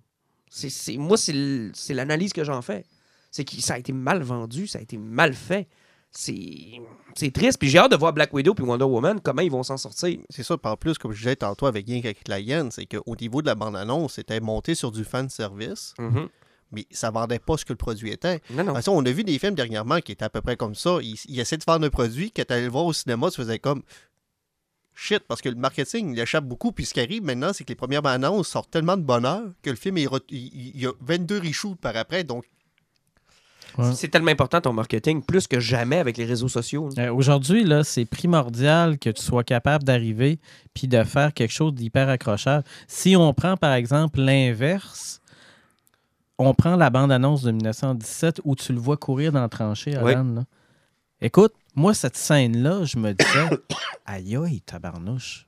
[0.95, 2.85] Moi, c'est, l'analyse que j'en fais.
[3.31, 5.67] C'est que ça a été mal vendu, ça a été mal fait.
[6.09, 6.79] C'est,
[7.15, 7.59] c'est triste.
[7.59, 10.17] Puis j'ai hâte de voir Black Widow puis Wonder Woman, comment ils vont s'en sortir.
[10.29, 13.15] C'est ça, par plus, comme je disais tantôt avec Yank avec la hyène, c'est qu'au
[13.15, 16.29] niveau de la bande-annonce, c'était monté sur du fan service, Mhm.
[16.71, 18.41] Mais ça vendait pas ce que le produit était.
[18.49, 18.63] Non, non.
[18.63, 20.75] De toute façon, on a vu des films dernièrement qui étaient à peu près comme
[20.75, 20.97] ça.
[21.01, 23.37] Ils, ils essaient de faire un produit que tu allais le voir au cinéma, tu
[23.37, 23.83] faisais comme
[24.99, 26.71] shit, parce que le marketing, il échappe beaucoup.
[26.71, 29.69] Puis ce qui arrive maintenant, c'est que les premières annonces sortent tellement de bonheur que
[29.69, 32.23] le film, il, il- il y a 22 reshoots par après.
[32.23, 32.45] Donc,
[33.77, 33.93] Ouais.
[33.93, 36.89] C'est tellement important ton marketing, plus que jamais avec les réseaux sociaux.
[36.97, 40.39] Euh, Aujourd'hui, là, c'est primordial que tu sois capable d'arriver
[40.73, 42.63] puis de faire quelque chose d'hyper accrocheur.
[42.87, 45.21] Si on prend, par exemple, l'inverse,
[46.39, 50.13] on prend la bande-annonce de 1917 où tu le vois courir dans la tranchée, Oui.
[50.13, 50.23] Alan.
[50.35, 50.43] là.
[51.21, 53.49] Écoute, moi, cette scène-là, je me disais,
[54.05, 55.47] aïe aïe, tabarnouche.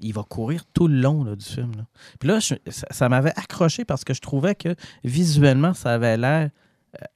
[0.00, 1.72] Il va courir tout le long là, du film.
[1.76, 1.84] là.
[2.18, 4.74] Puis là, je- ça, ça m'avait accroché parce que je trouvais que
[5.04, 6.50] visuellement, ça avait l'air
[7.00, 7.06] euh,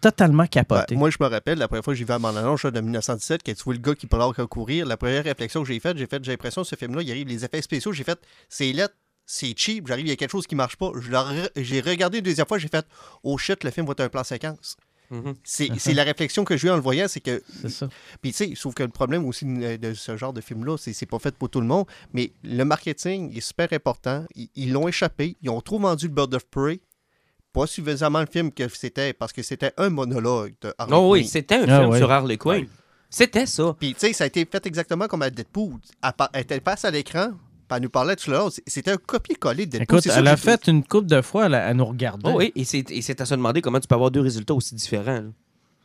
[0.00, 0.96] totalement ben, capoté.
[0.96, 3.42] moi, je me rappelle, la première fois que j'ai vu la bande-annonce là, de 1917,
[3.44, 6.06] quand tu vois le gars qui part courir, la première réflexion que j'ai faite, j'ai
[6.06, 8.94] fait, j'ai l'impression que ce film-là, il arrive les effets spéciaux, j'ai fait, c'est lettre,
[9.30, 10.90] c'est cheap, j'arrive, il y a quelque chose qui marche pas.
[11.54, 12.86] J'ai regardé une deuxième fois, j'ai fait,
[13.22, 14.74] oh shit, le film va être un plan séquence.
[15.10, 15.34] Mhm.
[15.44, 17.88] C'est c'est la réflexion que j'ai eu en le voyant, c'est que c'est ça.
[18.22, 20.94] Puis tu sais, sauf que le problème aussi de, de ce genre de film-là, c'est
[20.94, 24.24] c'est pas fait pour tout le monde, mais le marketing est super important.
[24.54, 25.36] Ils l'ont échappé.
[25.42, 26.80] Ils ont trop vendu le Bird of Prey.
[27.52, 31.26] Pas suffisamment le film que c'était, parce que c'était un monologue de Harley Oh oui,
[31.26, 31.98] c'était un Ah film ouais.
[31.98, 32.62] sur Harley Quinn.
[32.62, 32.68] Ouais.
[33.10, 33.74] C'était ça.
[33.78, 35.80] Puis tu sais, ça a été fait exactement comme à Deadpool.
[36.02, 37.32] Elle, elle était face à l'écran,
[37.76, 38.50] elle nous parlait tout l'heure.
[38.66, 39.98] C'était un copier-coller de Deadpool.
[39.98, 42.22] Écoute, elle que a fait une coupe de fois, elle, elle nous regardait.
[42.28, 44.54] Oh oui, et c'est et c'est à se demander comment tu peux avoir deux résultats
[44.54, 45.20] aussi différents.
[45.20, 45.30] là.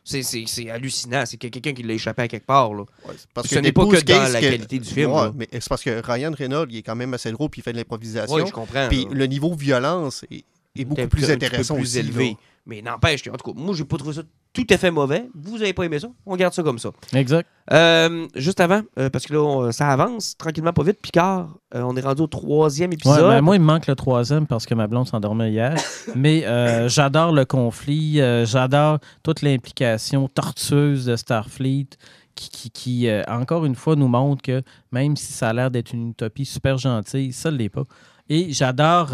[0.06, 1.24] C'est- C'est c'est hallucinant.
[1.24, 2.74] C'est que quelqu'un qui l'a échappé à quelque part.
[2.74, 2.82] Là.
[3.08, 5.68] Ouais, parce Ce n'est pas que dans la que- qualité du film, Ouais, mais c'est
[5.68, 8.34] parce que Ryan Reynolds, il est quand même assez drôle, puis il fait de l'improvisation.
[8.36, 8.88] Oui, je comprends.
[8.88, 9.10] Puis là.
[9.12, 10.44] le niveau violence, est-
[10.76, 11.98] est beaucoup plus intéressant plus aussi.
[12.00, 12.30] élevé.
[12.30, 12.36] là.
[12.66, 14.22] Mais n'empêche en tout cas, moi, j'ai pas trouvé ça
[14.54, 15.28] tout à fait mauvais.
[15.34, 16.08] Vous avez pas aimé ça?
[16.24, 16.90] On garde ça comme ça.
[17.12, 17.46] Exact.
[17.72, 21.00] Euh, juste avant, euh, parce que là, on- ça avance tranquillement pas vite.
[21.02, 23.28] Picard, euh, on est rendu au troisième Ouais, épisode.
[23.28, 25.74] ben, moi, il me manque le troisième parce que ma blonde s'endormait hier.
[26.14, 26.44] Mais
[26.88, 28.20] j'adore le conflit.
[28.44, 31.88] j'adore toute l'implication tortueuse de Starfleet
[32.36, 34.62] qui, qui, qui, encore une fois, nous montre que
[34.92, 37.84] même si ça a l'air d'être une utopie super gentille, ça ne l'est pas.
[38.28, 39.10] Et j'adore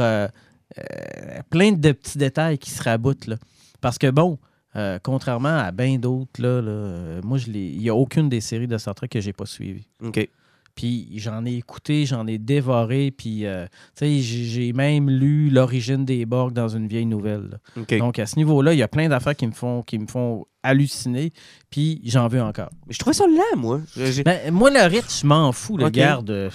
[0.78, 3.26] euh, plein de petits détails qui se raboutent.
[3.26, 3.36] Là.
[3.80, 4.38] Parce que, bon,
[4.76, 8.68] euh, contrairement à bien d'autres, là, là, euh, moi, il n'y a aucune des séries
[8.68, 9.88] de Star Trek que j'ai pas suivies.
[10.02, 10.28] OK.
[10.76, 13.66] Puis j'en ai écouté, j'en ai dévoré, puis euh,
[13.96, 17.58] tu sais, j'ai même lu l'origine des Borg dans une vieille nouvelle.
[17.76, 17.98] là.
[17.98, 20.46] Donc à ce niveau-là, il y a plein d'affaires qui me font qui me font
[20.62, 21.32] halluciner,
[21.70, 22.70] puis j'en veux encore.
[22.86, 23.80] Mais je trouvais ça lent, moi.
[24.24, 26.50] Ben, moi le rythme, je m'en fous, le garde.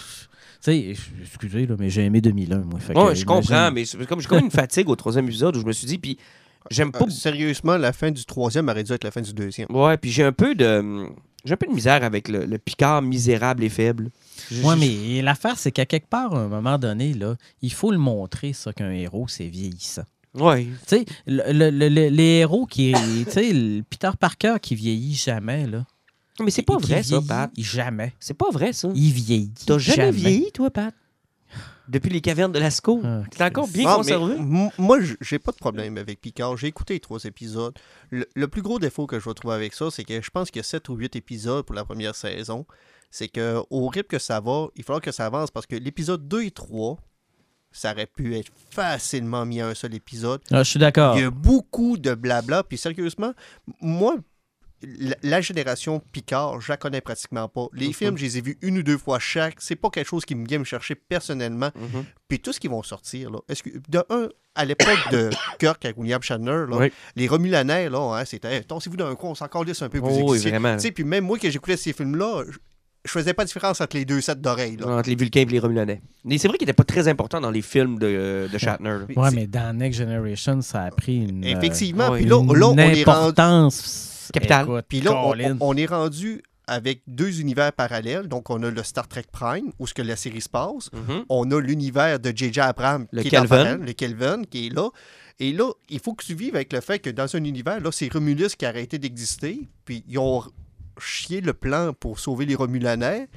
[0.67, 2.79] Euh, Tu sais, excusez là, mais j'ai aimé 2001 moi.
[2.79, 5.25] Fait que, Ouais, je imagine- comprends, mais c'est comme j'ai comme une fatigue au troisième
[5.27, 6.17] épisode où je me suis dit, puis
[6.71, 7.05] j'aime pas.
[7.05, 9.67] Euh, sérieusement, la fin du troisième aurait dû être la fin du deuxième.
[9.71, 11.05] Ouais, puis j'ai un peu de.
[11.43, 14.09] J'ai un peu de misère avec le, le Picard misérable et faible.
[14.51, 17.99] Je- mais l'affaire, c'est qu'à quelque part, à un moment donné, là, il faut le
[17.99, 20.05] montrer, ça, qu'un héros, c'est vieillissant.
[20.33, 20.63] Ouais.
[20.65, 22.93] Tu sais, le- le- le- le- les héros qui.
[23.25, 25.85] Tu sais, le Peter Parker qui vieillit jamais, là.
[26.41, 27.51] Mais c'est pas vrai, ça, Pat.
[27.57, 28.13] Jamais.
[28.19, 28.89] C'est pas vrai, ça.
[28.93, 29.53] Il vieillit.
[29.65, 30.93] T'as jamais, vieilli, toi, Pat?
[31.87, 32.99] Depuis les cavernes de Lascaux.
[33.03, 34.35] Ah, T'es encore bien conservé?
[34.39, 36.57] moi, j'ai pas de problème avec Picard.
[36.57, 37.77] J'ai écouté les trois épisodes.
[38.09, 40.49] Le, le plus gros défaut que je vais trouver avec ça, c'est que je pense
[40.49, 42.65] qu'il y a 7 ou 8 épisodes pour la première saison.
[43.11, 46.27] C'est que au rythme que ça va, il faudra que ça avance parce que l'épisode
[46.27, 46.97] 2 et 3,
[47.71, 50.41] ça aurait pu être facilement mis à un seul épisode.
[50.51, 51.15] Ah, je suis d'accord.
[51.17, 52.63] Il y a beaucoup de blabla.
[52.63, 53.33] Puis sérieusement,
[53.79, 54.15] moi,
[54.99, 57.67] la, la génération Picard, je la connais pratiquement pas.
[57.73, 57.93] Les Mhm.
[57.93, 59.55] films, je les ai vus une ou deux fois chaque.
[59.59, 61.71] C'est pas quelque chose qui me vient me chercher personnellement.
[61.75, 62.03] Mhm.
[62.27, 65.29] Puis tout ce qui vont sortir, là, est-ce que, de un, à l'époque de
[65.59, 66.91] Kirk avec William Shatner, là, Oui.
[67.15, 70.31] les Romulanais, là, hein, c'était, torsez-vous d'un coup, on s'en calisse un peu, vous Oh,
[70.33, 72.57] oui, Puis même moi, que j'écoutais ces films-là, je,
[73.05, 74.77] je faisais pas de différence entre les deux sets d'oreilles.
[74.77, 74.87] là.
[74.87, 76.01] Entre les Vulcains et les Romulanais.
[76.23, 78.97] Mais c'est vrai qu'il était pas très important dans les films de, de Shatner.
[79.07, 81.45] C'est- mais dans Next Generation, ça a pris une.
[81.45, 82.09] euh, Effectivement.
[82.09, 83.33] ouais, Puis là, une là, on est rendu
[84.33, 85.13] Écoute, Puis là,
[85.59, 88.27] on, est rendu avec deux univers parallèles.
[88.27, 90.91] Donc, on a le Star Trek Prime, où ce que la série se passe.
[90.93, 91.25] Mhm.
[91.29, 92.59] On a l'univers de J.J.
[92.61, 94.89] Abrams, Le qui est parallèle, le Kelvin, qui est là.
[95.39, 97.91] Et là, il faut que tu vives avec le fait que dans un univers, là,
[97.91, 99.67] c'est Romulus qui a arrêté d'exister.
[99.83, 100.43] Puis, ils ont
[100.99, 103.27] chié le plan pour sauver les Romulanais.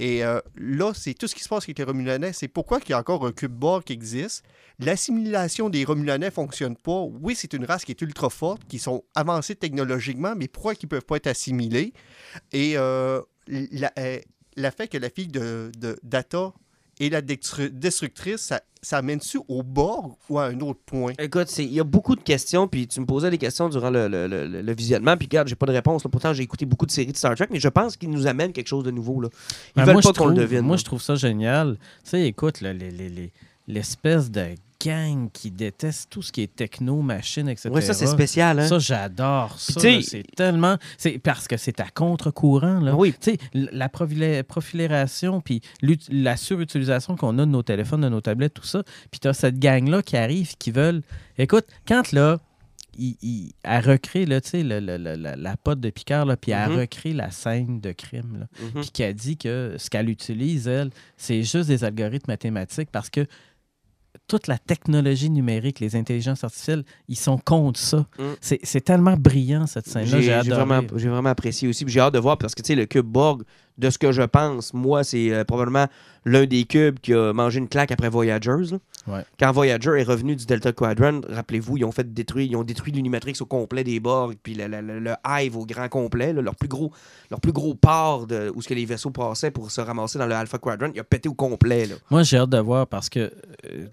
[0.00, 2.32] Et euh, là, c'est tout ce qui se passe avec les Romulanais.
[2.32, 4.42] C'est pourquoi il y a encore un cube Borg qui existe.
[4.78, 7.02] L'assimilation des Romulanais fonctionne pas.
[7.20, 10.88] Oui, c'est une race qui est ultra forte, qui sont avancés technologiquement, mais pourquoi ils
[10.88, 11.92] peuvent pas être assimilés?
[12.52, 14.18] Et euh, la, euh,
[14.56, 16.54] la fait que la fille de, de Data
[17.00, 21.12] est la destru- destructrice, ça, ça amène-tu au Borg ou à un autre point?
[21.18, 24.08] Écoute, il y a beaucoup de questions, puis tu me posais des questions durant le,
[24.08, 26.04] le- le- visionnement, puis regarde, j'ai pas de réponse.
[26.04, 26.10] là.
[26.10, 28.52] Pourtant, j'ai écouté beaucoup de séries de Star Trek, mais je pense qu'ils nous amènent
[28.52, 29.20] quelque chose de nouveau.
[29.20, 29.28] Là.
[29.30, 30.60] Ils Ben, veulent moi, pas je qu'on le devine.
[30.60, 30.80] Moi, là.
[30.80, 31.76] je trouve ça génial.
[32.04, 33.32] Tu sais, écoute, les- les- les-
[33.68, 34.46] l'espèce de
[34.84, 37.68] gang qui déteste tout ce qui est techno, machine, etc.
[37.70, 38.58] Ouais, ça, c'est spécial.
[38.60, 38.66] Hein?
[38.68, 39.80] Ça, j'adore ça.
[39.80, 40.76] C'est tellement.
[40.98, 42.80] C'est parce que c'est à contre-courant.
[42.96, 43.12] Oui.
[43.20, 45.60] Tu sais, la profilé- profilération, puis
[46.10, 48.82] la surutilisation qu'on a de nos téléphones, de nos tablettes, tout ça.
[49.10, 51.02] Puis tu as cette gang-là qui arrive, qui veulent.
[51.38, 52.38] Écoute, quand là,
[52.98, 53.52] il, il-
[54.26, 56.78] là, tu sais, le- le- le- la, pote de Picard, là, puis elle Mhm.
[56.80, 58.38] recrée la scène de crime.
[58.40, 58.80] Là Mhm.
[58.82, 63.08] puis qui a dit que ce qu'elle utilise, elle, c'est juste des algorithmes mathématiques parce
[63.10, 63.26] que
[64.30, 68.06] toute la technologie numérique, les intelligences artificielles, ils sont contre ça.
[68.16, 68.22] Mm.
[68.62, 70.20] C'est tellement brillant, cette scène-là.
[70.20, 71.84] J'ai vraiment, vraiment apprécié aussi.
[71.88, 73.42] J'ai hâte de voir parce que tu sais, le cube Borg,
[73.76, 75.86] de ce que je pense, moi, c'est euh, probablement
[76.26, 78.76] l'un des cubes qui a mangé une claque après Voyagers.
[79.06, 79.24] Ouais.
[79.38, 82.92] Quand Voyager est revenu du Delta Quadrant, rappelez-vous, ils ont fait détruire, ils ont détruit
[82.92, 86.42] l'Unimatrix au complet des Borg, puis le, le- le- le Hive au grand complet, là,
[86.42, 86.92] leur plus gros,
[87.30, 90.26] leur plus gros port de, où ce que les vaisseaux passaient pour se ramasser dans
[90.26, 91.86] le Alpha Quadrant, il a pété au complet.
[91.86, 91.94] Là.
[92.10, 93.32] Moi, j'ai hâte de voir parce que
[93.72, 93.86] euh,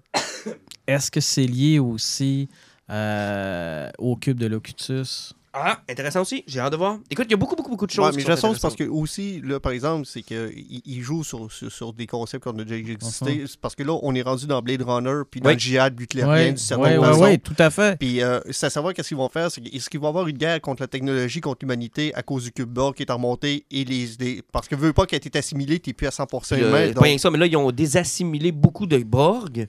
[0.86, 2.48] est-ce que c'est lié aussi
[2.90, 5.34] euh, au cube de Locutus?
[5.60, 6.44] Ah, intéressant aussi.
[6.46, 6.98] J'ai hâte de voir.
[7.10, 8.04] Écoute, il y a beaucoup, beaucoup, beaucoup de choses.
[8.04, 10.52] Ouais, mais qui je sont sens c'est parce que aussi, là, par exemple, c'est qu'il
[10.84, 13.44] il joue sur, sur, sur des concepts qu'on a déjà existé.
[13.46, 15.54] C'est parce que là, on est rendu dans Blade Runner, puis dans Oui.
[15.54, 16.06] le djihad Oui,
[16.52, 17.22] du certain ouais, façon.
[17.22, 17.98] ouais, tout à fait.
[17.98, 20.60] Puis, euh, c'est à savoir qu'est-ce qu'ils vont faire, est-ce qu'ils vont avoir une guerre
[20.60, 23.84] contre la technologie, contre l'humanité à cause du cube Borg qui est en remontée et
[23.84, 26.62] les, les- parce que veut pas qu'elle ait été assimilée, t'es plus à 100% Puis,
[26.62, 26.86] euh, humain.
[26.88, 29.66] pas donc- rien que ça, mais là, ils ont désassimilé beaucoup de Borg.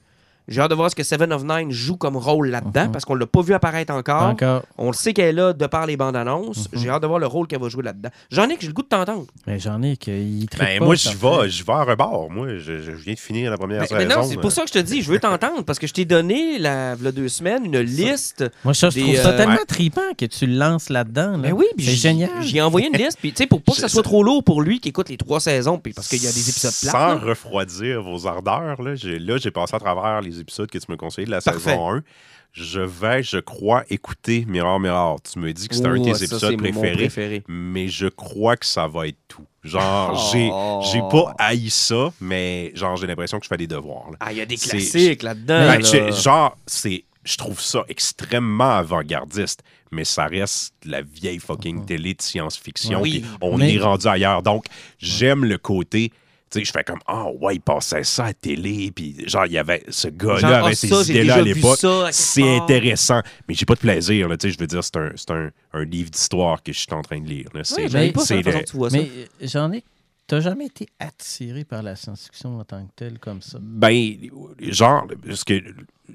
[0.50, 2.92] J'ai hâte de voir ce que Seven of Nine joue comme rôle là-dedans, Mhm.
[2.92, 4.24] parce qu'on l'a pas vu apparaître encore.
[4.24, 4.64] Encore.
[4.78, 6.68] On le sait qu'elle est là de par les bandes annonces.
[6.74, 8.10] J'ai hâte de voir le rôle qu'elle va jouer là-dedans.
[8.32, 9.26] J'en ai que j'ai le goût de t'entendre.
[9.48, 12.30] Mais j'en ai qui Ben, moi, je vais, je vais à rebord.
[12.32, 14.22] Moi, je, je viens de finir la première Mais, mais saison.
[14.22, 16.06] non, c'est pour ça que je te dis, je veux t'entendre, parce que je t'ai
[16.06, 18.44] donné, la, deux semaines, une liste.
[18.64, 19.66] Moi, ça, je Des, trouve ça euh, tellement ouais.
[19.68, 21.32] trippant que tu le lances là-dedans.
[21.32, 21.38] là.
[21.38, 22.30] Mais Ben oui, puis c'est j'ai- génial.
[22.42, 24.44] J'ai envoyé une liste, puis tu sais, pour pas que ça Je- soit trop lourd
[24.44, 26.90] pour lui qui écoute les trois saisons, puis parce qu'il y a des épisodes Sans
[26.92, 27.16] plats.
[27.16, 27.22] là.
[27.22, 30.98] refroidir vos ardeurs, là, j'ai, là, j'ai passé à travers les épisodes que tu me
[30.98, 31.60] conseillais de la Parfait.
[31.72, 32.04] saison 1.
[32.52, 35.20] Je vais, je crois, écouter Mirror Mirror.
[35.22, 37.44] Tu me dis que c'est un de tes épisodes préférés, préféré.
[37.48, 39.46] mais je crois que ça va être tout.
[39.64, 40.32] Genre, Oh.
[40.34, 40.50] j'ai,
[40.92, 44.10] j'ai pas haï ça, mais genre, j'ai l'impression que je fais des devoirs.
[44.12, 44.18] là.
[44.20, 45.60] Ah, il y a des classiques là-dedans.
[45.68, 46.12] Ben, là.
[46.12, 47.04] genre, c'est.
[47.24, 49.62] Je trouve ça extrêmement avant-gardiste,
[49.92, 53.02] mais ça reste la vieille fucking télé de science-fiction.
[53.02, 53.24] Oui.
[53.42, 54.42] on Mais- est rendu ailleurs.
[54.42, 54.66] Donc,
[54.98, 56.12] j'aime le côté.
[56.52, 59.46] Tu sais, je fais comme, ah ouais, il passait ça à la télé, puis genre,
[59.46, 61.80] il y avait ce gars-là ah, avec ces ça, j'ai idées-là à l'époque.
[62.12, 65.12] C'est intéressant, mais j'ai pas de plaisir, là, tu sais, je veux dire, c'est un,
[65.16, 67.50] c'est un, un livre d'histoire que je suis en train de lire.
[67.54, 67.64] là.
[67.64, 68.98] C'est Ouais, j'avais pas c'est la façon le- que tu vois ça.
[68.98, 69.84] Mais euh, j'en ai.
[70.28, 73.58] T'as jamais été attiré par la science-fiction en tant que telle comme ça?
[73.62, 74.16] Ben,
[74.60, 75.60] genre, parce que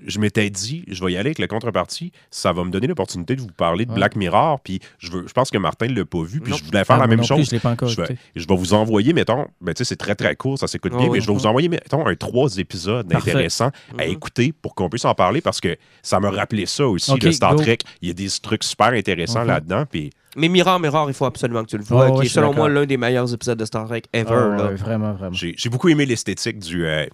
[0.06, 3.36] je m'étais dit, je vais y aller avec la contrepartie, ça va me donner l'opportunité
[3.36, 3.96] de vous parler de Ouais.
[3.96, 6.56] Black Mirror, puis je, veux, je pense que Martin ne l'a pas vu, puis Non.
[6.58, 7.46] je voulais faire Ah, la moi même plus, chose.
[7.46, 9.96] je l'ai pas encore Je vais, je vais vous envoyer, mettons, ben, tu sais, c'est
[9.96, 11.18] très très court, ça s'écoute Ah bien, oui.
[11.18, 13.30] mais je vais vous envoyer, mettons, un trois épisodes Parfait.
[13.30, 14.12] intéressants à Mhm.
[14.12, 17.32] écouter pour qu'on puisse en parler parce que ça me rappelait ça aussi, Ok, le
[17.32, 17.62] Star go.
[17.62, 17.78] Trek.
[18.02, 19.46] Il y a des trucs super intéressants Mhm.
[19.48, 22.26] là-dedans, puis Mais Mirror, Mirror, il faut absolument que tu le vois, Ouais, qui ouais,
[22.26, 24.30] est selon moi l'un des meilleurs épisodes de Star Trek ever.
[24.32, 24.66] Ah, là.
[24.66, 25.32] ouais, vraiment, vraiment.
[25.32, 26.84] J'ai beaucoup aimé l'esthétique du.
[26.84, 27.06] euh,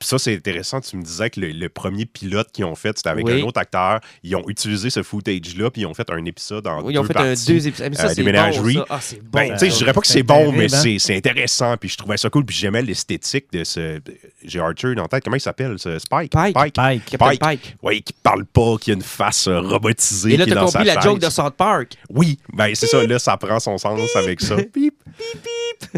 [0.00, 0.80] ça, c'est intéressant.
[0.80, 3.40] Tu me disais que le, le premier pilote qu'ils ont fait, c'était avec Oui.
[3.40, 4.00] un autre acteur.
[4.22, 7.02] Ils ont utilisé ce footage-là, puis ils ont fait un épisode en Oui, ils ont
[7.02, 7.90] deux fait un deux épisodes.
[7.90, 8.74] Mais ça, euh, des bon, ménageries.
[8.74, 8.84] ça.
[8.90, 9.28] Ah, c'est bon.
[9.32, 10.96] Ben, je dirais pas que c'est bon, mais hein?
[10.98, 11.76] c'est intéressant.
[11.76, 12.44] Puis je trouvais ça cool.
[12.44, 14.00] Puis j'aimais l'esthétique de ce.
[14.44, 15.24] J'ai Archer dans la tête.
[15.24, 16.32] Comment il s'appelle, ce Spike?
[16.32, 16.54] Pike.
[16.54, 17.04] Pike.
[17.04, 17.40] Captain Pike.
[17.40, 17.76] Pike.
[17.82, 20.34] Oui, qui parle pas, qui a une face euh, robotisée.
[20.34, 21.94] Et là, t'as compris la joke de South Park.
[22.10, 24.56] Oui, ben c'est ça, là, ça prend son sens avec ça.
[24.74, 24.94] Bip,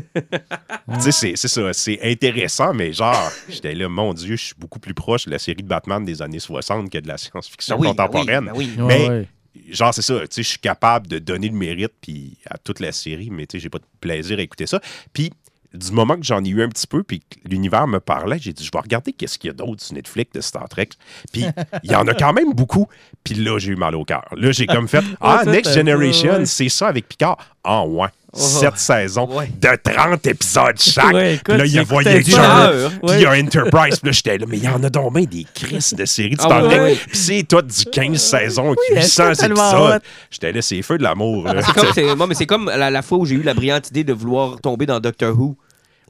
[0.05, 4.79] tu sais, c'est ça, c'est intéressant, mais genre, j'étais là, mon Dieu, je suis beaucoup
[4.79, 7.81] plus proche de la série de Batman des années 60 que de la science-fiction Ben
[7.91, 8.45] oui, ben oui, contemporaine.
[8.47, 8.71] ben oui.
[8.79, 9.29] Ouais, Mais- ouais.
[9.71, 12.79] Genre, c'est ça, tu sais, je suis capable de donner le mérite puis à toute
[12.79, 14.81] la série, mais tu sais, j'ai pas de plaisir à écouter ça.
[15.15, 15.33] Puis,
[15.75, 18.53] du moment que j'en ai eu un petit peu, puis que l'univers me parlait, j'ai
[18.53, 20.91] dit, je vais regarder qu'est-ce qu'il y a d'autre sur Netflix de Star Trek.
[21.33, 21.47] Puis,
[21.83, 22.87] il y en a quand même beaucoup.
[23.25, 24.25] Puis là, j'ai eu mal au cœur.
[24.37, 26.47] Là, j'ai comme fait, ah, Next Generation, ouais.
[26.47, 27.39] c'est ça avec Picard.
[27.65, 28.09] Ah, ouais.
[28.33, 28.39] Oh.
[28.39, 29.51] Sept saisons Ouais.
[29.61, 31.15] de 30 épisodes chaque.
[31.15, 32.23] Ouais, écoute, Puis là, il y a tu Voyager.
[32.23, 33.99] Puis il y a Enterprise.
[34.01, 36.37] Puis là, j'étais là, mais il y en a donc bien des crises de séries
[36.37, 36.63] de Ah.
[37.09, 40.03] Puis c'est toi du 15 saisons, est-ce 800 que tellement épisodes.
[40.31, 41.47] J'étais là, c'est feu de l'amour.
[41.49, 44.05] C'est c'est- moi, mais c'est comme la, la fois où j'ai eu la brillante idée
[44.05, 45.57] de vouloir tomber dans Doctor Who.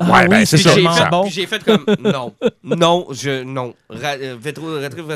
[0.00, 0.74] Ah Ouais, ben, oui, c'est Puis ça.
[0.74, 1.22] j'ai fait, bon.
[1.22, 2.32] puis j'ai fait comme non,
[2.64, 3.72] non, je non.
[3.88, 4.36] Ra- euh,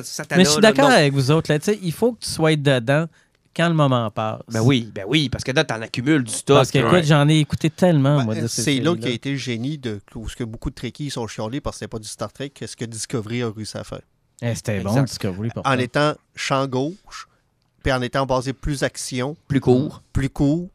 [0.05, 1.53] Satana, Mais je suis d'accord avec vous autres.
[1.53, 3.07] Là, Tu sais, il faut que tu sois dedans
[3.55, 4.41] quand le moment passe.
[4.49, 6.57] Ben oui, ben oui, parce que là, t'en accumules du stock.
[6.57, 6.89] Parce que, là.
[6.89, 9.37] écoute, j'en ai écouté tellement, Ben, moi, de ces c'est là qui a été le
[9.37, 12.33] génie de ce que beaucoup de Trekkies sont chialés parce que c'était pas du Star
[12.33, 14.01] Trek, qu'est-ce que Discovery a réussi à faire.
[14.43, 15.03] Eh, C'était bon.
[15.03, 15.51] Discovery.
[15.65, 17.27] En étant champ gauche,
[17.83, 20.69] puis en étant basé plus action, plus court, plus court,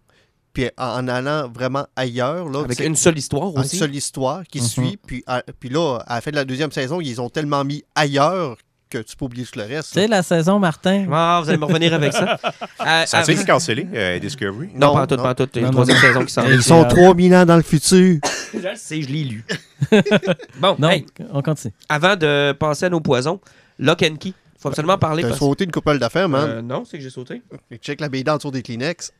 [0.53, 2.47] puis en, allant vraiment ailleurs.
[2.49, 3.77] Là, avec une seule histoire une aussi.
[3.77, 4.67] seule histoire qui Mhm.
[4.67, 4.97] suit.
[5.05, 7.83] Puis, à- puis là, à la fin de la deuxième saison, ils ont tellement mis
[7.95, 8.57] ailleurs
[9.03, 9.93] que tu peux oublier tout le reste.
[9.93, 11.05] Sais, la saison, Martin?
[11.11, 12.37] Ah, vous allez me revenir avec ça.
[12.81, 14.69] Euh, Ça a avec- été cancellé, euh, Discovery?
[14.75, 15.47] Non, Non, pas en tout, pas en tout.
[15.55, 18.19] Il y a une troisième saison qui s'en Ils sont 3000 ans dans le futur.
[18.53, 19.43] Je le sais, je l'ai lu.
[20.59, 21.73] bon, Non, hey, on continue.
[21.89, 23.39] avant de passer à nos poisons,
[23.79, 24.33] Lock and Key.
[24.59, 25.23] faut absolument parler.
[25.23, 26.47] T'as parce- sauté une couple d'affaires, man.
[26.49, 27.41] Euh, non, c'est que j'ai sauté.
[27.81, 29.11] Check la bédante autour des Kleenex.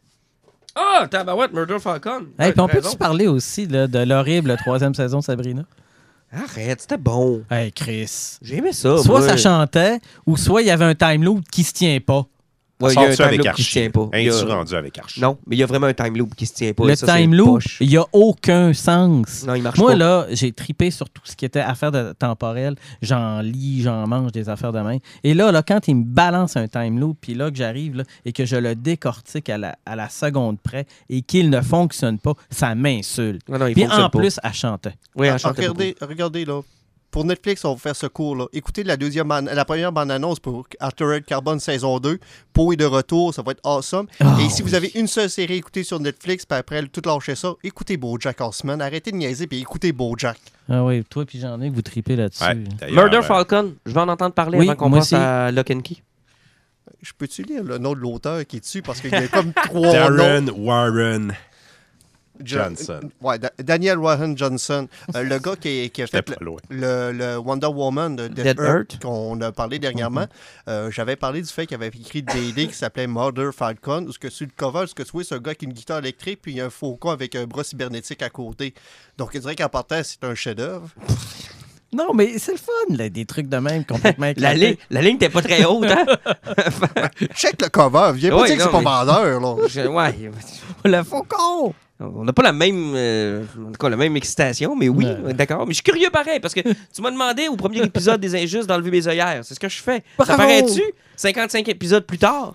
[0.76, 2.28] Ah, tabarouette, Murder Falcon.
[2.38, 5.63] Hey, puis on peut-tu parler aussi là, de l'horrible troisième saison de Sabrina?
[6.36, 7.43] Arrête, c'était bon.
[7.49, 8.38] Hey, Chris.
[8.41, 8.97] J'ai aimé ça.
[8.97, 9.27] Soit moi.
[9.27, 12.25] ça chantait, ou soit il y avait un time loop qui se tient pas.
[12.82, 13.63] Ouais, il y a un time avec loop qui Archie?
[13.63, 14.09] se tient pas.
[14.15, 15.21] Il y a- rendu avec Archie?
[15.21, 16.86] Non, mais il y a vraiment un time loop qui se tient pas.
[16.86, 19.45] le ça, time loop, il n'y a aucun sens.
[19.47, 19.97] Non, il marche Moi, pas.
[19.97, 22.76] là, j'ai tripé sur tout ce qui était affaires de temporelles.
[23.01, 24.97] J'en lis, j'en mange des affaires de main.
[25.23, 28.03] Et là, là, quand il me balance un time loop, puis là que j'arrive là,
[28.26, 32.19] et que je le décortique à la, à la seconde près et qu'il ne fonctionne
[32.19, 33.47] pas, ça m'insulte.
[33.47, 34.19] Non, non, il Puis en pas.
[34.19, 34.95] plus, elle chantait.
[35.15, 36.59] Oui, Ah, elle chantait regardez, regardez, là.
[37.16, 38.47] Pour Netflix, on va faire ce cours, là.
[38.51, 42.20] Écoutez la deuxième la première bande-annonce pour Altered Carbon saison 2.
[42.51, 44.07] Poe est de retour, ça va être awesome.
[44.20, 47.01] Ah, Et si vous avez une seule série à écouter sur Netflix, puis après tout
[47.05, 48.82] lâcher ça, écoutez BoJack Horseman.
[48.82, 50.38] Arrêtez de niaiser, puis écoutez BoJack.
[50.68, 52.43] Ah oui, toi puis j'en ai que vous tripez là-dessus.
[52.43, 55.72] Ouais, Murder euh, Falcon, je vais en entendre parler Oui, avant qu'on passe à Lock
[55.72, 55.95] and Key.
[57.01, 58.82] Je peux-tu lire le nom de l'auteur qui est dessus?
[58.82, 60.18] Parce qu'il y a comme trois noms.
[60.18, 61.34] Darren Warren.
[62.43, 62.99] John- Johnson.
[63.21, 64.88] Ouais, Da- Daniel Rohan Johnson.
[65.15, 66.57] Euh, le gars qui, qui a fait pas loin.
[66.69, 69.01] le, le Wonder Woman de Dead, Dead Earth, Earth?
[69.01, 70.25] qu'on a parlé dernièrement.
[70.67, 74.11] Euh, J'avais parlé du fait qu'il avait écrit une BD qui s'appelait Murder Falcon, où
[74.11, 75.73] ce que sur le cover, ce que tu vois, c'est un gars qui a une
[75.73, 78.73] guitare électrique, puis il y a un faucon avec un bras cybernétique à côté.
[79.17, 80.89] Donc, je dirais qu'en partant, c'est un chef-d'œuvre.
[81.93, 85.17] Non, mais c'est le fun, là, des trucs de même complètement La, ligne, la ligne
[85.17, 86.05] t'es pas très haute, hein?
[87.36, 89.67] Check le cover, viens pas dire que c'est pas vendeur, là.
[89.69, 90.31] Je- ouais.
[90.83, 91.73] Le faucon!
[92.00, 95.34] On n'a pas la même, euh, en tout cas, la même excitation, mais oui, Ouais.
[95.34, 95.62] d'accord.
[95.66, 98.68] Mais je suis curieux pareil, parce que tu m'as demandé au premier épisode des Injustes
[98.68, 99.39] d'enlever mes œillères.
[99.43, 100.04] C'est ce que je fais.
[100.18, 100.38] Ça Bravo!
[100.41, 100.82] paraît-tu,
[101.16, 102.54] 55 épisodes plus tard,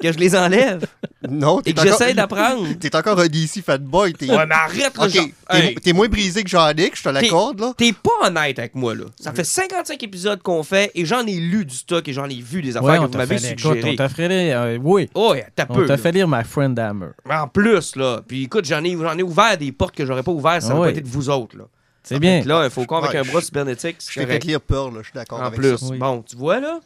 [0.00, 0.84] que je les enlève
[1.28, 1.98] Non, et t'es que encore...
[1.98, 2.66] j'essaie d'apprendre?
[2.80, 4.12] T'es encore un DC fanboy.
[4.14, 4.30] T'es...
[4.30, 7.08] Ouais, mais arrête, là, Ok, genre, t'es hey, t'es moins brisé que Jean-Nic, je te
[7.08, 7.72] l'accorde, là.
[7.76, 9.04] T'es pas honnête avec moi, là.
[9.20, 12.40] Ça fait 55 épisodes qu'on fait et j'en ai lu du stock et j'en ai
[12.40, 13.90] vu des affaires Ouais, que on vous t'a m'avez fait, écoute, suggérées.
[13.92, 15.86] on t'a fait lire, euh, oui, Oh, t'as on peu.
[15.86, 16.02] t'a là.
[16.02, 17.08] fait lire My Friend Hammer.
[17.30, 18.20] En plus, là.
[18.26, 20.72] Puis écoute, j'en ai, j'en ai ouvert des portes que j'aurais pas ouvertes si ça
[20.72, 20.94] Ah n'aurait ouais.
[20.94, 21.64] pas été de vous autres, là.
[22.04, 22.38] C'est bien.
[22.38, 24.44] Fait que Là, un faucon avec Ouais, un bras cybernétique, Je c'est t'ai fait correct.
[24.44, 25.86] lire Pearl, là, je suis d'accord En avec plus, ça.
[25.88, 25.98] Oui.
[25.98, 26.80] bon, tu vois, là?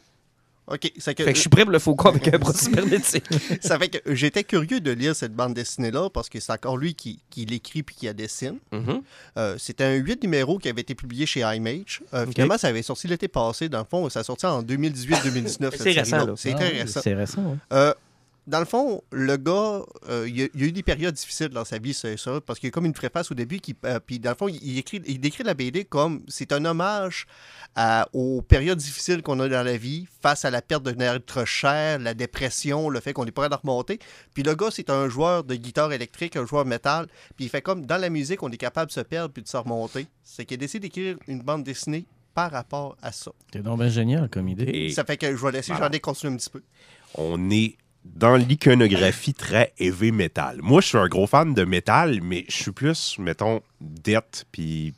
[0.67, 1.01] OK, que...
[1.01, 3.23] Fait que je suis prêt pour le faucon avec un bras cybernétique.
[3.61, 6.93] Ça fait que j'étais curieux de lire cette bande dessinée-là parce que c'est encore lui
[6.93, 8.57] qui, qui l'écrit puis qui la dessine.
[8.73, 9.01] Mhm.
[9.37, 12.01] Euh, C'était un 8 numéros qui avait été publié chez Image.
[12.13, 12.25] Euh.
[12.27, 13.69] Finalement, ça avait sorti l'été passé.
[13.69, 15.71] Dans le fond, ça a sorti en 2018-2019.
[15.77, 16.35] C'est récent.
[16.35, 16.99] C'est Ah, très récent.
[17.01, 17.57] C'est récent, oui.
[17.71, 17.93] Euh,
[18.47, 21.13] dans le fond, le gars, euh, il, y a, il y a eu des périodes
[21.13, 23.59] difficiles dans sa vie, c'est ça, parce qu'il y a comme une préface au début,
[23.59, 26.51] qui, euh, puis dans le fond, il, il écrit, il décrit la BD comme c'est
[26.53, 27.27] un hommage
[27.75, 31.45] à- aux périodes difficiles qu'on a dans la vie, face à la perte de être
[31.45, 33.99] cher, la dépression, le fait qu'on n'est pas capable de remonter.
[34.33, 37.61] Puis le gars, c'est un joueur de guitare électrique, un joueur métal, puis il fait
[37.61, 40.07] comme dans la musique, on est capable de se perdre puis de se remonter.
[40.23, 43.31] C'est qu'il a décidé d'écrire une bande dessinée par rapport à ça.
[43.51, 44.63] C'est donc bien génial comme idée.
[44.71, 46.61] Et Ça fait que je vais laisser j'en ai continué un petit peu.
[47.15, 47.77] on est
[48.15, 50.59] dans l'iconographie très heavy metal.
[50.61, 54.93] Moi, je suis un gros fan de métal, mais je suis plus, mettons, dette, puis...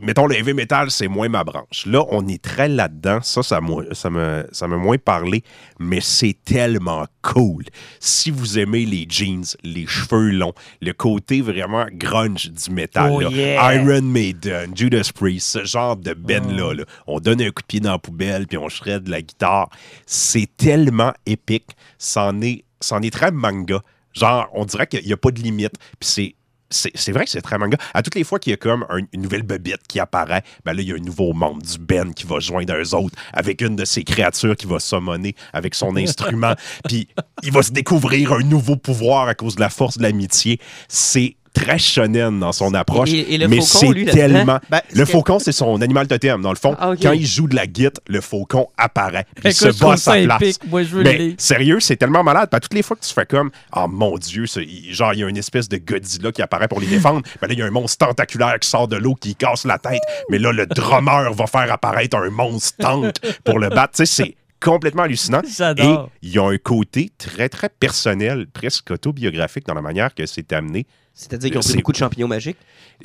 [0.00, 1.84] Mettons, le heavy metal, c'est moins ma branche.
[1.86, 3.20] Là, on est très là-dedans.
[3.22, 5.42] Ça, ça m'a ça m'a- ça m'a moins parlé,
[5.80, 7.64] mais c'est tellement cool.
[7.98, 13.20] Si vous aimez les jeans, les cheveux longs, le côté vraiment grunge du métal, Oh
[13.20, 13.74] là, yeah!
[13.74, 16.84] Iron Maiden, Judas Priest, ce genre de ben-là, là.
[17.06, 19.70] on donne un coup de pied dans la poubelle, puis on shred la guitare.
[20.06, 21.70] C'est tellement épique.
[21.98, 23.80] C'en est, c'en est très manga.
[24.12, 25.74] Genre, on dirait qu'il n'y a pas de limite.
[25.98, 26.34] Puis c'est.
[26.70, 27.76] C'est vrai que c'est très manga.
[27.92, 30.72] À toutes les fois qu'il y a comme un- une nouvelle bebite qui apparaît, ben
[30.72, 33.60] là, il y a un nouveau membre du Ben qui va joindre eux autres avec
[33.60, 36.54] une de ses créatures qui va summoner avec son instrument.
[36.88, 37.06] Puis
[37.42, 40.58] il va se découvrir un nouveau pouvoir à cause de la force de l'amitié.
[40.88, 43.10] C'est très shonen dans son approche.
[43.12, 44.58] Et- et le mais faucon, c'est tellement.
[44.70, 46.42] Ben, le faucon, c'est son animal totem.
[46.42, 49.24] Dans le fond, Ah, quand il joue de la guitare, le faucon apparaît.
[49.36, 50.42] Puis il se bat à sa ça place.
[50.42, 50.60] épique.
[50.70, 52.48] Moi, je veux Mais sérieux, c'est tellement malade.
[52.52, 54.44] À toutes les fois que tu fais comme, oh mon Dieu,
[54.90, 57.22] genre, il y a une espèce de Godzilla qui apparaît pour les défendre.
[57.40, 59.78] Ben là, il y a un monstre tentaculaire qui sort de l'eau qui casse la
[59.78, 60.02] tête.
[60.30, 63.94] Mais là, le drummer va faire apparaître un monstre tank pour le battre.
[63.96, 64.34] Tu sais, c'est
[64.64, 65.40] complètement hallucinant.
[65.44, 66.10] Et J'adore.
[66.22, 70.52] il y a un côté très, très personnel, presque autobiographique dans la manière que c'est
[70.52, 70.86] amené.
[71.12, 72.56] C'est-à-dire qu'ils ont pris beaucoup de champignons magiques?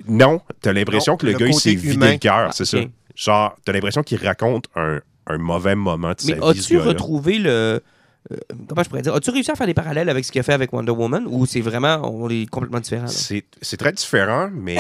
[0.08, 2.12] Non, t'as l'impression Non, que le, le gars, il s'est vidé humain.
[2.14, 2.78] le cœur, Ah, c'est ça.
[3.16, 6.62] Genre, t'as l'impression qu'il raconte un, un mauvais moment de Mais sa vie.
[6.62, 7.84] ce as-tu retrouvé le.
[8.32, 9.16] Euh, comment je pourrais dire?
[9.16, 11.46] As-tu réussi à faire des parallèles avec ce qu'il a fait avec Wonder Woman ou
[11.46, 12.02] c'est vraiment.
[12.04, 13.08] On est complètement différents là?
[13.08, 14.78] C'est c'est très différent, mais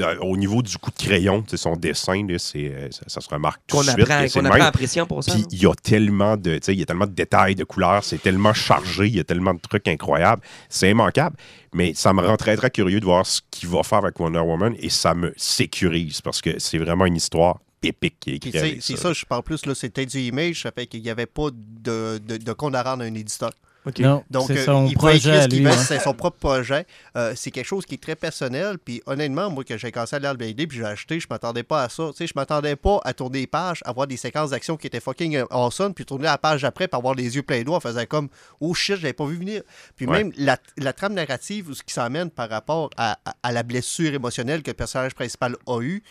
[0.00, 3.28] euh, au niveau du coup de crayon, son dessin, là, c'est, euh, ça, ça se
[3.28, 4.10] remarque tout Qu'on de suite.
[4.10, 5.32] apprend, qu'on apprend à en passant.
[5.32, 8.20] Puis il y a tellement de, il y a tellement de détails, de couleurs, c'est
[8.20, 11.36] tellement chargé, il y a tellement de trucs incroyables, c'est immanquable.
[11.72, 14.40] Mais ça me rend très très curieux de voir ce qu'il va faire avec Wonder
[14.40, 18.58] Woman et ça me sécurise parce que c'est vraiment une histoire épique qui est c'est
[18.58, 19.02] avec c'est ça.
[19.02, 22.18] ça, je parle plus, là, c'était du image, ça fait qu'il n'y avait pas de,
[22.18, 23.50] de, de compte à rendre à un éditeur.
[23.98, 25.84] Non, Donc, c'est euh, son il projet ce hein.
[25.88, 26.86] c'est son propre projet.
[27.16, 28.76] Euh, c'est quelque chose qui est très personnel.
[28.78, 31.62] Puis honnêtement, moi, que j'ai commencé à lire le BD, puis j'ai acheté, je m'attendais
[31.62, 32.08] pas à ça.
[32.10, 34.86] Tu sais, je m'attendais pas à tourner les pages, à voir des séquences d'action qui
[34.86, 37.72] étaient fucking euh, awesome, puis tourner la page après, puis avoir les yeux pleins d'eau,
[37.72, 38.28] en faisant comme
[38.60, 39.62] «Oh shit, j'avais pas vu venir».
[39.96, 40.24] Puis Ouais.
[40.24, 43.62] même la, la trame narrative, ou ce qui s'amène par rapport à, à- à la
[43.62, 46.02] blessure émotionnelle que le personnage principal a eu,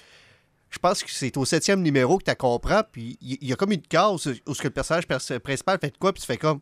[0.69, 3.71] je pense que c'est au septième numéro que tu comprends, puis il y, a comme
[3.71, 6.37] une case où ce que le personnage pers- principal fait de quoi, puis tu fais
[6.37, 6.59] comme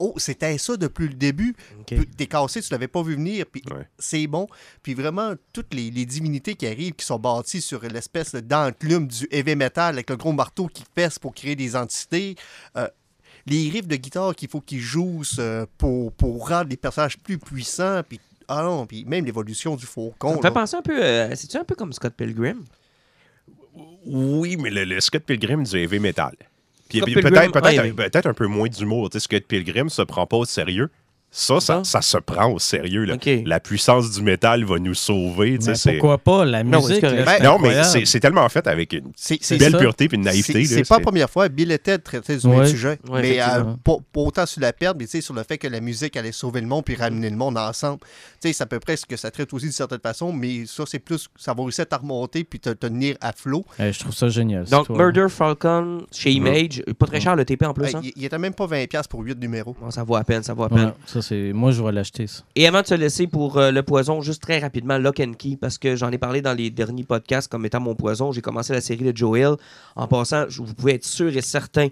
[0.00, 1.54] Oh, c'était ça depuis le début.
[1.78, 1.86] Ok.
[1.86, 3.86] Puis T'es cassé, tu l'avais pas vu venir, puis Ouais.
[3.96, 4.48] c'est bon.
[4.82, 9.28] Puis vraiment, toutes les, les divinités qui arrivent, qui sont bâties sur l'espèce d'enclume du
[9.30, 12.34] heavy metal avec le gros marteau qui fesse pour créer des entités.
[12.76, 12.88] euh,
[13.46, 17.38] les riffs de guitare qu'il faut qu'ils jouent euh, pour, pour rendre les personnages plus
[17.38, 18.00] puissants.
[18.08, 20.36] Puis, ah non, puis même l'évolution du Ça faucon.
[20.36, 20.98] me fait penser un peu.
[21.04, 22.64] euh, C'est-tu un peu comme Scott Pilgrim?
[24.06, 26.34] Oui, mais le, le Scott Pilgrim du heavy metal.
[26.88, 29.08] Puis, peut-être un, un peu moins d'humour.
[29.18, 30.90] Scott Pilgrim se prend pas au sérieux.
[31.36, 32.00] Ça, ça, Ça?
[32.00, 33.04] se prend au sérieux.
[33.04, 33.16] là.
[33.44, 35.58] La puissance du métal va nous sauver.
[35.58, 36.44] tu sais, Mais c'est- pourquoi pas?
[36.44, 39.58] La Non, musique, là, c'est Non, mais c'est c'est tellement fait avec une C'est c'est
[39.58, 39.78] belle ça.
[39.78, 40.64] pureté et une naïveté.
[40.64, 41.48] C'est là, c'est pas la première fois.
[41.48, 42.66] Bill Ted traitaient du même Ouais.
[42.68, 42.98] sujet.
[43.08, 43.78] Ouais, mais euh, effectivement.
[43.82, 46.16] pas, pas autant sur la perte, mais tu sais, sur le fait que la musique
[46.16, 47.98] allait sauver le monde puis ramener le monde ensemble.
[48.40, 50.66] Tu sais, c'est à peu près ce que ça traite aussi d'une certaine façon, mais
[50.66, 51.26] ça, c'est plus.
[51.36, 53.64] Ça va réussir à te remonter puis te te tenir à flot.
[53.80, 54.64] Eh, je trouve ça génial.
[54.66, 54.88] Donc.
[54.88, 57.92] Murder Falcon chez Image, pas très cher le TP en plus.
[57.94, 58.00] Hein?
[58.04, 59.74] il, il était même pas 20$ pour 8 numéros.
[59.80, 60.92] Bon, ça vaut à peine, ça vaut à peine.
[61.06, 61.52] Ça, c'est...
[61.52, 62.42] Moi, je vais l'acheter, ça.
[62.54, 65.56] Et avant de se laisser pour euh, le poison, juste très rapidement, Lock and Key,
[65.60, 68.32] parce que j'en ai parlé dans les derniers podcasts comme étant mon poison.
[68.32, 69.54] J'ai commencé la série de Joe Hill.
[69.96, 71.88] En passant, vous pouvez être sûr et certain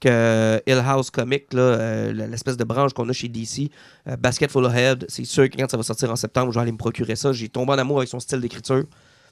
[0.00, 3.70] que Hill House Comic, euh, l'espèce de branche qu'on a chez DC,
[4.08, 6.58] euh, Basket Full of Head, c'est sûr que quand ça va sortir en septembre, je
[6.58, 7.32] vais aller me procurer ça.
[7.32, 8.84] J'ai tombé en amour avec son style d'écriture.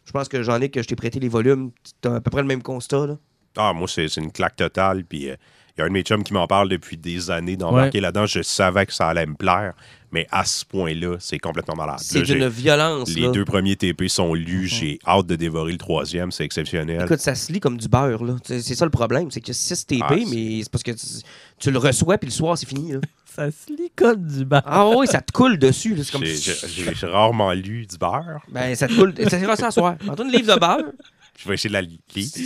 [0.04, 1.70] Je pense que j'en ai que je t'ai prêté les volumes.
[1.84, 3.06] C'est à peu près le même constat.
[3.06, 3.16] Là.
[3.56, 5.04] Ah, moi, c'est c'est une claque totale.
[5.04, 5.36] Puis euh,
[5.76, 8.26] il y a un de mes chums qui m'en parle depuis des années d'embarquer là-dedans.
[8.26, 9.72] Je savais que ça allait me plaire,
[10.12, 11.98] mais à ce point-là, c'est complètement malade.
[12.00, 13.08] C'est d'une violence.
[13.12, 13.30] Les là.
[13.32, 14.68] deux premiers TP sont lus.
[14.68, 16.30] J'ai hâte de dévorer le troisième.
[16.30, 17.02] C'est exceptionnel.
[17.02, 18.22] Écoute, ça se lit comme du beurre.
[18.22, 18.36] là.
[18.44, 19.30] C'est ça le problème.
[19.32, 21.06] C'est que 6 TP, Ah, mais c'est parce que tu,
[21.58, 22.92] tu le reçois, puis le soir, c'est fini.
[22.92, 23.00] là.
[23.34, 24.62] Ça se lit comme du bar.
[24.64, 25.96] Ah oui, ça te coule dessus.
[26.12, 26.24] comme...
[26.24, 26.54] J'ai-
[26.94, 28.40] j'ai rarement lu du beurre.
[28.48, 29.12] Ben, ça te coule.
[29.28, 29.96] Ça s'est à soir.
[30.08, 30.92] Antoine, une livre de beurre.
[31.36, 31.98] Je vais essayer de la lire.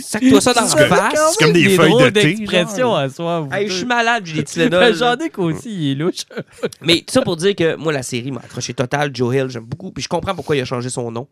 [0.03, 1.35] Sac-toi ça dans la face.
[1.37, 3.47] C'est comme des feuilles de thé, d'expression à soi.
[3.51, 4.95] Hey, je suis malade, j'ai des Tylenol.
[4.95, 6.25] Jean-Nic aussi, il est louche.
[6.81, 9.11] Mais tout ça pour dire que moi, la série m'a accroché total.
[9.15, 9.91] Joe Hill, j'aime beaucoup.
[9.91, 11.27] Puis je comprends pourquoi il a changé son nom.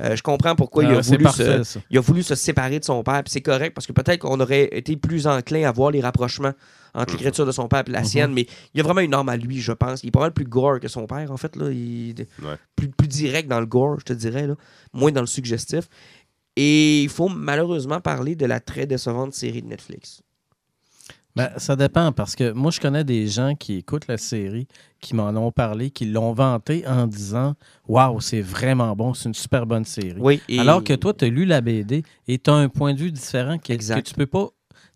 [0.00, 2.78] Euh, je comprends pourquoi il, a Ah, voulu parfait, se, il a voulu se séparer
[2.78, 3.22] de son père.
[3.24, 6.52] Puis c'est correct parce que peut-être qu'on aurait été plus enclin à voir les rapprochements
[6.94, 8.32] entre l'écriture de son père et la sienne.
[8.32, 8.42] Mais
[8.74, 10.04] il y a vraiment une arme à lui, je pense.
[10.04, 11.56] Il est pas mal plus gore que son père, en fait.
[11.56, 11.70] Là.
[11.72, 12.54] Il est Ouais.
[12.76, 14.46] plus, plus direct dans le gore, je te dirais.
[14.46, 14.54] Là.
[14.92, 15.88] Moins dans le suggestif.
[16.60, 20.22] Et il faut malheureusement parler de la très décevante série de Netflix.
[21.36, 24.66] Ben, ça dépend parce que moi, je connais des gens qui écoutent la série,
[25.00, 27.54] qui m'en ont parlé, qui l'ont vanté en disant
[27.86, 30.18] Waouh, c'est vraiment bon, c'est une super bonne série.
[30.18, 32.92] Oui, et- Alors que toi, tu as lu la BD et tu as un point
[32.92, 34.02] de vue différent que, Exact.
[34.02, 34.48] que tu peux pas.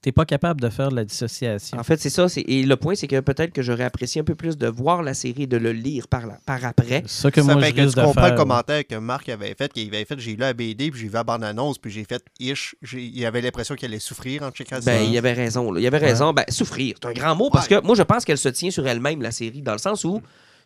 [0.02, 1.78] Tu n'es pas capable de faire de la dissociation.
[1.78, 2.26] En fait, c'est ça.
[2.36, 5.14] Et le point, c'est que peut-être que j'aurais apprécié un peu plus de voir la
[5.14, 7.04] série et de le lire par, la- par après.
[7.06, 8.32] Ça que ça moi, fait je que risque tu de comprends faire.
[8.32, 11.06] le commentaire que Marc avait fait, qu'il avait fait, j'ai lu la BD, puis j'ai
[11.06, 14.80] vu la bande-annonce, puis j'ai fait ish, il avait l'impression qu'il allait souffrir en checkant
[14.80, 14.90] ça.
[14.90, 15.70] Ben, il avait raison.
[15.70, 15.78] là.
[15.80, 16.32] Il avait raison.
[16.32, 17.80] Ben, souffrir, c'est un grand mot parce Ouais.
[17.80, 20.20] que moi, je pense qu'elle se tient sur elle-même, la série, dans le sens où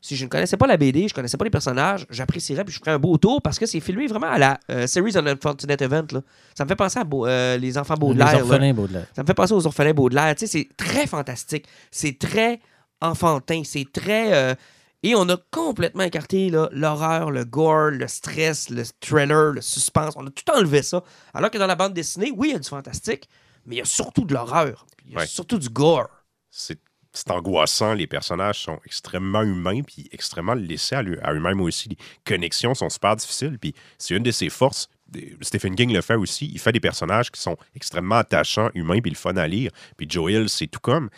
[0.06, 2.78] si je ne connaissais pas la BD, je connaissais pas les personnages, j'apprécierais puis je
[2.78, 5.80] ferais un beau tour parce que c'est filmé vraiment à la euh, Series on Unfortunate
[5.82, 6.06] Event.
[6.12, 6.20] Là.
[6.56, 8.32] Ça me fait penser à Beau- euh, les enfants Les Baudelaire.
[8.32, 8.40] là.
[8.42, 9.06] orphelins Baudelaire.
[9.14, 10.34] Ça me fait penser aux orphelins Baudelaire.
[10.36, 11.66] Tu sais, c'est très fantastique.
[11.90, 12.60] C'est très
[13.00, 13.62] enfantin.
[13.64, 14.32] C'est très.
[14.34, 14.54] euh,
[15.02, 20.14] Et on a complètement écarté là, l'horreur, le gore, le stress, le thriller, le suspense.
[20.16, 21.02] On a tout enlevé ça.
[21.34, 23.28] Alors que dans la bande dessinée, oui, il y a du fantastique,
[23.66, 24.86] mais il y a surtout de l'horreur.
[25.04, 25.26] Il y a Ouais.
[25.26, 26.08] surtout du gore.
[26.50, 26.78] c'est
[27.16, 27.94] c'est angoissant.
[27.94, 31.88] Les personnages sont extrêmement humains, puis extrêmement laissés à, à eux-mêmes aussi.
[31.88, 34.88] Les connexions sont super difficiles, puis c'est une de ses forces.
[35.40, 36.50] Stephen King le fait aussi.
[36.52, 39.70] Il fait des personnages qui sont extrêmement attachants, humains, puis le fun à lire.
[39.96, 41.08] Puis Joe Hill, c'est tout comme.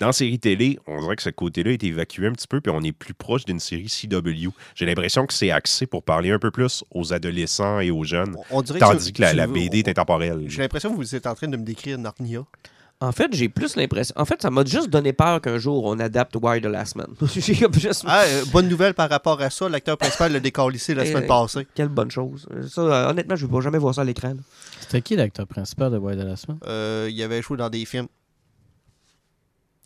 [0.00, 2.82] Dans série télé, on dirait que ce côté-là est évacué un petit peu, puis on
[2.82, 4.48] est plus proche d'une série CW.
[4.74, 8.34] J'ai l'impression que c'est axé pour parler un peu plus aux adolescents et aux jeunes,
[8.50, 10.42] On dirait tandis que la, tu- la BD est intemporelle.
[10.48, 12.44] J'ai l'impression que vous êtes en train de me décrire Narnia.
[12.98, 14.14] En fait, j'ai plus l'impression.
[14.16, 17.08] En fait, ça m'a juste donné peur qu'un jour on adapte Wire the Last Man.
[17.26, 21.24] Juste- Ah, euh, bonne nouvelle par rapport à ça, l'acteur principal l'a décalissé la semaine
[21.24, 21.28] eh.
[21.28, 21.66] passée.
[21.74, 22.46] Quelle bonne chose.
[22.54, 24.34] Euh, Ça, euh, honnêtement, je ne vais pas jamais voir ça à l'écran.
[24.80, 26.58] C'était qui l'acteur principal de Wild de la semaine?
[26.66, 28.06] Euh, il avait joué dans des films.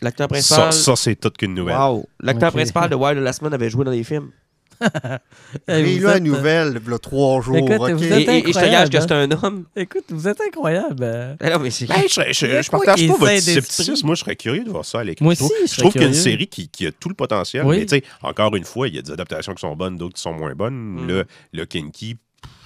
[0.02, 0.72] L'acteur Ça, principal.
[0.72, 1.76] ça c'est toute qu'une nouvelle.
[1.76, 2.08] Wow.
[2.20, 4.30] L'acteur principal de Wire the Last Man avait joué dans des films.
[5.68, 7.56] Vous lu la êtes- nouvelle, il y a trois jours.
[7.56, 7.90] Écoute, ok?
[7.92, 9.64] vous Et, êtes et- et je te gage que c'est incroyable, un homme.
[9.76, 11.04] Écoute, vous êtes incroyable.
[11.04, 11.36] hein.
[11.42, 11.86] Eh non, mais c'est.
[11.86, 14.06] Ben, je, partage pas votre scepticisme.
[14.06, 15.24] Moi, je serais curieux de voir ça à l'écran.
[15.24, 16.86] Moi Je trouve- aussi, je Je serais trouve qu'il y a une série qui, qui
[16.86, 17.64] a tout le potentiel.
[17.66, 17.78] Oui.
[17.80, 20.14] Mais tu sais, encore une fois, il y a des adaptations qui sont bonnes, d'autres
[20.14, 20.74] qui sont moins bonnes.
[21.02, 21.06] Mm.
[21.06, 22.16] Le, le Kinky,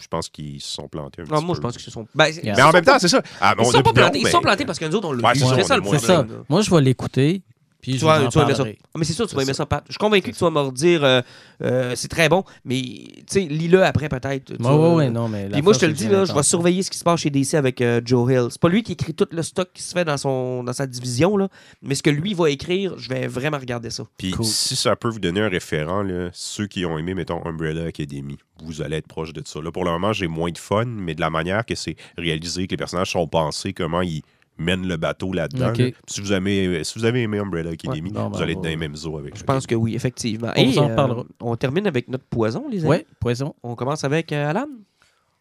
[0.01, 1.57] je pense qu'ils se sont plantés un Non, petit moi, peu.
[1.57, 2.07] je pense que ce sont.
[2.15, 2.55] Ben, Yeah.
[2.57, 3.23] Mais en même temps, c'est ça.
[3.41, 4.19] Ah, Ils mon sont pas plantés.
[4.21, 6.01] Ils sont plantés parce que nous autres, on Ouais, c'est ça, ça le problème.
[6.01, 6.27] C'est ça.
[6.49, 7.43] Moi, je vais l'écouter.
[7.85, 8.17] Puis je ça.
[8.17, 9.59] Ah, mais c'est sûr, tu vas aimer ça.
[9.59, 9.85] ça, Pat.
[9.87, 11.21] Je suis convaincu que tu vas me redire euh,
[11.61, 14.55] euh, c'est très bon, mais tu sais, lis-le après peut-être.
[14.59, 15.51] ouais, non, mais.
[15.51, 17.29] Puis moi, je te le dis, là, je vais surveiller ce qui se passe chez
[17.29, 18.47] DC avec euh, Joe Hill.
[18.49, 20.87] C'est pas lui qui écrit tout le stock qui se fait dans, son, dans sa
[20.87, 21.49] division, là,
[21.83, 24.05] mais ce que lui va écrire, je vais vraiment regarder ça.
[24.17, 24.47] Puis Cool.
[24.47, 28.39] si ça peut vous donner un référent, là, ceux qui ont aimé, mettons, Umbrella Academy,
[28.65, 29.61] vous allez être proche de ça.
[29.61, 32.67] Là, pour le moment, j'ai moins de fun, mais de la manière que c'est réalisé,
[32.67, 34.23] que les personnages sont pensés, comment ils
[34.59, 35.73] mènent le bateau là-dedans.
[35.77, 35.91] Là.
[36.07, 38.69] Si, vous aimez, si vous avez aimé Umbrella Academy, Ouais, vous ben, allez être dans
[38.69, 40.53] les mêmes eaux avec Je pense que oui, effectivement.
[40.57, 42.89] On euh, on termine avec notre poison, les amis.
[42.89, 43.55] Ouais, poison.
[43.63, 44.67] On commence avec euh, Alan.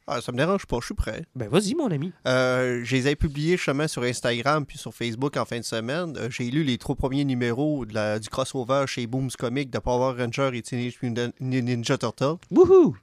[0.05, 1.23] Ah, ça me dérange pas, je suis prêt.
[1.33, 2.11] Ben vas-y, mon ami.
[2.27, 6.13] Euh, je les ai publiés justement sur Instagram puis sur Facebook en fin de semaine.
[6.17, 9.79] Euh, J'ai lu les trois premiers numéros de la- du crossover chez Booms Comics de
[9.79, 12.35] Power Ranger et Teenage Mutant Ninja Turtle.
[12.51, 12.97] Wouhou!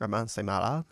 [0.00, 0.84] Ah man, c'est malade.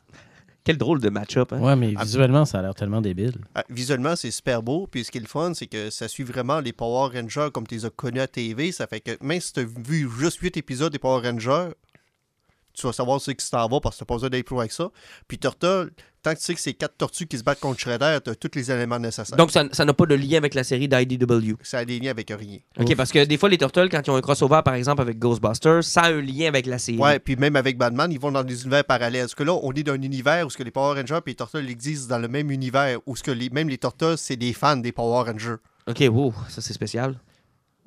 [0.65, 1.53] Quel drôle de match-up.
[1.53, 1.61] Hein?
[1.61, 2.05] Ouais, mais Ah.
[2.05, 3.35] visuellement, ça a l'air tellement débile.
[3.55, 4.87] Ah, visuellement, c'est super beau.
[4.87, 7.66] Puis ce qui est le fun, c'est que ça suit vraiment les Power Rangers comme
[7.66, 8.70] tu les as connus à TV.
[8.73, 11.70] Ça fait que même si tu as vu juste 8 épisodes des Power Rangers,
[12.74, 14.66] tu vas savoir ce qui s'en va parce que tu pas besoin d'être plus loin
[14.66, 14.91] que ça.
[15.28, 15.91] Puis Turtle,
[16.23, 18.35] tant que tu sais que c'est quatre tortues qui se battent contre Shredder, tu as
[18.35, 19.37] tous les éléments nécessaires.
[19.37, 21.55] Donc, ça ça n'a pas de lien avec la série d'IDW.
[21.63, 22.59] ça a des liens avec rien.
[22.79, 25.19] OK, parce que des fois, les Turtles, quand ils ont un crossover, par exemple, avec
[25.19, 26.99] Ghostbusters, ça a un lien avec la série.
[26.99, 29.23] Ouais, puis même avec Batman, ils vont dans des univers parallèles.
[29.23, 31.31] Parce que là, on est dans un univers où ce que les Power Rangers et
[31.31, 34.37] les Turtles existent dans le même univers, où ce que les, même les Turtles, c'est
[34.37, 35.57] des fans des Power Rangers.
[35.89, 37.17] OK, wow, ça c'est spécial.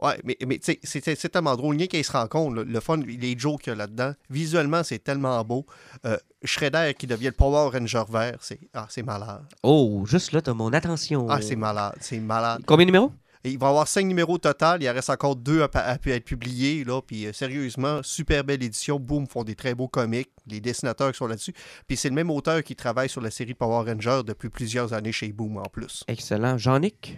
[0.03, 1.77] Ouais, mais, mais c'est c'est tellement drôle.
[1.77, 4.13] Rien qu'ils se rencontrent, là, le fun, les jokes qu'il y a là-dedans.
[4.29, 5.65] Visuellement, c'est tellement beau.
[6.05, 9.43] Euh, Shredder qui devient le Power Ranger vert, c'est ah, c'est malade.
[9.63, 11.27] Oh, juste là, t'as mon attention.
[11.29, 12.63] Ah, c'est malade, c'est malade.
[12.65, 13.11] Combien de numéros?
[13.45, 14.81] Il va y avoir cinq numéros total.
[14.81, 16.83] Il en reste encore deux à, à être publiés.
[16.85, 17.01] Là.
[17.01, 18.99] Puis euh, sérieusement, super belle édition.
[18.99, 20.29] Boom, font des très beaux comics.
[20.47, 21.53] Les dessinateurs qui sont là-dessus.
[21.87, 25.11] Puis c'est le même auteur qui travaille sur la série Power Rangers depuis plusieurs années
[25.11, 26.03] chez Boom en plus.
[26.07, 26.57] Excellent.
[26.57, 27.17] Jean-Nic?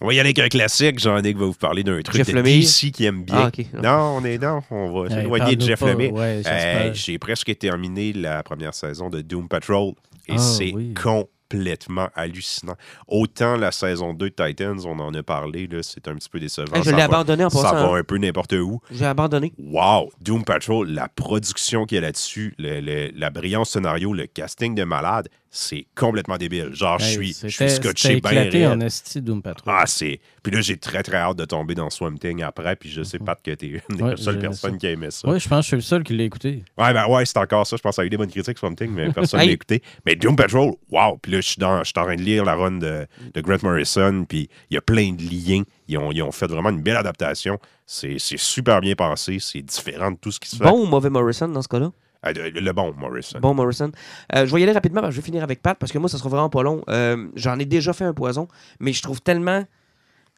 [0.00, 0.98] On va y aller avec un classique.
[0.98, 2.60] Jean-Nic va vous parler d'un truc Jeff de Lemire?
[2.60, 3.50] DC qui aime bien.
[3.50, 3.80] Ah.
[3.82, 5.80] Non, on est non, on va s'éloigner de Jeff.
[5.80, 6.12] Lemire.
[6.12, 6.42] Ouais.
[6.44, 9.92] Hey, J'ai presque terminé la première saison de Doom Patrol
[10.28, 10.92] et Ah, c'est oui.
[10.92, 12.74] complètement hallucinant.
[13.08, 16.40] Autant la saison 2 de Titans, on en a parlé, là, c'est un petit peu
[16.40, 16.74] décevant.
[16.74, 17.74] Hey, je ça l'ai abandonné en Ça passant.
[17.88, 18.00] va hein.
[18.00, 18.80] un peu n'importe où.
[18.90, 19.52] J'ai abandonné.
[19.58, 20.10] Wow!
[20.20, 25.28] Doom Patrol, la production qu'il y a là-dessus, la brillance scénario, le casting de malade,
[25.58, 26.70] c'est complètement débile.
[26.74, 29.74] Genre, je Hey, suis je suis scotché bien éclaté en esti Doom Patrol.
[29.74, 30.20] Ah, c'est.
[30.42, 32.76] Puis là, j'ai très, très hâte de tomber dans Swamp Thing après.
[32.76, 34.76] Puis je sais pas que t'es une des Ouais, seules personnes ça.
[34.78, 35.28] qui a aimé ça.
[35.28, 36.62] Oui, je pense que je suis le seul qui l'a écouté.
[36.76, 37.76] Ouais, ben ouais, c'est encore ça.
[37.76, 39.46] Je pense que ça a eu des bonnes critiques, Swamp Thing, mais personne Hey.
[39.48, 39.82] l'a écouté.
[40.04, 41.16] Mais Doom Patrol, wow!
[41.22, 43.40] Puis là, je suis dans- je suis en train de lire la run de, de
[43.40, 44.24] Grant Morrison.
[44.28, 45.62] Puis il y a plein de liens.
[45.88, 47.58] Ils ont, ils ont fait vraiment une belle adaptation.
[47.86, 49.38] C'est c'est super bien pensé.
[49.40, 50.64] C'est différent de tout ce qui se fait.
[50.64, 51.92] Bon ou mauvais Morrison dans ce cas-là?
[52.22, 53.38] Ah, le, le bon Morrison.
[53.40, 53.90] Bon Morrison.
[54.34, 55.98] Euh, je vais y aller rapidement, parce que je vais finir avec Pat, parce que
[55.98, 56.82] moi, ça sera vraiment pas long.
[56.88, 58.48] Euh, J'en ai déjà fait un poison,
[58.80, 59.64] mais je trouve tellement.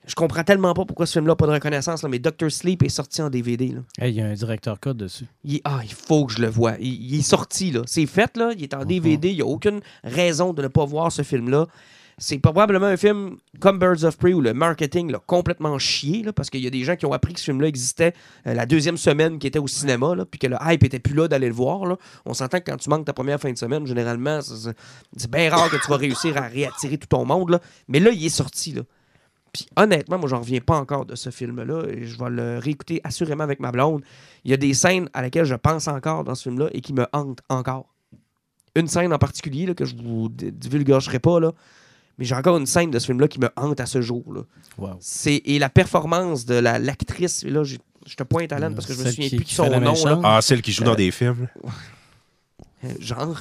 [0.06, 2.82] Je comprends tellement pas pourquoi ce film-là n'a pas de reconnaissance, là, mais Doctor Sleep
[2.82, 3.74] est sorti en DVD.
[4.00, 5.26] Hey, Il y a un directeur code dessus.
[5.44, 6.74] Il, est- ah, il faut que je le voie.
[6.80, 7.82] Il, il est sorti, là.
[7.86, 8.52] C'est fait, là.
[8.56, 9.28] Il est en DVD.
[9.30, 11.66] Il n'y a aucune raison de ne pas voir ce film-là.
[12.20, 16.32] C'est probablement un film comme Birds of Prey où le marketing l'a complètement chié, là,
[16.32, 18.12] parce qu'il y a des gens qui ont appris que ce film-là existait
[18.46, 21.14] euh, la deuxième semaine qui était au cinéma, là, puis que le hype était plus
[21.14, 21.86] là d'aller le voir.
[21.86, 21.96] Là.
[22.26, 25.70] On s'entend que quand tu manques ta première fin de semaine, généralement, c'est- bien rare
[25.70, 27.50] que tu vas réussir à réattirer tout ton monde.
[27.50, 27.60] Là.
[27.86, 28.72] Mais là, il est sorti.
[28.72, 28.82] Là.
[29.52, 31.84] Puis honnêtement, moi, j'en reviens pas encore de ce film-là.
[31.88, 34.02] Et je vais le réécouter assurément avec ma blonde.
[34.44, 36.92] Il y a des scènes à laquelle je pense encore dans ce film-là et qui
[36.94, 37.86] me hantent encore.
[38.74, 41.52] Une scène en particulier là, que je vous divulguerai pas, là.
[42.18, 44.24] Mais j'ai encore une scène de ce film-là qui me hante à ce jour.
[44.34, 44.42] Là.
[44.76, 44.96] Wow.
[45.00, 48.86] C'est, et la performance de la, l'actrice, là, j'ai- je te pointe à l'âne parce
[48.86, 49.90] que je me Celle souviens qui- plus de qui son la nom.
[49.92, 50.22] méchante?
[50.22, 50.36] Là.
[50.36, 51.46] Ah, celle qui joue dans Euh, des films.
[52.84, 53.38] Euh, Genre.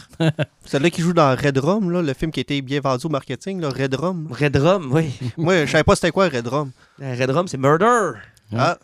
[0.65, 3.09] Celle-là qui joue dans Red Rum, là, le film qui a été bien vendu au
[3.09, 4.27] marketing, là, Red Rum.
[4.31, 5.11] Red Rum, oui.
[5.37, 6.71] Moi, je savais pas c'était quoi Red Rum.
[7.01, 8.11] Euh, Red Rum, c'est Murder.
[8.55, 8.77] Ah,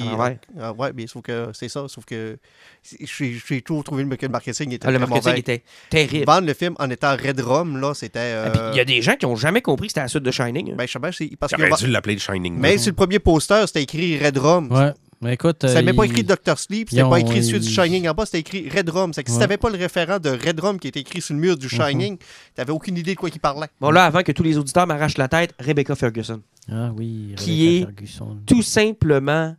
[0.00, 0.36] puis, l'envers.
[0.60, 2.38] ah, ouais, mais sauf que c'est ça, sauf que
[2.82, 5.38] j'ai toujours trouvé que le marketing était Ah, le marketing mauvais.
[5.40, 6.24] était terrible.
[6.26, 8.34] Vendre le film en étant Red Rum, là, c'était...
[8.46, 10.08] Ah, puis euh, Il y a des gens qui ont jamais compris que c'était la
[10.08, 10.72] suite de Shining.
[10.72, 10.74] hein.
[10.76, 11.84] ben, je sais pas, c'est parce que...
[11.84, 12.56] dû l'appeler Shining.
[12.58, 14.70] Mais sur le premier poster, c'était écrit Red Rum.
[14.70, 14.92] Ouais.
[15.22, 15.56] Mais écoute.
[15.62, 16.58] C'était euh, même pas écrit Dr.
[16.58, 19.14] Sleep, c'était pas écrit celui du Shining en bas, c'était écrit Red Rum.
[19.14, 19.40] C'est que si Ouais.
[19.42, 22.18] t'avais pas le référent de Red Rum qui était écrit sur le mur du Shining,
[22.54, 23.68] t'avais aucune idée de quoi il parlait.
[23.80, 26.42] Bon, là, avant que tous les auditeurs m'arrachent la tête, Rebecca Ferguson.
[26.70, 27.32] Ah oui.
[27.38, 28.36] Qui Rebecca Ferguson.
[28.46, 29.56] Tout simplement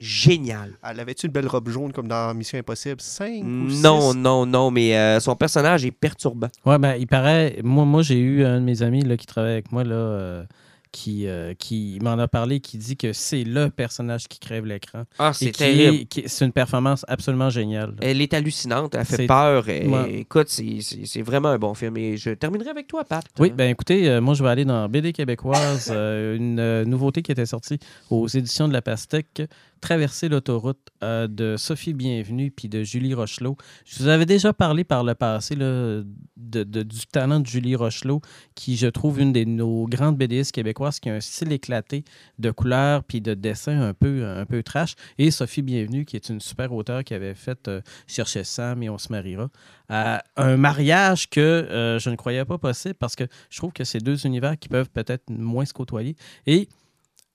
[0.00, 0.72] génial.
[0.82, 4.70] Elle avait-tu une belle robe jaune comme dans Mission Impossible 5 ou Non, non, non,
[4.70, 6.48] mais euh, son personnage est perturbant.
[6.64, 7.58] Ouais, ben, il paraît.
[7.62, 10.44] Moi, moi j'ai eu un de mes amis là, qui travaille avec moi, là, euh,
[10.92, 15.04] qui, euh, qui m'en a parlé, qui dit que c'est le personnage qui crève l'écran.
[15.18, 16.06] Ah, c'est terrible.
[16.26, 17.94] C'est une performance absolument géniale.
[18.02, 19.68] Elle est hallucinante, elle fait peur.
[19.68, 20.14] et- Ouais.
[20.20, 21.96] Écoute, c'est- vraiment un bon film.
[21.96, 23.24] Et je terminerai avec toi, Pat.
[23.38, 27.30] Oui, ben écoutez, euh, moi je vais aller dans BD québécoise, euh, une nouveauté qui
[27.32, 27.78] était sortie
[28.10, 29.42] aux éditions de la Pastèque,
[29.80, 33.56] Traverser l'autoroute de Sophie Bienvenue puis de Julie Rochelot.
[33.86, 36.02] Je vous avais déjà parlé par le passé là,
[36.36, 38.20] de, de- du talent de Julie Rochelot,
[38.54, 42.04] qui je trouve une de nos grandes BDistes québécoises qui a un style éclaté
[42.38, 44.94] de couleurs puis de dessins un peu, un peu trash.
[45.18, 48.88] Et Sophie Bienvenue, qui est une super auteure qui avait fait euh, Chercher Sam et
[48.88, 49.50] On se mariera.
[49.88, 53.98] Un mariage que euh, je ne croyais pas possible parce que je trouve que c'est
[53.98, 56.16] deux univers qui peuvent peut-être moins se côtoyer.
[56.46, 56.68] Et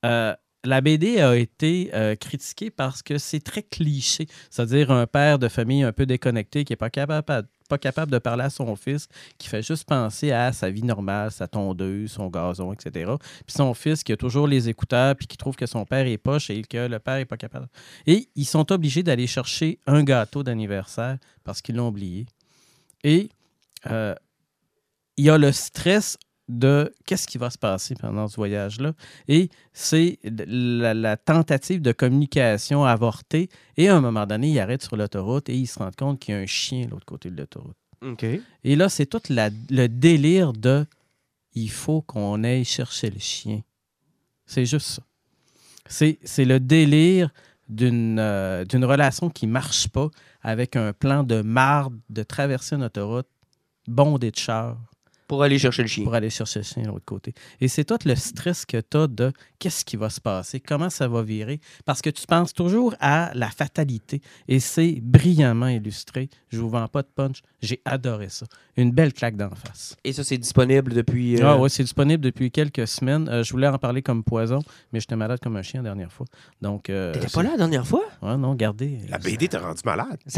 [0.05, 0.33] euh,
[0.65, 4.27] la BD a été euh, critiquée parce que c'est très cliché.
[4.49, 7.37] C'est-à-dire un père de famille un peu déconnecté qui n'est pas capable,
[8.09, 12.11] de parler à son fils, qui fait juste penser à sa vie normale, sa tondeuse,
[12.11, 13.11] son gazon, etc.
[13.45, 16.17] Puis son fils qui a toujours les écouteurs, puis qui trouve que son père est
[16.17, 17.67] poche et que le père n'est pas capable.
[18.05, 22.25] Et ils sont obligés d'aller chercher un gâteau d'anniversaire parce qu'ils l'ont oublié.
[23.03, 23.29] Et
[23.87, 24.15] euh,
[25.17, 26.17] il y a le stress
[26.47, 28.93] de qu'est-ce qui va se passer pendant ce voyage-là.
[29.27, 33.49] Et c'est la, la tentative de communication avortée.
[33.77, 36.35] Et à un moment donné, il arrête sur l'autoroute et il se rend compte qu'il
[36.35, 37.75] y a un chien de l'autre côté de l'autoroute.
[38.63, 40.85] Et là, c'est tout la- le délire de
[41.53, 43.61] il faut qu'on aille chercher le chien.
[44.45, 45.01] C'est juste ça.
[45.87, 47.29] C'est le délire
[47.69, 50.09] d'une euh, relation qui marche pas
[50.41, 53.27] avec un plan de marde de traverser une autoroute
[53.87, 54.77] bondée de chars
[55.27, 56.03] Pour aller chercher le chien.
[56.03, 57.33] pour aller chercher le chien de l'autre côté.
[57.59, 60.89] Et c'est tout le stress que tu as de qu'est-ce qui va se passer, comment
[60.89, 64.21] ça va virer, parce que tu penses toujours à la fatalité.
[64.47, 66.29] Et c'est brillamment illustré.
[66.49, 67.41] Je vous vends pas de punch.
[67.61, 68.45] J'ai adoré ça.
[68.77, 69.95] Une belle claque d'en face.
[70.03, 71.37] Et ça, c'est disponible depuis.
[71.41, 73.27] euh, Ah ouais, c'est disponible depuis quelques semaines.
[73.29, 74.59] Euh, je voulais en parler comme poison,
[74.93, 76.25] mais j'étais malade comme un chien la dernière fois.
[76.61, 78.03] Donc, euh, T'étais pas là la dernière fois?
[78.21, 78.99] Ouais, non, gardez.
[79.09, 80.19] La BD t'a rendu malade.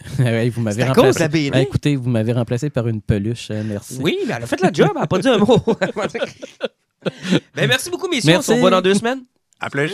[0.18, 1.18] Ouais, vous m'avez cause remplacé.
[1.18, 1.58] de la BD?
[1.60, 3.48] Écoutez, vous m'avez remplacé par une peluche.
[3.50, 3.98] euh, merci.
[4.00, 5.58] Oui, mais elle a fait la job, elle n'a pas dit un mot.
[7.54, 8.32] ben, merci beaucoup, messieurs.
[8.32, 8.50] Merci.
[8.50, 9.22] On se revoit dans deux semaines.
[9.60, 9.92] À plus.